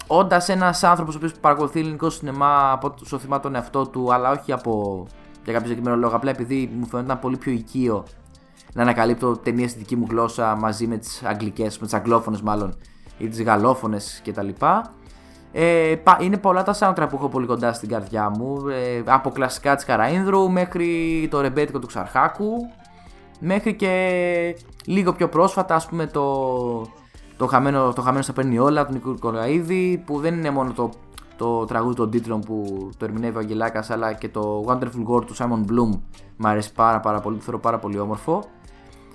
όντας 0.06 0.48
ένας 0.48 0.82
άνθρωπος 0.82 1.14
ο 1.14 1.16
οποίος 1.16 1.32
παρακολουθεί 1.32 1.80
ελληνικό 1.80 2.10
σινεμά 2.10 2.72
από 2.72 2.94
όσο 3.02 3.18
θυμά 3.18 3.40
τον 3.40 3.54
εαυτό 3.54 3.86
του, 3.86 4.12
αλλά 4.12 4.30
όχι 4.30 4.52
από 4.52 5.06
για 5.44 5.52
κάποιο 5.52 5.68
συγκεκριμένο 5.68 5.96
λόγο, 5.96 6.16
απλά 6.16 6.30
επειδή 6.30 6.70
μου 6.78 6.86
φαίνονταν 6.86 7.18
πολύ 7.18 7.36
πιο 7.36 7.52
οικείο 7.52 8.04
να 8.74 8.82
ανακαλύπτω 8.82 9.36
ταινίες 9.36 9.70
στη 9.70 9.78
δική 9.78 9.96
μου 9.96 10.06
γλώσσα 10.10 10.56
μαζί 10.56 10.86
με 10.86 10.96
τις 10.96 11.22
αγγλικές, 11.22 11.78
με 11.78 11.84
τις 11.84 11.94
αγγλόφωνες 11.94 12.40
μάλλον 12.40 12.76
ή 13.18 13.28
τις 13.28 13.42
γαλλόφωνες 13.42 14.22
κτλ. 14.24 14.48
Ε, 15.52 15.94
πα- 16.02 16.18
είναι 16.20 16.36
πολλά 16.36 16.62
τα 16.62 16.74
soundtrack 16.78 17.06
που 17.08 17.16
έχω 17.16 17.28
πολύ 17.28 17.46
κοντά 17.46 17.72
στην 17.72 17.88
καρδιά 17.88 18.30
μου. 18.30 18.68
Ε, 18.68 19.02
από 19.06 19.30
κλασικά 19.30 19.74
της 19.74 19.86
Καραΐνδρου 19.88 20.50
μέχρι 20.50 21.28
το 21.30 21.40
ρεμπέτικο 21.40 21.78
του 21.78 21.86
Ξαρχάκου. 21.86 22.52
Μέχρι 23.40 23.74
και 23.74 24.56
λίγο 24.84 25.12
πιο 25.12 25.28
πρόσφατα, 25.28 25.74
ας 25.74 25.86
πούμε, 25.86 26.06
το, 26.06 26.86
το, 27.36 27.46
χαμένο, 27.46 27.92
το 27.92 28.02
χαμένο 28.02 28.22
στα 28.22 28.32
παίρνει 28.32 28.58
όλα 28.58 28.86
του 28.86 28.92
Νίκου 28.92 29.10
Νικολαίδη, 29.10 30.02
που 30.06 30.20
δεν 30.20 30.34
είναι 30.34 30.50
μόνο 30.50 30.72
το, 30.72 30.90
το 31.36 31.64
τραγούδι 31.64 31.94
των 31.94 32.10
τίτλων 32.10 32.40
που 32.40 32.88
το 32.96 33.04
ερμηνεύει 33.04 33.36
ο 33.36 33.38
Αγγελάκας, 33.38 33.90
αλλά 33.90 34.12
και 34.12 34.28
το 34.28 34.64
Wonderful 34.68 35.14
World 35.14 35.24
του 35.26 35.36
Simon 35.36 35.70
Bloom. 35.70 36.00
Μ' 36.36 36.46
αρέσει 36.46 36.72
πάρα, 36.72 37.00
πάρα 37.00 37.20
πολύ, 37.20 37.36
το 37.36 37.42
θεωρώ 37.42 37.58
πάρα 37.58 37.78
πολύ 37.78 37.98
όμορφο. 37.98 38.44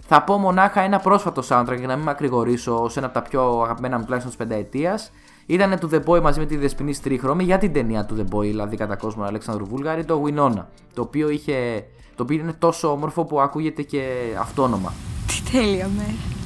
Θα 0.08 0.24
πω 0.24 0.38
μονάχα 0.38 0.82
ένα 0.82 1.00
πρόσφατο 1.00 1.42
soundtrack 1.50 1.78
για 1.78 1.88
να 1.88 1.96
μην 1.96 2.06
με 2.06 2.12
ακρηγορήσω 2.12 2.82
ως 2.82 2.98
ένα 2.98 3.06
από 3.06 3.16
τα 3.16 3.22
πιο 3.22 3.62
αγαπημένα 3.62 3.98
μου 3.98 4.04
τουλάχιστον 4.04 4.36
της 4.36 4.46
πενταετίας. 4.48 5.12
Ήταν 5.50 5.80
του 5.80 5.90
The 5.92 6.04
Boy 6.06 6.22
μαζί 6.22 6.40
με 6.40 6.46
τη 6.46 6.58
Δεσποινή 6.58 6.94
Στρίχρωμη 6.94 7.44
για 7.44 7.58
την 7.58 7.74
ταινία 7.74 8.06
του 8.06 8.16
The 8.18 8.36
Boy, 8.36 8.42
δηλαδή 8.42 8.78
κατά 8.78 8.96
κόσμο 8.96 9.24
Αλέξανδρου 9.24 9.66
Βούλγαρη, 9.66 10.06
το 10.06 10.24
Winona. 10.26 10.66
Το 10.94 11.02
οποίο, 11.02 11.30
είχε, 11.30 11.86
το 12.16 12.24
οποίο 12.24 12.38
είναι 12.38 12.54
τόσο 12.54 12.92
όμορφο 12.92 13.26
που 13.26 13.40
ακούγεται 13.40 13.82
και 13.82 14.04
αυτόνομα. 14.40 14.94
Τι 15.28 15.52
τέλεια 15.52 15.90
μέρα. 15.98 16.37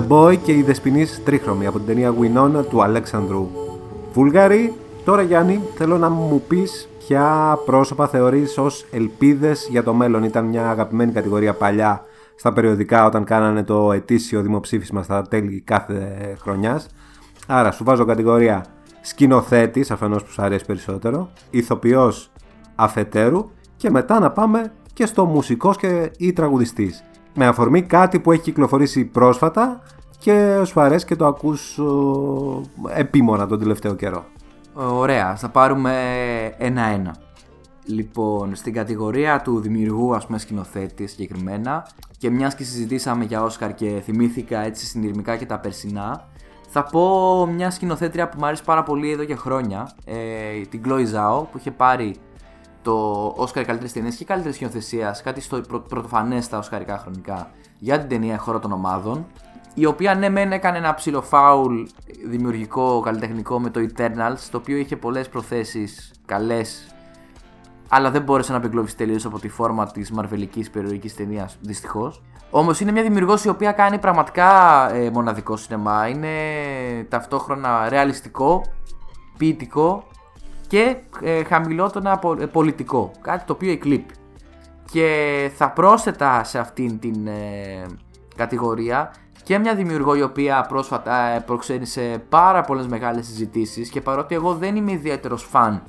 The 0.00 0.08
Boy 0.08 0.36
και 0.42 0.52
η 0.52 0.62
Δεσποινής 0.62 1.22
Τρίχρωμη 1.24 1.66
από 1.66 1.78
την 1.78 1.86
ταινία 1.86 2.14
Winona 2.20 2.64
του 2.68 2.82
Αλέξανδρου. 2.82 3.48
Βούλγαρη, 4.12 4.74
τώρα 5.04 5.22
Γιάννη, 5.22 5.60
θέλω 5.74 5.98
να 5.98 6.08
μου 6.08 6.42
πεις 6.48 6.88
ποια 6.98 7.58
πρόσωπα 7.64 8.08
θεωρείς 8.08 8.58
ως 8.58 8.86
ελπίδες 8.90 9.68
για 9.70 9.82
το 9.82 9.94
μέλλον. 9.94 10.24
Ήταν 10.24 10.44
μια 10.44 10.70
αγαπημένη 10.70 11.12
κατηγορία 11.12 11.54
παλιά 11.54 12.04
στα 12.34 12.52
περιοδικά 12.52 13.06
όταν 13.06 13.24
κάνανε 13.24 13.62
το 13.62 13.92
ετήσιο 13.92 14.42
δημοψήφισμα 14.42 15.02
στα 15.02 15.22
τέλη 15.22 15.60
κάθε 15.60 16.34
χρονιάς. 16.40 16.86
Άρα 17.46 17.70
σου 17.70 17.84
βάζω 17.84 18.04
κατηγορία 18.04 18.64
σκηνοθέτης, 19.00 19.90
αφενός 19.90 20.24
που 20.24 20.30
σου 20.30 20.42
αρέσει 20.42 20.64
περισσότερο, 20.64 21.30
ηθοποιός 21.50 22.30
αφετέρου 22.74 23.50
και 23.76 23.90
μετά 23.90 24.20
να 24.20 24.30
πάμε 24.30 24.72
και 24.92 25.06
στο 25.06 25.24
μουσικός 25.24 25.76
και 25.76 26.10
ή 26.18 26.32
τραγουδιστής. 26.32 27.04
Με 27.34 27.46
αφορμή 27.46 27.82
κάτι 27.82 28.20
που 28.20 28.32
έχει 28.32 28.42
κυκλοφορήσει 28.42 29.04
πρόσφατα 29.04 29.82
και 30.18 30.62
σου 30.64 30.80
αρέσει 30.80 31.06
και 31.06 31.16
το 31.16 31.26
ακούς 31.26 31.78
ο, 31.78 32.62
επίμονα 32.88 33.46
τον 33.46 33.58
τελευταίο 33.58 33.94
καιρό. 33.94 34.24
Ωραία, 34.74 35.36
θα 35.36 35.48
πάρουμε 35.48 35.94
ένα-ένα. 36.58 37.16
Λοιπόν, 37.84 38.54
στην 38.54 38.72
κατηγορία 38.72 39.40
του 39.40 39.60
δημιουργού, 39.60 40.14
ας 40.14 40.26
πούμε, 40.26 40.38
σκηνοθέτη 40.38 41.06
συγκεκριμένα, 41.06 41.86
και 42.18 42.30
μιας 42.30 42.54
και 42.54 42.64
συζητήσαμε 42.64 43.24
για 43.24 43.42
Όσκαρ 43.42 43.74
και 43.74 44.00
θυμήθηκα 44.04 44.60
έτσι 44.60 44.86
συνειρμικά 44.86 45.36
και 45.36 45.46
τα 45.46 45.58
περσινά, 45.58 46.28
θα 46.68 46.84
πω 46.84 47.46
μια 47.46 47.70
σκηνοθέτρια 47.70 48.28
που 48.28 48.36
μου 48.38 48.46
αρέσει 48.46 48.64
πάρα 48.64 48.82
πολύ 48.82 49.10
εδώ 49.10 49.24
και 49.24 49.34
χρόνια, 49.34 49.90
ε, 50.04 50.60
την 50.68 50.82
Chloe 50.86 51.04
Zhao, 51.14 51.46
που 51.50 51.58
είχε 51.58 51.70
πάρει 51.70 52.14
το 52.82 53.26
Όσκαρ 53.36 53.64
καλύτερη 53.64 53.90
ταινία 53.90 54.10
και 54.10 54.24
καλύτερη 54.24 54.54
σκηνοθεσία, 54.54 55.16
κάτι 55.24 55.40
στο 55.40 55.60
πρω- 55.60 55.88
πρωτοφανέ 55.88 56.40
στα 56.40 56.58
Οσκαρικά 56.58 56.98
χρονικά, 56.98 57.50
για 57.78 57.98
την 57.98 58.08
ταινία 58.08 58.38
Χώρο 58.38 58.58
των 58.58 58.72
Ομάδων. 58.72 59.26
Η 59.74 59.86
οποία 59.86 60.14
ναι, 60.14 60.28
μεν 60.28 60.52
έκανε 60.52 60.78
ένα 60.78 60.94
ψηλό 60.94 61.22
φάουλ 61.22 61.82
δημιουργικό, 62.28 63.00
καλλιτεχνικό 63.00 63.60
με 63.60 63.70
το 63.70 63.80
Eternals, 63.80 64.48
το 64.50 64.56
οποίο 64.56 64.76
είχε 64.76 64.96
πολλές 64.96 65.28
προθέσεις 65.28 66.12
καλές, 66.26 66.94
αλλά 67.88 68.10
δεν 68.10 68.22
μπόρεσε 68.22 68.52
να 68.52 68.58
απεγκλωβίσει 68.58 68.96
τελείως 68.96 69.24
από 69.24 69.38
τη 69.38 69.48
φόρμα 69.48 69.86
της 69.86 70.10
μαρβελικής 70.10 70.70
περιοδικής 70.70 71.14
ταινίας, 71.14 71.56
δυστυχώς. 71.60 72.22
Όμως 72.50 72.80
είναι 72.80 72.92
μια 72.92 73.02
δημιουργός 73.02 73.44
η 73.44 73.48
οποία 73.48 73.72
κάνει 73.72 73.98
πραγματικά 73.98 74.90
ε, 74.94 75.10
μοναδικό 75.10 75.56
σινεμά. 75.56 76.08
Είναι 76.08 76.28
ταυτόχρονα 77.08 77.88
ρεαλιστικό, 77.88 78.62
ποιητικό 79.38 80.04
και 80.70 80.96
ε, 81.20 81.44
χαμηλότονα 81.44 82.18
πο- 82.18 82.36
ε, 82.40 82.46
πολιτικό. 82.46 83.10
Κάτι 83.20 83.44
το 83.44 83.52
οποίο 83.52 83.72
εκλείπει. 83.72 84.14
Και 84.90 85.50
θα 85.56 85.70
πρόσθετα 85.70 86.44
σε 86.44 86.58
αυτήν 86.58 86.98
την 86.98 87.26
ε, 87.26 87.86
κατηγορία 88.36 89.14
και 89.42 89.58
μια 89.58 89.74
δημιουργό 89.74 90.14
η 90.14 90.22
οποία 90.22 90.66
πρόσφατα 90.68 91.16
ε, 91.26 91.40
προξένησε 91.40 92.22
πάρα 92.28 92.60
πολλές 92.60 92.86
μεγάλες 92.86 93.26
συζητήσεις 93.26 93.88
και 93.90 94.00
παρότι 94.00 94.34
εγώ 94.34 94.54
δεν 94.54 94.76
είμαι 94.76 94.92
ιδιαίτερος 94.92 95.42
φαν 95.42 95.82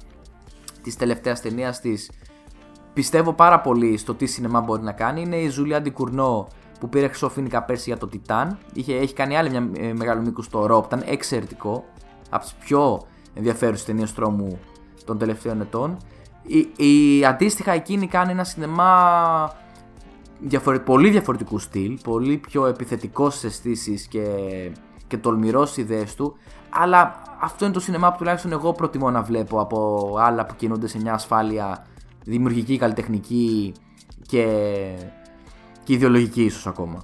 της 0.84 0.96
τελευταίας 0.96 1.42
ταινίας 1.42 1.80
της 1.80 2.12
πιστεύω 2.94 3.34
πάρα 3.34 3.62
πολύ 3.62 3.98
στο 3.98 4.16
τι 4.16 4.26
σινεμά 4.26 4.62
μπορεί 4.62 4.82
να 4.82 4.92
κάνει 4.92 5.22
είναι 5.22 5.36
η 5.36 5.50
Ζουλία 5.50 5.78
Αντικουρνό 5.78 6.48
που 6.80 6.90
πήρε 6.90 7.08
χρυσοφίνικα 7.08 7.64
πέρσι 7.64 7.90
για 7.90 7.98
το 7.98 8.08
Τιτάν 8.08 8.58
είχε, 8.74 8.96
έχει 8.96 9.14
κάνει 9.14 9.38
άλλη 9.38 9.50
μια 9.50 9.70
ε, 9.78 9.94
μεγάλο 9.94 10.22
μήκους 10.22 10.46
στο 10.46 10.66
Ρο 10.66 10.80
που 10.80 10.86
ήταν 10.88 11.04
εξαιρετικό 11.06 11.84
από 12.30 12.44
τις 12.44 12.54
πιο 12.54 13.02
ενδιαφέρουσες 13.34 13.86
ταινίες 13.86 14.14
τρόμου 14.14 14.60
των 15.06 15.18
τελευταίων 15.18 15.62
ετών 15.62 15.97
η, 16.41 16.86
η 16.86 17.26
αντίστοιχα 17.26 17.72
εκείνη 17.72 18.08
κάνει 18.08 18.32
ένα 18.32 18.43
σινεμά 18.43 19.54
διαφορε- 20.39 20.80
πολύ 20.80 21.10
διαφορετικού 21.10 21.60
στυλ, 21.60 21.99
πολύ 22.04 22.38
πιο 22.38 22.66
επιθετικός 22.66 23.36
στι 23.36 23.47
αισθήσει 23.47 24.08
και, 24.10 24.26
και 25.08 25.18
τολμηρός 25.18 25.70
στι 25.70 25.82
ιδέες 25.82 26.16
του. 26.16 26.36
Αλλά 26.70 27.22
αυτό 27.41 27.66
είναι 27.66 27.74
το 27.74 27.80
σινεμά 27.80 28.12
που 28.12 28.18
τουλάχιστον 28.18 28.52
εγώ 28.52 28.74
προτιμώ 28.74 29.12
να 29.12 29.22
βλέπω 29.22 29.60
από 29.60 30.10
άλλα 30.20 30.45
που 30.45 30.56
κινούνται 30.56 30.88
σε 30.88 30.97
μια 30.97 31.14
ασφάλεια 31.14 31.86
δημιουργική, 32.24 32.78
καλλιτεχνική 32.78 33.74
και 34.28 34.45
και 35.84 35.93
ιδεολογική 35.93 36.43
ίσως 36.43 36.68
ακόμα. 36.68 36.97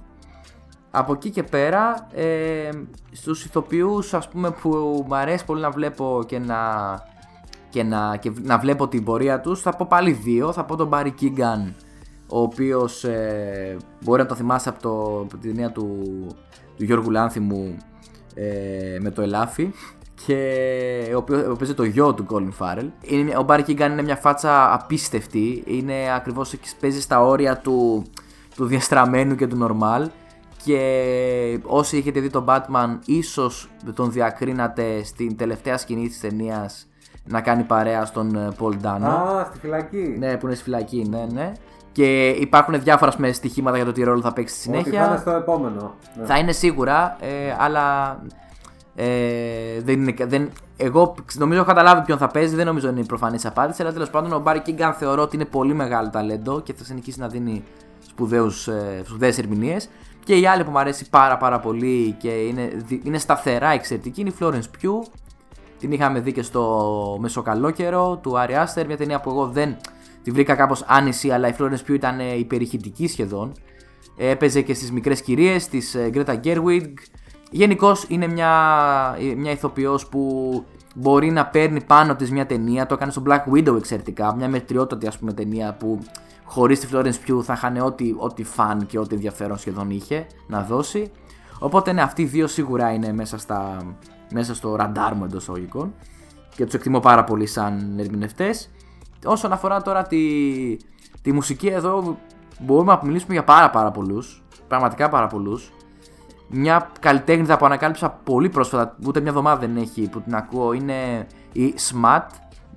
Από 0.90 1.12
εκεί 1.12 1.30
και 1.30 1.42
πέρα, 1.42 2.08
ε, 2.12 2.70
στους 3.12 3.44
ηθοποιούς 3.44 4.14
ας 4.14 4.28
πούμε 4.28 4.50
που 4.50 4.68
μου 5.08 5.14
αρέσει 5.16 5.44
πολύ 5.44 5.60
να 5.60 5.70
βλέπω 5.70 6.24
και 6.26 6.38
να, 6.38 6.56
και 7.70 7.82
να, 7.82 8.16
και 8.16 8.32
να 8.42 8.58
βλέπω 8.58 8.88
την 8.88 9.04
πορεία 9.04 9.40
τους, 9.40 9.60
θα 9.60 9.76
πω 9.76 9.86
πάλι 9.88 10.12
δύο. 10.12 10.52
Θα 10.52 10.64
πω 10.64 10.76
τον 10.76 10.88
Barry 10.92 11.12
Keegan, 11.20 11.72
ο 12.26 12.40
οποίος 12.40 13.04
ε, 13.04 13.76
μπορεί 14.04 14.22
να 14.22 14.28
το 14.28 14.34
θυμάσαι 14.34 14.68
από, 14.68 14.82
το, 14.82 15.20
από 15.20 15.36
την 15.36 15.40
ταινία 15.40 15.70
του, 15.70 16.04
του 16.76 16.84
Γιώργου 16.84 17.10
Λάνθιμου 17.10 17.76
ε, 18.34 18.98
με 19.00 19.10
το 19.10 19.22
Ελάφι 19.22 19.70
και 20.26 21.12
ο 21.14 21.16
οποίος 21.16 21.42
ο 21.42 21.50
οποίος 21.50 21.68
είναι 21.68 21.76
το 21.76 21.84
γιο 21.84 22.14
του 22.14 22.26
Colin 22.30 22.50
Farrell. 22.58 22.88
Είναι, 23.02 23.36
ο 23.36 23.44
Barry 23.48 23.64
Keegan 23.66 23.90
είναι 23.90 24.02
μια 24.02 24.16
φάτσα 24.16 24.74
απίστευτη, 24.74 25.62
είναι 25.66 25.94
ακριβώς 26.14 26.54
παίζει 26.80 27.00
στα 27.00 27.22
όρια 27.22 27.56
του, 27.56 28.04
του 28.56 28.66
διαστραμμένου 28.66 29.34
και 29.34 29.46
του 29.46 29.66
normal 29.66 30.06
και 30.64 31.60
όσοι 31.64 31.96
έχετε 31.96 32.20
δει 32.20 32.30
τον 32.30 32.44
Batman 32.48 32.98
ίσως 33.04 33.68
τον 33.94 34.12
διακρίνατε 34.12 35.04
στην 35.04 35.36
τελευταία 35.36 35.78
σκηνή 35.78 36.08
της 36.08 36.20
ταινίας 36.20 36.87
να 37.28 37.40
κάνει 37.40 37.62
παρέα 37.62 38.04
στον 38.04 38.34
ε, 38.36 38.48
Paul 38.60 38.72
Dano. 38.86 39.02
Α, 39.08 39.44
στη 39.50 39.58
φυλακή. 39.58 40.14
Ναι, 40.18 40.36
που 40.36 40.46
είναι 40.46 40.54
στη 40.54 40.64
φυλακή, 40.64 41.06
ναι, 41.10 41.26
ναι. 41.32 41.52
Και 41.92 42.28
υπάρχουν 42.28 42.82
διάφορα 42.82 43.12
με 43.16 43.32
στοιχήματα 43.32 43.76
για 43.76 43.84
το 43.86 43.92
τι 43.92 44.02
ρόλο 44.02 44.20
θα 44.20 44.32
παίξει 44.32 44.54
στη 44.54 44.68
Ότι 44.68 44.78
συνέχεια. 44.78 45.02
θα 45.04 45.08
είναι 45.10 45.18
στο 45.20 45.30
επόμενο. 45.30 45.94
Ναι. 46.18 46.24
Θα 46.24 46.38
είναι 46.38 46.52
σίγουρα, 46.52 47.16
ε, 47.20 47.54
αλλά 47.58 48.16
ε, 48.94 49.06
δεν 49.84 50.00
είναι, 50.00 50.14
δεν, 50.26 50.50
εγώ 50.76 51.14
νομίζω 51.34 51.58
έχω 51.60 51.68
καταλάβει 51.68 52.02
ποιον 52.04 52.18
θα 52.18 52.26
παίζει, 52.28 52.54
δεν 52.54 52.66
νομίζω 52.66 52.88
είναι 52.88 53.00
η 53.00 53.04
προφανής 53.06 53.46
απάντηση. 53.46 53.82
Αλλά 53.82 53.92
τέλος 53.92 54.10
πάντων 54.10 54.32
ο 54.32 54.38
Μπάρι 54.38 54.60
Κίγκαν 54.60 54.92
θεωρώ 54.92 55.22
ότι 55.22 55.36
είναι 55.36 55.44
πολύ 55.44 55.74
μεγάλο 55.74 56.10
ταλέντο 56.10 56.60
και 56.60 56.72
θα 56.72 56.84
συνεχίσει 56.84 57.20
να 57.20 57.28
δίνει 57.28 57.64
σπουδαίους, 58.08 58.68
ε, 58.68 59.02
σπουδαίες 59.04 59.38
ερμηνείες. 59.38 59.88
Και 60.24 60.34
η 60.38 60.46
άλλη 60.46 60.64
που 60.64 60.70
μου 60.70 60.78
αρέσει 60.78 61.10
πάρα 61.10 61.36
πάρα 61.36 61.60
πολύ 61.60 62.16
και 62.18 62.28
είναι, 62.28 62.70
δι- 62.74 63.06
είναι 63.06 63.18
σταθερά 63.18 63.68
εξαιρετική 63.68 64.20
είναι 64.20 64.30
η 64.30 64.34
Florence 64.40 64.54
Pugh. 64.82 65.08
Την 65.78 65.92
είχαμε 65.92 66.20
δει 66.20 66.32
και 66.32 66.42
στο 66.42 67.16
Μεσοκαλόκαιρο 67.20 68.16
του 68.22 68.38
Άρη 68.38 68.54
Άστερ, 68.54 68.86
μια 68.86 68.96
ταινία 68.96 69.20
που 69.20 69.30
εγώ 69.30 69.46
δεν 69.46 69.76
τη 70.22 70.30
βρήκα 70.30 70.54
κάπως 70.54 70.84
άνηση, 70.86 71.30
αλλά 71.30 71.48
η 71.48 71.54
Florence 71.58 71.88
Pugh 71.88 71.94
ήταν 71.94 72.20
ε, 72.20 72.38
υπερηχητική 72.38 73.08
σχεδόν. 73.08 73.52
Ε, 74.16 74.28
Έπαιζε 74.30 74.62
και 74.62 74.74
στις 74.74 74.92
μικρές 74.92 75.22
κυρίες 75.22 75.68
της 75.68 75.94
ε, 75.94 76.10
Greta 76.14 76.40
Gerwig. 76.44 76.92
Γενικώς 77.50 78.04
είναι 78.08 78.26
μια, 78.26 78.52
ε, 79.20 79.34
μια 79.34 79.50
ηθοποιός 79.50 80.06
που 80.06 80.64
μπορεί 80.94 81.30
να 81.30 81.46
παίρνει 81.46 81.82
πάνω 81.82 82.16
της 82.16 82.30
μια 82.30 82.46
ταινία. 82.46 82.86
Το 82.86 82.94
έκανε 82.94 83.12
στο 83.12 83.22
Black 83.26 83.52
Widow 83.52 83.76
εξαιρετικά. 83.76 84.34
Μια 84.34 84.48
μετριότατη 84.48 85.06
ας 85.06 85.18
πούμε 85.18 85.32
ταινία 85.32 85.74
που 85.74 85.98
χωρίς 86.44 86.80
τη 86.80 86.88
Florence 86.92 87.30
Pugh 87.30 87.42
θα 87.42 87.52
είχαν 87.52 87.76
ό,τι, 87.76 88.14
ό,τι 88.16 88.44
φαν 88.44 88.86
και 88.86 88.98
ό,τι 88.98 89.14
ενδιαφέρον 89.14 89.58
σχεδόν 89.58 89.90
είχε 89.90 90.26
να 90.46 90.62
δώσει. 90.62 91.10
Οπότε 91.58 91.92
ναι, 91.92 92.02
αυτοί 92.02 92.22
οι 92.22 92.26
δύο 92.26 92.46
σίγουρα 92.46 92.92
είναι 92.92 93.12
μέσα, 93.12 93.38
στα, 93.38 93.86
μέσα 94.32 94.54
στο 94.54 94.76
ραντάρ 94.76 95.14
μου 95.14 95.24
εντός 95.24 95.42
εισαγωγικών 95.42 95.94
και 96.54 96.64
τους 96.64 96.74
εκτιμώ 96.74 97.00
πάρα 97.00 97.24
πολύ 97.24 97.46
σαν 97.46 97.98
ερμηνευτές. 97.98 98.70
Όσον 99.24 99.52
αφορά 99.52 99.82
τώρα 99.82 100.02
τη, 100.02 100.18
τη 101.22 101.32
μουσική, 101.32 101.66
εδώ 101.66 102.16
μπορούμε 102.58 102.92
να 102.92 103.00
μιλήσουμε 103.04 103.32
για 103.32 103.44
πάρα 103.44 103.70
πάρα 103.70 103.90
πολλούς. 103.90 104.42
Πραγματικά 104.68 105.08
πάρα 105.08 105.26
πολλούς. 105.26 105.72
Μια 106.48 106.90
καλλιτέχνηδα 107.00 107.56
που 107.56 107.64
ανακάλυψα 107.64 108.10
πολύ 108.10 108.48
πρόσφατα, 108.48 108.96
ούτε 109.06 109.20
μια 109.20 109.30
εβδομάδα 109.30 109.58
δεν 109.58 109.76
έχει 109.76 110.08
που 110.08 110.20
την 110.20 110.34
ακούω, 110.34 110.72
είναι 110.72 111.26
η 111.52 111.74
Smat, 111.90 112.22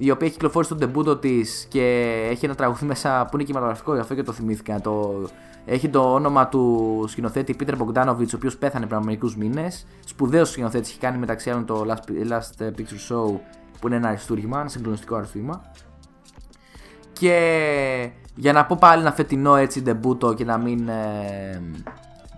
η 0.04 0.12
οποία 0.12 0.26
έχει 0.26 0.36
κυκλοφορήσει 0.36 0.72
τον 0.72 0.80
τεμπούτο 0.80 1.18
της 1.18 1.66
και 1.70 2.06
έχει 2.30 2.45
ένα 2.45 2.56
τραγούδι 2.56 2.86
μέσα 2.86 3.26
που 3.26 3.36
είναι 3.36 3.43
κινηματογραφικό, 3.43 3.93
γι' 3.93 3.99
αυτό 3.99 4.16
και 4.16 4.24
το 4.24 4.32
θυμήθηκα. 4.32 4.82
Το... 4.82 5.24
Έχει 5.66 5.89
το 5.89 6.14
όνομα 6.14 6.47
του 6.47 7.06
σκηνοθέτη 7.08 7.56
Peter 7.60 7.74
Bogdanovich, 7.74 8.28
ο 8.28 8.36
οποίος 8.36 8.58
πέθανε 8.58 8.86
πριν 8.86 8.97
από 8.97 9.06
μερικούς 9.06 9.36
μήνες. 9.36 9.86
Σπουδαίος 10.06 10.49
σκηνοθέτης, 10.49 10.89
έχει 10.89 10.99
κάνει 10.99 11.18
μεταξύ 11.18 11.49
άλλων 11.49 11.66
το 11.66 11.86
Last, 11.88 12.32
Last 12.32 12.66
Picture 12.66 13.12
Show, 13.12 13.39
που 13.80 13.88
είναι 13.88 13.95
ένα 13.95 14.08
αριστούργημα, 14.08 14.60
ένα 14.60 14.70
συγκλονιστικό 14.70 15.16
αριστούργημα. 15.16 15.72
Και 17.14 18.10
για 18.36 18.54
να 18.54 18.66
πω 18.66 18.78
πάλι 18.80 19.02
ένα 19.02 19.12
φετινό 19.12 19.56
έτσι 19.56 19.82
ντεμπούτο 19.82 20.34
και 20.34 20.45
να 20.45 20.58
μην, 20.58 20.88
ε, 20.88 21.62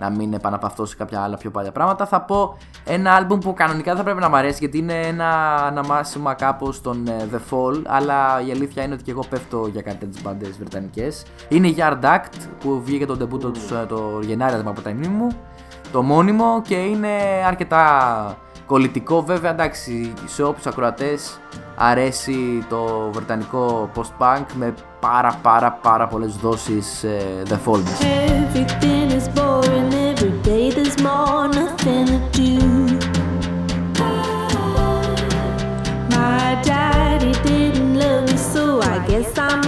να 0.03 0.09
μην 0.09 0.33
επαναπαυτώ 0.33 0.85
σε 0.85 0.95
κάποια 0.95 1.21
άλλα 1.21 1.37
πιο 1.37 1.51
παλιά 1.51 1.71
πράγματα, 1.71 2.05
θα 2.05 2.21
πω 2.21 2.57
ένα 2.83 3.13
άλμπουμ 3.13 3.39
που 3.39 3.53
κανονικά 3.53 3.89
δεν 3.89 3.97
θα 3.97 4.03
πρέπει 4.03 4.19
να 4.19 4.29
μ' 4.29 4.35
αρέσει 4.35 4.57
γιατί 4.59 4.77
είναι 4.77 4.99
ένα 4.99 5.55
αναμάσιμα 5.55 6.33
κάπως 6.33 6.75
στον 6.75 7.07
ε, 7.07 7.27
The 7.31 7.53
Fall, 7.53 7.81
αλλά 7.85 8.41
η 8.47 8.51
αλήθεια 8.51 8.83
είναι 8.83 8.93
ότι 8.93 9.03
και 9.03 9.11
εγώ 9.11 9.23
πέφτω 9.29 9.67
για 9.71 9.81
κάτι 9.81 9.97
τέτοιε 9.97 10.21
μπάντες 10.23 10.57
βρετανικές. 10.57 11.25
Είναι 11.49 11.67
η 11.67 11.75
Yard 11.77 12.03
Act 12.03 12.37
που 12.59 12.81
βγήκε 12.83 13.05
το 13.05 13.15
ντεμπούτο 13.17 13.51
τους 13.51 13.71
ε, 13.71 13.85
το 13.87 14.19
Γενάρη, 14.21 14.61
από 14.65 14.81
τα 14.81 14.89
μνήμη 14.89 15.13
μου, 15.13 15.27
το 15.91 16.01
μόνιμο 16.01 16.61
και 16.61 16.75
είναι 16.75 17.09
αρκετά 17.47 18.37
κολλητικό. 18.65 19.21
Βέβαια, 19.21 19.51
εντάξει, 19.51 20.13
σε 20.25 20.43
όποιους 20.43 20.65
ακροατές 20.65 21.39
αρέσει 21.75 22.65
το 22.69 23.09
βρετανικό 23.11 23.89
post-punk 23.95 24.45
με 24.53 24.73
πάρα 24.99 25.39
πάρα 25.41 25.71
πάρα 25.71 26.07
πολλές 26.07 26.35
δόσεις 26.35 27.03
ε, 27.03 27.43
The 27.47 27.57
Fall 27.65 27.81
There's 30.95 31.05
more, 31.05 31.47
nothing 31.47 32.05
to 32.05 32.19
do. 32.31 32.59
My 36.09 36.61
daddy 36.63 37.31
didn't 37.47 37.95
love 37.95 38.29
me, 38.29 38.37
so 38.37 38.79
I 38.79 39.03
guess 39.07 39.35
I 39.39 39.59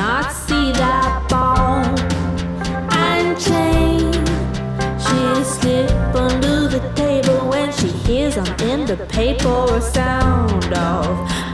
not 0.00 0.32
see 0.32 0.72
that 0.72 1.28
ball 1.28 1.84
and 3.06 3.38
chain. 3.38 4.10
She 5.04 5.44
slip 5.44 5.90
under 6.14 6.68
the 6.68 6.80
table 6.94 7.40
when 7.50 7.70
she 7.70 7.88
hears 7.88 8.38
I'm 8.38 8.60
in 8.60 8.86
the 8.86 8.96
paper 9.18 9.48
or 9.48 9.80
sound 9.82 10.72
of 10.72 11.06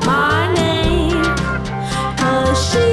my 0.06 0.52
name. 0.54 1.24
Cause 2.20 2.58
she 2.70 2.86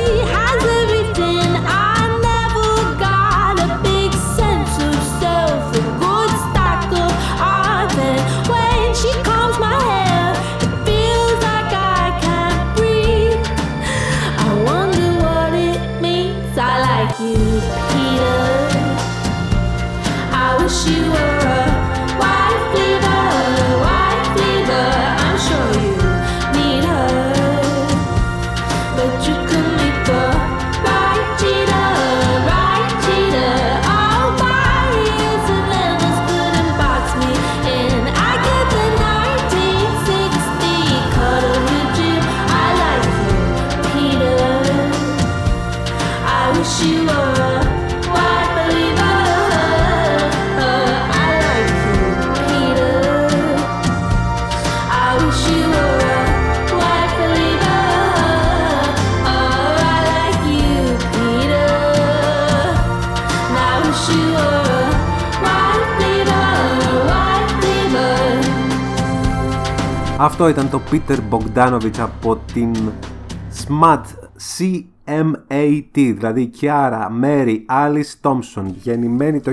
Αυτό 70.23 70.47
ήταν 70.47 70.69
το 70.69 70.81
Peter 70.91 71.17
Bogdanovich 71.29 71.99
από 71.99 72.35
την 72.53 72.73
SMAT 73.65 74.01
CMAT, 74.57 75.91
δηλαδή 75.93 76.51
Kiara 76.61 77.07
Mary 77.23 77.57
Alice 77.69 78.13
Thompson, 78.21 78.65
γεννημένη 78.65 79.39
το 79.39 79.51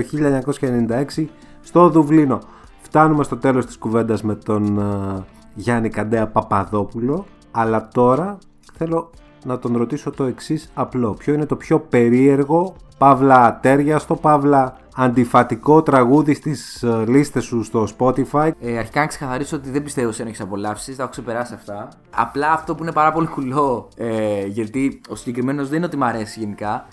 1996 1.17 1.25
στο 1.61 1.89
Δουβλίνο. 1.89 2.39
Φτάνουμε 2.81 3.23
στο 3.23 3.37
τέλος 3.37 3.65
της 3.65 3.77
κουβέντας 3.77 4.23
με 4.23 4.35
τον 4.35 4.79
ε, 4.79 5.23
Γιάννη 5.55 5.89
Καντέα 5.89 6.27
Παπαδόπουλο, 6.27 7.25
αλλά 7.51 7.87
τώρα 7.87 8.37
θέλω 8.73 9.09
να 9.43 9.59
τον 9.59 9.77
ρωτήσω 9.77 10.11
το 10.11 10.23
εξής 10.23 10.71
απλό. 10.73 11.13
Ποιο 11.13 11.33
είναι 11.33 11.45
το 11.45 11.55
πιο 11.55 11.79
περίεργο, 11.79 12.75
παύλα 12.97 13.45
ατέριαστο, 13.45 14.15
παύλα; 14.15 14.75
Αντιφατικό 14.95 15.83
τραγούδι 15.83 16.33
στις 16.33 16.83
ε, 16.83 17.03
λίστες 17.07 17.43
σου 17.43 17.63
στο 17.63 17.87
Spotify; 17.97 18.51
Ε, 18.59 18.77
αρχικά 18.77 18.99
να 18.99 19.05
ξεκαθαρίσω 19.07 19.55
ότι 19.55 19.69
δεν 19.69 19.83
πιστεύω 19.83 20.11
σε 20.11 20.21
αν 20.21 20.27
έχει 20.27 20.41
απολαύσεις, 20.41 20.95
τα 20.95 21.01
έχω 21.03 21.11
ξεπεράσει 21.11 21.53
αυτά. 21.53 21.89
Απλά 22.15 22.51
αυτό 22.51 22.75
που 22.75 22.83
είναι 22.83 22.91
πάρα 22.91 23.11
πολύ 23.11 23.27
κουλό, 23.27 23.87
ε, 23.95 24.45
γιατί 24.45 25.01
ο 25.09 25.15
συγκεκριμένος 25.15 25.67
δεν 25.67 25.77
είναι 25.77 25.85
ότι 25.85 25.97
μ' 25.97 26.03
αρέσει 26.03 26.39
γενικά. 26.39 26.85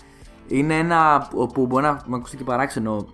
Είναι 0.47 0.77
ένα 0.77 1.27
που 1.53 1.65
μπορεί 1.67 1.83
να 1.83 2.01
μου 2.05 2.15
ακουστεί 2.15 2.37
και 2.37 2.43
παράξενο 2.43 3.07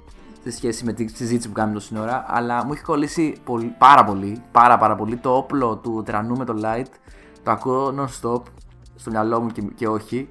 σε 0.44 0.52
σχέση 0.52 0.86
με 0.86 0.94
τη 0.94 1.08
συζήτηση 1.08 1.48
που 1.48 1.54
κάνουμε 1.54 1.74
τόση 1.74 1.98
ώρα, 2.00 2.26
αλλά 2.28 2.66
μου 2.66 2.74
έχει 2.74 2.84
κολλήσει 2.84 3.36
πολύ, 3.44 3.76
πάρα 3.78 4.04
πολύ, 4.04 4.42
πάρα 4.52 4.78
πάρα 4.78 4.96
πολύ 4.96 5.18
το 5.18 5.36
όπλο 5.36 5.76
του 5.78 6.04
τρανού 6.06 6.38
με 6.38 6.46
το 6.46 6.56
light. 6.64 6.92
Το 7.44 7.52
ακούω 7.52 7.94
non-stop 7.98 8.42
στο 8.96 9.12
μυαλό 9.12 9.40
μου 9.42 9.48
και, 9.50 9.62
και 9.76 9.88
όχι. 9.88 10.28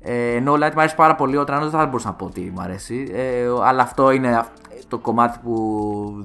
Ε, 0.00 0.34
ενώ 0.34 0.52
ο 0.52 0.54
light 0.54 0.72
μου 0.74 0.80
αρέσει 0.80 0.94
πάρα 0.94 1.14
πολύ, 1.14 1.36
ο 1.36 1.44
τρανός 1.44 1.70
δεν 1.70 1.80
θα 1.80 1.86
μπορούσα 1.86 2.08
να 2.08 2.14
πω 2.14 2.24
ότι 2.24 2.50
μου 2.54 2.60
αρέσει. 2.60 3.10
Ε, 3.14 3.46
αλλά 3.64 3.82
αυτό 3.82 4.10
είναι 4.10 4.36
αυ- 4.36 4.50
το 4.88 4.98
κομμάτι 4.98 5.38
που 5.42 5.54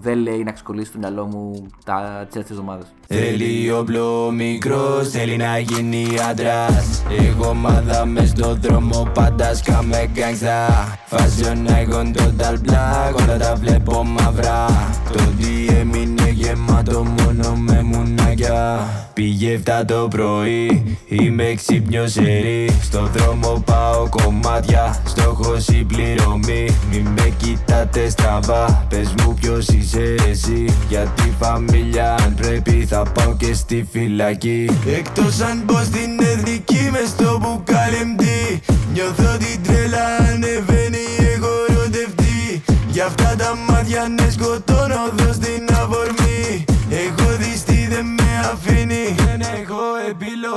δεν 0.01 0.17
λέει 0.17 0.43
να 0.43 0.51
ξεκολλήσει 0.51 0.89
στο 0.89 0.97
μυαλό 0.97 1.25
μου 1.25 1.65
τα 1.85 1.95
τις 2.23 2.33
τελευταίες 2.33 2.49
εβδομάδες. 2.49 2.85
Θέλει 3.07 3.71
όπλο 3.71 4.31
μικρός, 4.31 5.09
θέλει 5.09 5.37
να 5.37 5.57
γίνει 5.57 6.05
άντρας 6.29 7.03
Εγώ 7.29 7.53
μάδα 7.53 8.05
μες 8.05 8.29
στο 8.29 8.55
δρόμο 8.55 9.07
πάντα 9.13 9.55
σκάμε 9.55 10.09
γκάγκστα 10.13 10.67
Fashion 11.09 11.67
icon 11.69 12.17
total 12.17 12.53
black, 12.69 13.23
όλα 13.23 13.37
τα 13.37 13.55
βλέπω 13.55 14.03
μαύρα 14.03 14.65
Το 15.11 15.19
DM 15.39 15.95
είναι 15.95 16.20
γεμάτο 16.31 17.03
μόνο 17.03 17.55
με 17.55 17.81
μουνάκια. 17.83 18.87
Πήγε 19.13 19.59
7 19.65 19.69
το 19.87 20.07
πρωί, 20.09 20.97
είμαι 21.07 21.53
ξύπνιο 21.55 22.07
σερί. 22.07 22.79
Στο 22.81 23.09
δρόμο 23.13 23.63
πάω 23.65 24.09
κομμάτια, 24.09 25.01
στόχος 25.05 25.67
η 25.67 25.85
πληρωμή. 25.87 26.77
Μη 26.91 27.05
με 27.15 27.33
κοιτάτε 27.37 28.09
στραβά, 28.09 28.85
πες 28.89 29.13
μου 29.17 29.33
ποιος 29.33 29.67
είσαι 29.67 30.15
εσύ. 30.29 30.65
Για 30.89 31.01
τη 31.01 31.31
φαμίλια 31.39 32.15
αν 32.15 32.35
πρέπει 32.35 32.85
θα 32.89 33.03
πάω 33.13 33.35
και 33.35 33.53
στη 33.53 33.87
φυλακή. 33.91 34.69
Εκτός 34.97 35.39
αν 35.39 35.63
πω 35.65 35.77
στην 35.83 36.19
εθνική 36.19 36.89
μες 36.91 37.09
στο 37.09 37.37
μπουκάλεμτι 37.41 38.61
Νιώθω 38.93 39.37
την 39.37 39.63
τρέλα 39.63 40.05
ανεβαίνει 40.17 41.05
έχω 41.33 41.51
ερωτευτεί 41.69 42.63
Για 42.87 43.05
αυτά 43.05 43.35
τα 43.37 43.55
μάτια 43.67 44.07
ναι 44.07 44.29
σκοτώνω 44.31 45.09
δω 45.17 45.33
στην 45.33 45.70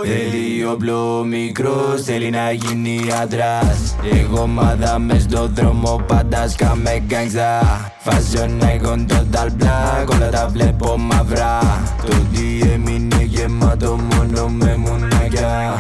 Θέλει 0.07 0.65
όπλο 0.65 1.25
μικρός 1.25 2.03
θέλει 2.03 2.31
να 2.31 2.51
γίνει 2.53 3.01
άντρας. 3.23 3.97
Εγώ 4.13 4.47
μάδα 4.47 4.99
μες 4.99 5.23
στο 5.23 5.49
δρόμο 5.55 6.05
πάντα 6.07 6.49
σκάμε 6.49 7.03
γκάγκστα 7.07 7.61
Fashion 8.05 8.63
icon 8.63 9.07
total 9.13 9.47
black 9.47 10.15
όλα 10.15 10.29
τα 10.31 10.49
βλέπω 10.53 10.99
μαύρα. 10.99 11.59
Το 12.07 12.17
DM 12.33 12.89
είναι 12.89 13.23
γεμάτο 13.23 13.97
μόνο 13.97 14.49
με 14.49 14.77
μουνάκια 14.77 15.75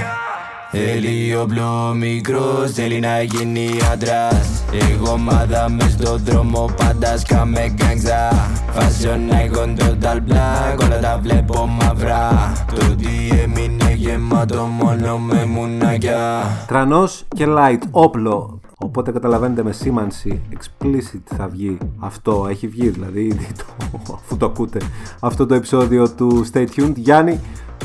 Θέλει 0.77 1.37
όπλο 1.37 1.95
μικρός, 1.95 2.72
θέλει 2.72 3.01
να 3.01 3.22
γίνει 3.22 3.68
άντρας 3.93 4.64
Εγώ 4.91 5.16
μάδα 5.16 5.68
μες 5.68 5.93
στο 5.93 6.16
δρόμο 6.16 6.70
πάντα 6.77 7.18
σκάμε 7.18 7.75
γκάγκστα 7.75 8.31
Fashion 8.75 9.33
icon 9.33 9.79
total 9.79 10.16
black, 10.16 10.85
όλα 10.85 11.01
τα 11.01 11.20
βλέπω 11.22 11.66
μαύρα 11.66 12.53
Το 12.75 12.97
DM 12.99 13.59
είναι 13.59 13.93
γεμάτο 13.95 14.62
μόνο 14.62 15.18
με 15.18 15.45
μουνάκια 15.45 16.43
Τρανός 16.66 17.25
και 17.29 17.45
light, 17.49 17.81
όπλο. 17.91 18.61
Οπότε 18.79 19.12
καταλαβαίνετε 19.12 19.62
με 19.62 19.72
σήμανση 19.72 20.41
explicit 20.53 21.20
θα 21.37 21.49
βγει 21.49 21.79
αυτό. 21.99 22.47
Έχει 22.51 22.68
βγει 22.68 22.89
δηλαδή 22.89 23.20
ήδη 23.20 23.47
το, 23.59 23.87
αφού 24.14 24.37
το 24.37 24.47
ακούτε 24.47 24.81
αυτό 25.20 25.47
το 25.47 25.55
επεισόδιο 25.55 26.11
του 26.11 26.47
Stay 26.53 26.66
Tuned. 26.77 26.93
Γιάννη, 26.95 27.41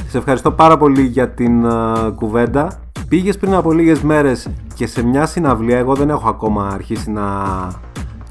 σε 0.08 0.18
ευχαριστώ 0.18 0.52
πάρα 0.52 0.78
πολύ 0.78 1.02
για 1.02 1.30
την 1.30 1.66
α, 1.66 2.12
κουβέντα. 2.16 2.80
Πήγες 3.08 3.38
πριν 3.38 3.54
από 3.54 3.72
λίγες 3.72 4.02
μέρες 4.02 4.50
και 4.74 4.88
σε 4.88 5.04
μια 5.04 5.26
συναυλία, 5.26 5.78
εγώ 5.78 5.96
δεν 5.96 6.10
έχω 6.10 6.30
ακόμα 6.30 6.68
αρχίσει 6.68 7.12
να 7.12 7.26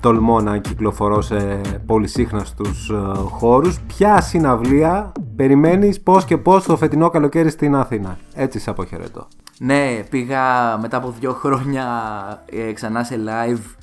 τολμώ 0.00 0.40
να 0.40 0.59
κυκλοφορώ 0.59 1.20
σε 1.20 1.61
πολυσύχναστους 1.86 2.90
ε, 2.90 3.18
χώρους. 3.18 3.80
Ποια 3.80 4.20
συναυλία 4.20 5.12
περιμένεις 5.36 6.00
πώς 6.00 6.24
και 6.24 6.36
πώς 6.36 6.64
το 6.64 6.76
φετινό 6.76 7.09
καλοκαίρι 7.09 7.50
στην 7.50 7.74
Αθήνα. 7.74 8.18
Έτσι 8.34 8.59
σε 8.59 8.70
αποχαιρετώ. 8.70 9.26
Ναι, 9.59 10.02
πήγα 10.11 10.42
μετά 10.80 10.96
από 10.96 11.14
δύο 11.20 11.32
χρόνια 11.32 11.86
ε, 12.68 12.72
ξανά 12.72 13.04
σε 13.04 13.14
live 13.26 13.78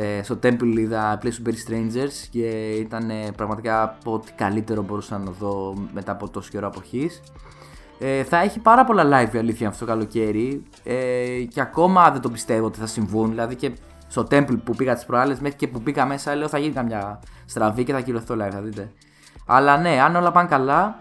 ε, 0.00 0.22
στο 0.22 0.38
Temple 0.42 0.74
είδα 0.76 1.18
Play 1.22 1.26
Super 1.26 1.52
Strangers 1.52 2.26
και 2.30 2.70
ήταν 2.70 3.10
ε, 3.10 3.30
πραγματικά 3.36 3.82
από 3.82 4.12
ό,τι 4.12 4.32
καλύτερο 4.32 4.82
μπορούσα 4.82 5.18
να 5.18 5.30
δω 5.30 5.74
μετά 5.92 6.12
από 6.12 6.28
τόσο 6.28 6.50
καιρό 6.50 6.66
αποχής. 6.66 7.22
Ε, 7.98 8.24
θα 8.24 8.38
έχει 8.38 8.58
πάρα 8.60 8.84
πολλά 8.84 9.04
live 9.04 9.34
η 9.34 9.38
αλήθεια 9.38 9.68
αυτό 9.68 9.84
το 9.84 9.90
καλοκαίρι 9.90 10.62
ε, 10.84 10.94
και 11.48 11.60
ακόμα 11.60 12.10
δεν 12.10 12.20
το 12.20 12.30
πιστεύω 12.30 12.66
ότι 12.66 12.78
θα 12.78 12.86
συμβούν. 12.86 13.28
Δηλαδή 13.30 13.56
και 13.56 13.72
στο 14.08 14.26
Temple 14.30 14.58
που 14.64 14.74
πήγα 14.76 14.94
τις 14.94 15.04
προάλλες 15.04 15.40
μέχρι 15.40 15.56
και 15.56 15.68
που 15.68 15.82
πήγα 15.82 16.06
μέσα 16.06 16.34
λέω 16.34 16.48
θα 16.48 16.58
γίνει 16.58 16.72
καμιά 16.72 17.20
στραβή 17.44 17.84
και 17.84 17.92
θα 17.92 18.00
κυρωθώ 18.00 18.34
live 18.34 18.50
θα 18.52 18.60
δείτε. 18.60 18.92
Αλλά 19.46 19.76
ναι, 19.76 20.00
αν 20.00 20.16
όλα 20.16 20.30
πάνε 20.30 20.48
καλά 20.48 20.98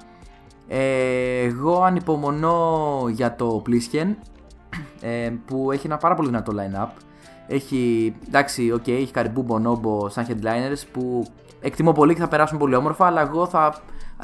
ε, 0.67 1.43
εγώ 1.43 1.81
ανυπομονώ 1.81 3.05
για 3.09 3.35
το 3.35 3.61
Plisken 3.67 4.15
ε, 5.01 5.31
που 5.45 5.71
έχει 5.71 5.85
ένα 5.85 5.97
πάρα 5.97 6.15
πολύ 6.15 6.27
δυνατό 6.27 6.53
line-up. 6.55 7.06
Έχει, 7.47 8.13
εντάξει, 8.27 8.71
οκ, 8.71 8.87
έχει 8.87 9.11
Caribou, 9.11 9.41
Bonobo 9.41 10.09
σαν 10.09 10.25
headliners 10.29 10.81
που 10.91 11.25
εκτιμώ 11.61 11.91
πολύ 11.91 12.13
και 12.13 12.19
θα 12.19 12.27
περάσουν 12.27 12.57
πολύ 12.57 12.75
όμορφα, 12.75 13.05
αλλά 13.05 13.21
εγώ 13.21 13.45
θα 13.47 13.75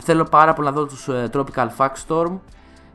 θέλω 0.02 0.24
πάρα 0.24 0.54
πολύ 0.54 0.68
να 0.68 0.74
δω 0.74 0.86
τους 0.86 1.08
ε, 1.08 1.30
Tropical 1.34 1.68
Fuck 1.78 1.90
Storm, 2.08 2.40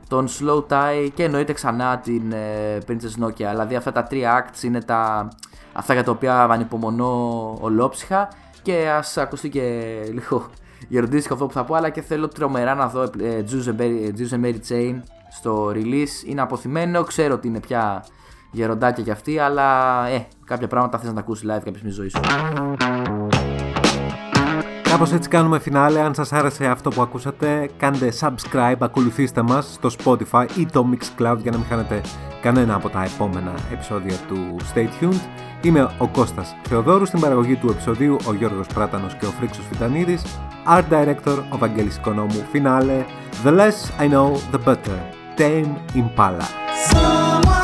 τον 0.08 0.26
slowthai 0.28 1.08
και 1.14 1.24
εννοείται 1.24 1.52
ξανά 1.52 1.98
την 1.98 2.32
ε, 2.32 2.78
Princess 2.88 3.24
Nokia. 3.24 3.32
Δηλαδή 3.34 3.74
αυτά 3.74 3.92
τα 3.92 4.02
τρία 4.02 4.46
acts 4.46 4.62
είναι 4.62 4.82
τα, 4.82 5.28
αυτά 5.72 5.92
για 5.92 6.04
τα 6.04 6.10
οποία 6.10 6.42
ανυπομονώ 6.42 7.56
ολόψυχα 7.60 8.28
και 8.62 8.88
ας 8.96 9.16
ακουστεί 9.16 9.48
και 9.48 9.82
λίγο 10.12 10.46
γεροντήσικο 10.88 11.34
αυτό 11.34 11.46
που 11.46 11.52
θα 11.52 11.64
πω, 11.64 11.74
αλλά 11.74 11.90
και 11.90 12.02
θέλω 12.02 12.28
τρομερά 12.28 12.74
να 12.74 12.88
δω 12.88 13.02
ε, 13.02 13.44
Jesus 13.50 13.68
and 13.68 13.80
Mary- 13.80 14.12
Jesus 14.18 14.34
and 14.34 14.44
Mary 14.44 14.58
Chain 14.68 15.00
στο 15.30 15.72
release. 15.74 16.26
Είναι 16.26 16.40
αποθυμένο, 16.40 17.02
ξέρω 17.02 17.34
ότι 17.34 17.48
είναι 17.48 17.60
πια 17.60 18.04
γεροντάκια 18.50 19.04
κι 19.04 19.10
αυτοί, 19.10 19.38
αλλά 19.38 20.06
ε, 20.06 20.26
κάποια 20.44 20.66
πράγματα 20.66 20.98
θες 20.98 21.08
να 21.08 21.14
τα 21.14 21.20
ακούσεις 21.20 21.44
live 21.44 21.62
κάποια 21.64 21.72
στιγμή 21.74 21.90
στη 21.90 22.00
ζωή 22.00 22.08
σου. 22.08 22.20
Κάπως 24.82 25.12
έτσι 25.12 25.28
κάνουμε 25.28 25.58
φινάλε. 25.58 26.00
Αν 26.00 26.14
σας 26.14 26.32
άρεσε 26.32 26.66
αυτό 26.66 26.90
που 26.90 27.02
ακούσατε, 27.02 27.70
κάντε 27.76 28.12
subscribe, 28.20 28.76
ακολουθήστε 28.78 29.42
μας 29.42 29.72
στο 29.72 29.90
Spotify 30.04 30.46
ή 30.56 30.66
το 30.66 30.86
Mixcloud 30.92 31.36
για 31.36 31.50
να 31.50 31.56
μην 31.56 31.66
χάνετε 31.68 32.00
κανένα 32.42 32.74
από 32.74 32.88
τα 32.88 33.02
επόμενα 33.02 33.54
επεισόδια 33.72 34.16
του 34.28 34.56
Stay 34.74 34.86
Tuned. 35.00 35.20
Είμαι 35.62 35.90
ο 35.98 36.08
Κώστας 36.08 36.56
Θεοδόρου, 36.68 37.06
στην 37.06 37.20
παραγωγή 37.20 37.56
του 37.56 37.70
επεισοδίου 37.70 38.16
ο 38.26 38.34
Γιώργος 38.34 38.66
Πράτανος 38.66 39.14
και 39.14 39.26
ο 39.26 39.30
Φρίξος 39.30 39.66
Φιτανίδης, 39.70 40.22
Art 40.68 40.84
Director 40.90 41.42
ο 41.50 41.58
Βαγγέλης 41.58 41.96
Οικονόμου, 41.96 42.46
φινάλε 42.50 43.04
The 43.44 43.50
less 43.50 44.02
I 44.02 44.08
know 44.12 44.32
the 44.52 44.58
better, 44.66 44.98
Tame 45.38 45.74
Impala. 45.94 46.46
Summer 46.90 47.57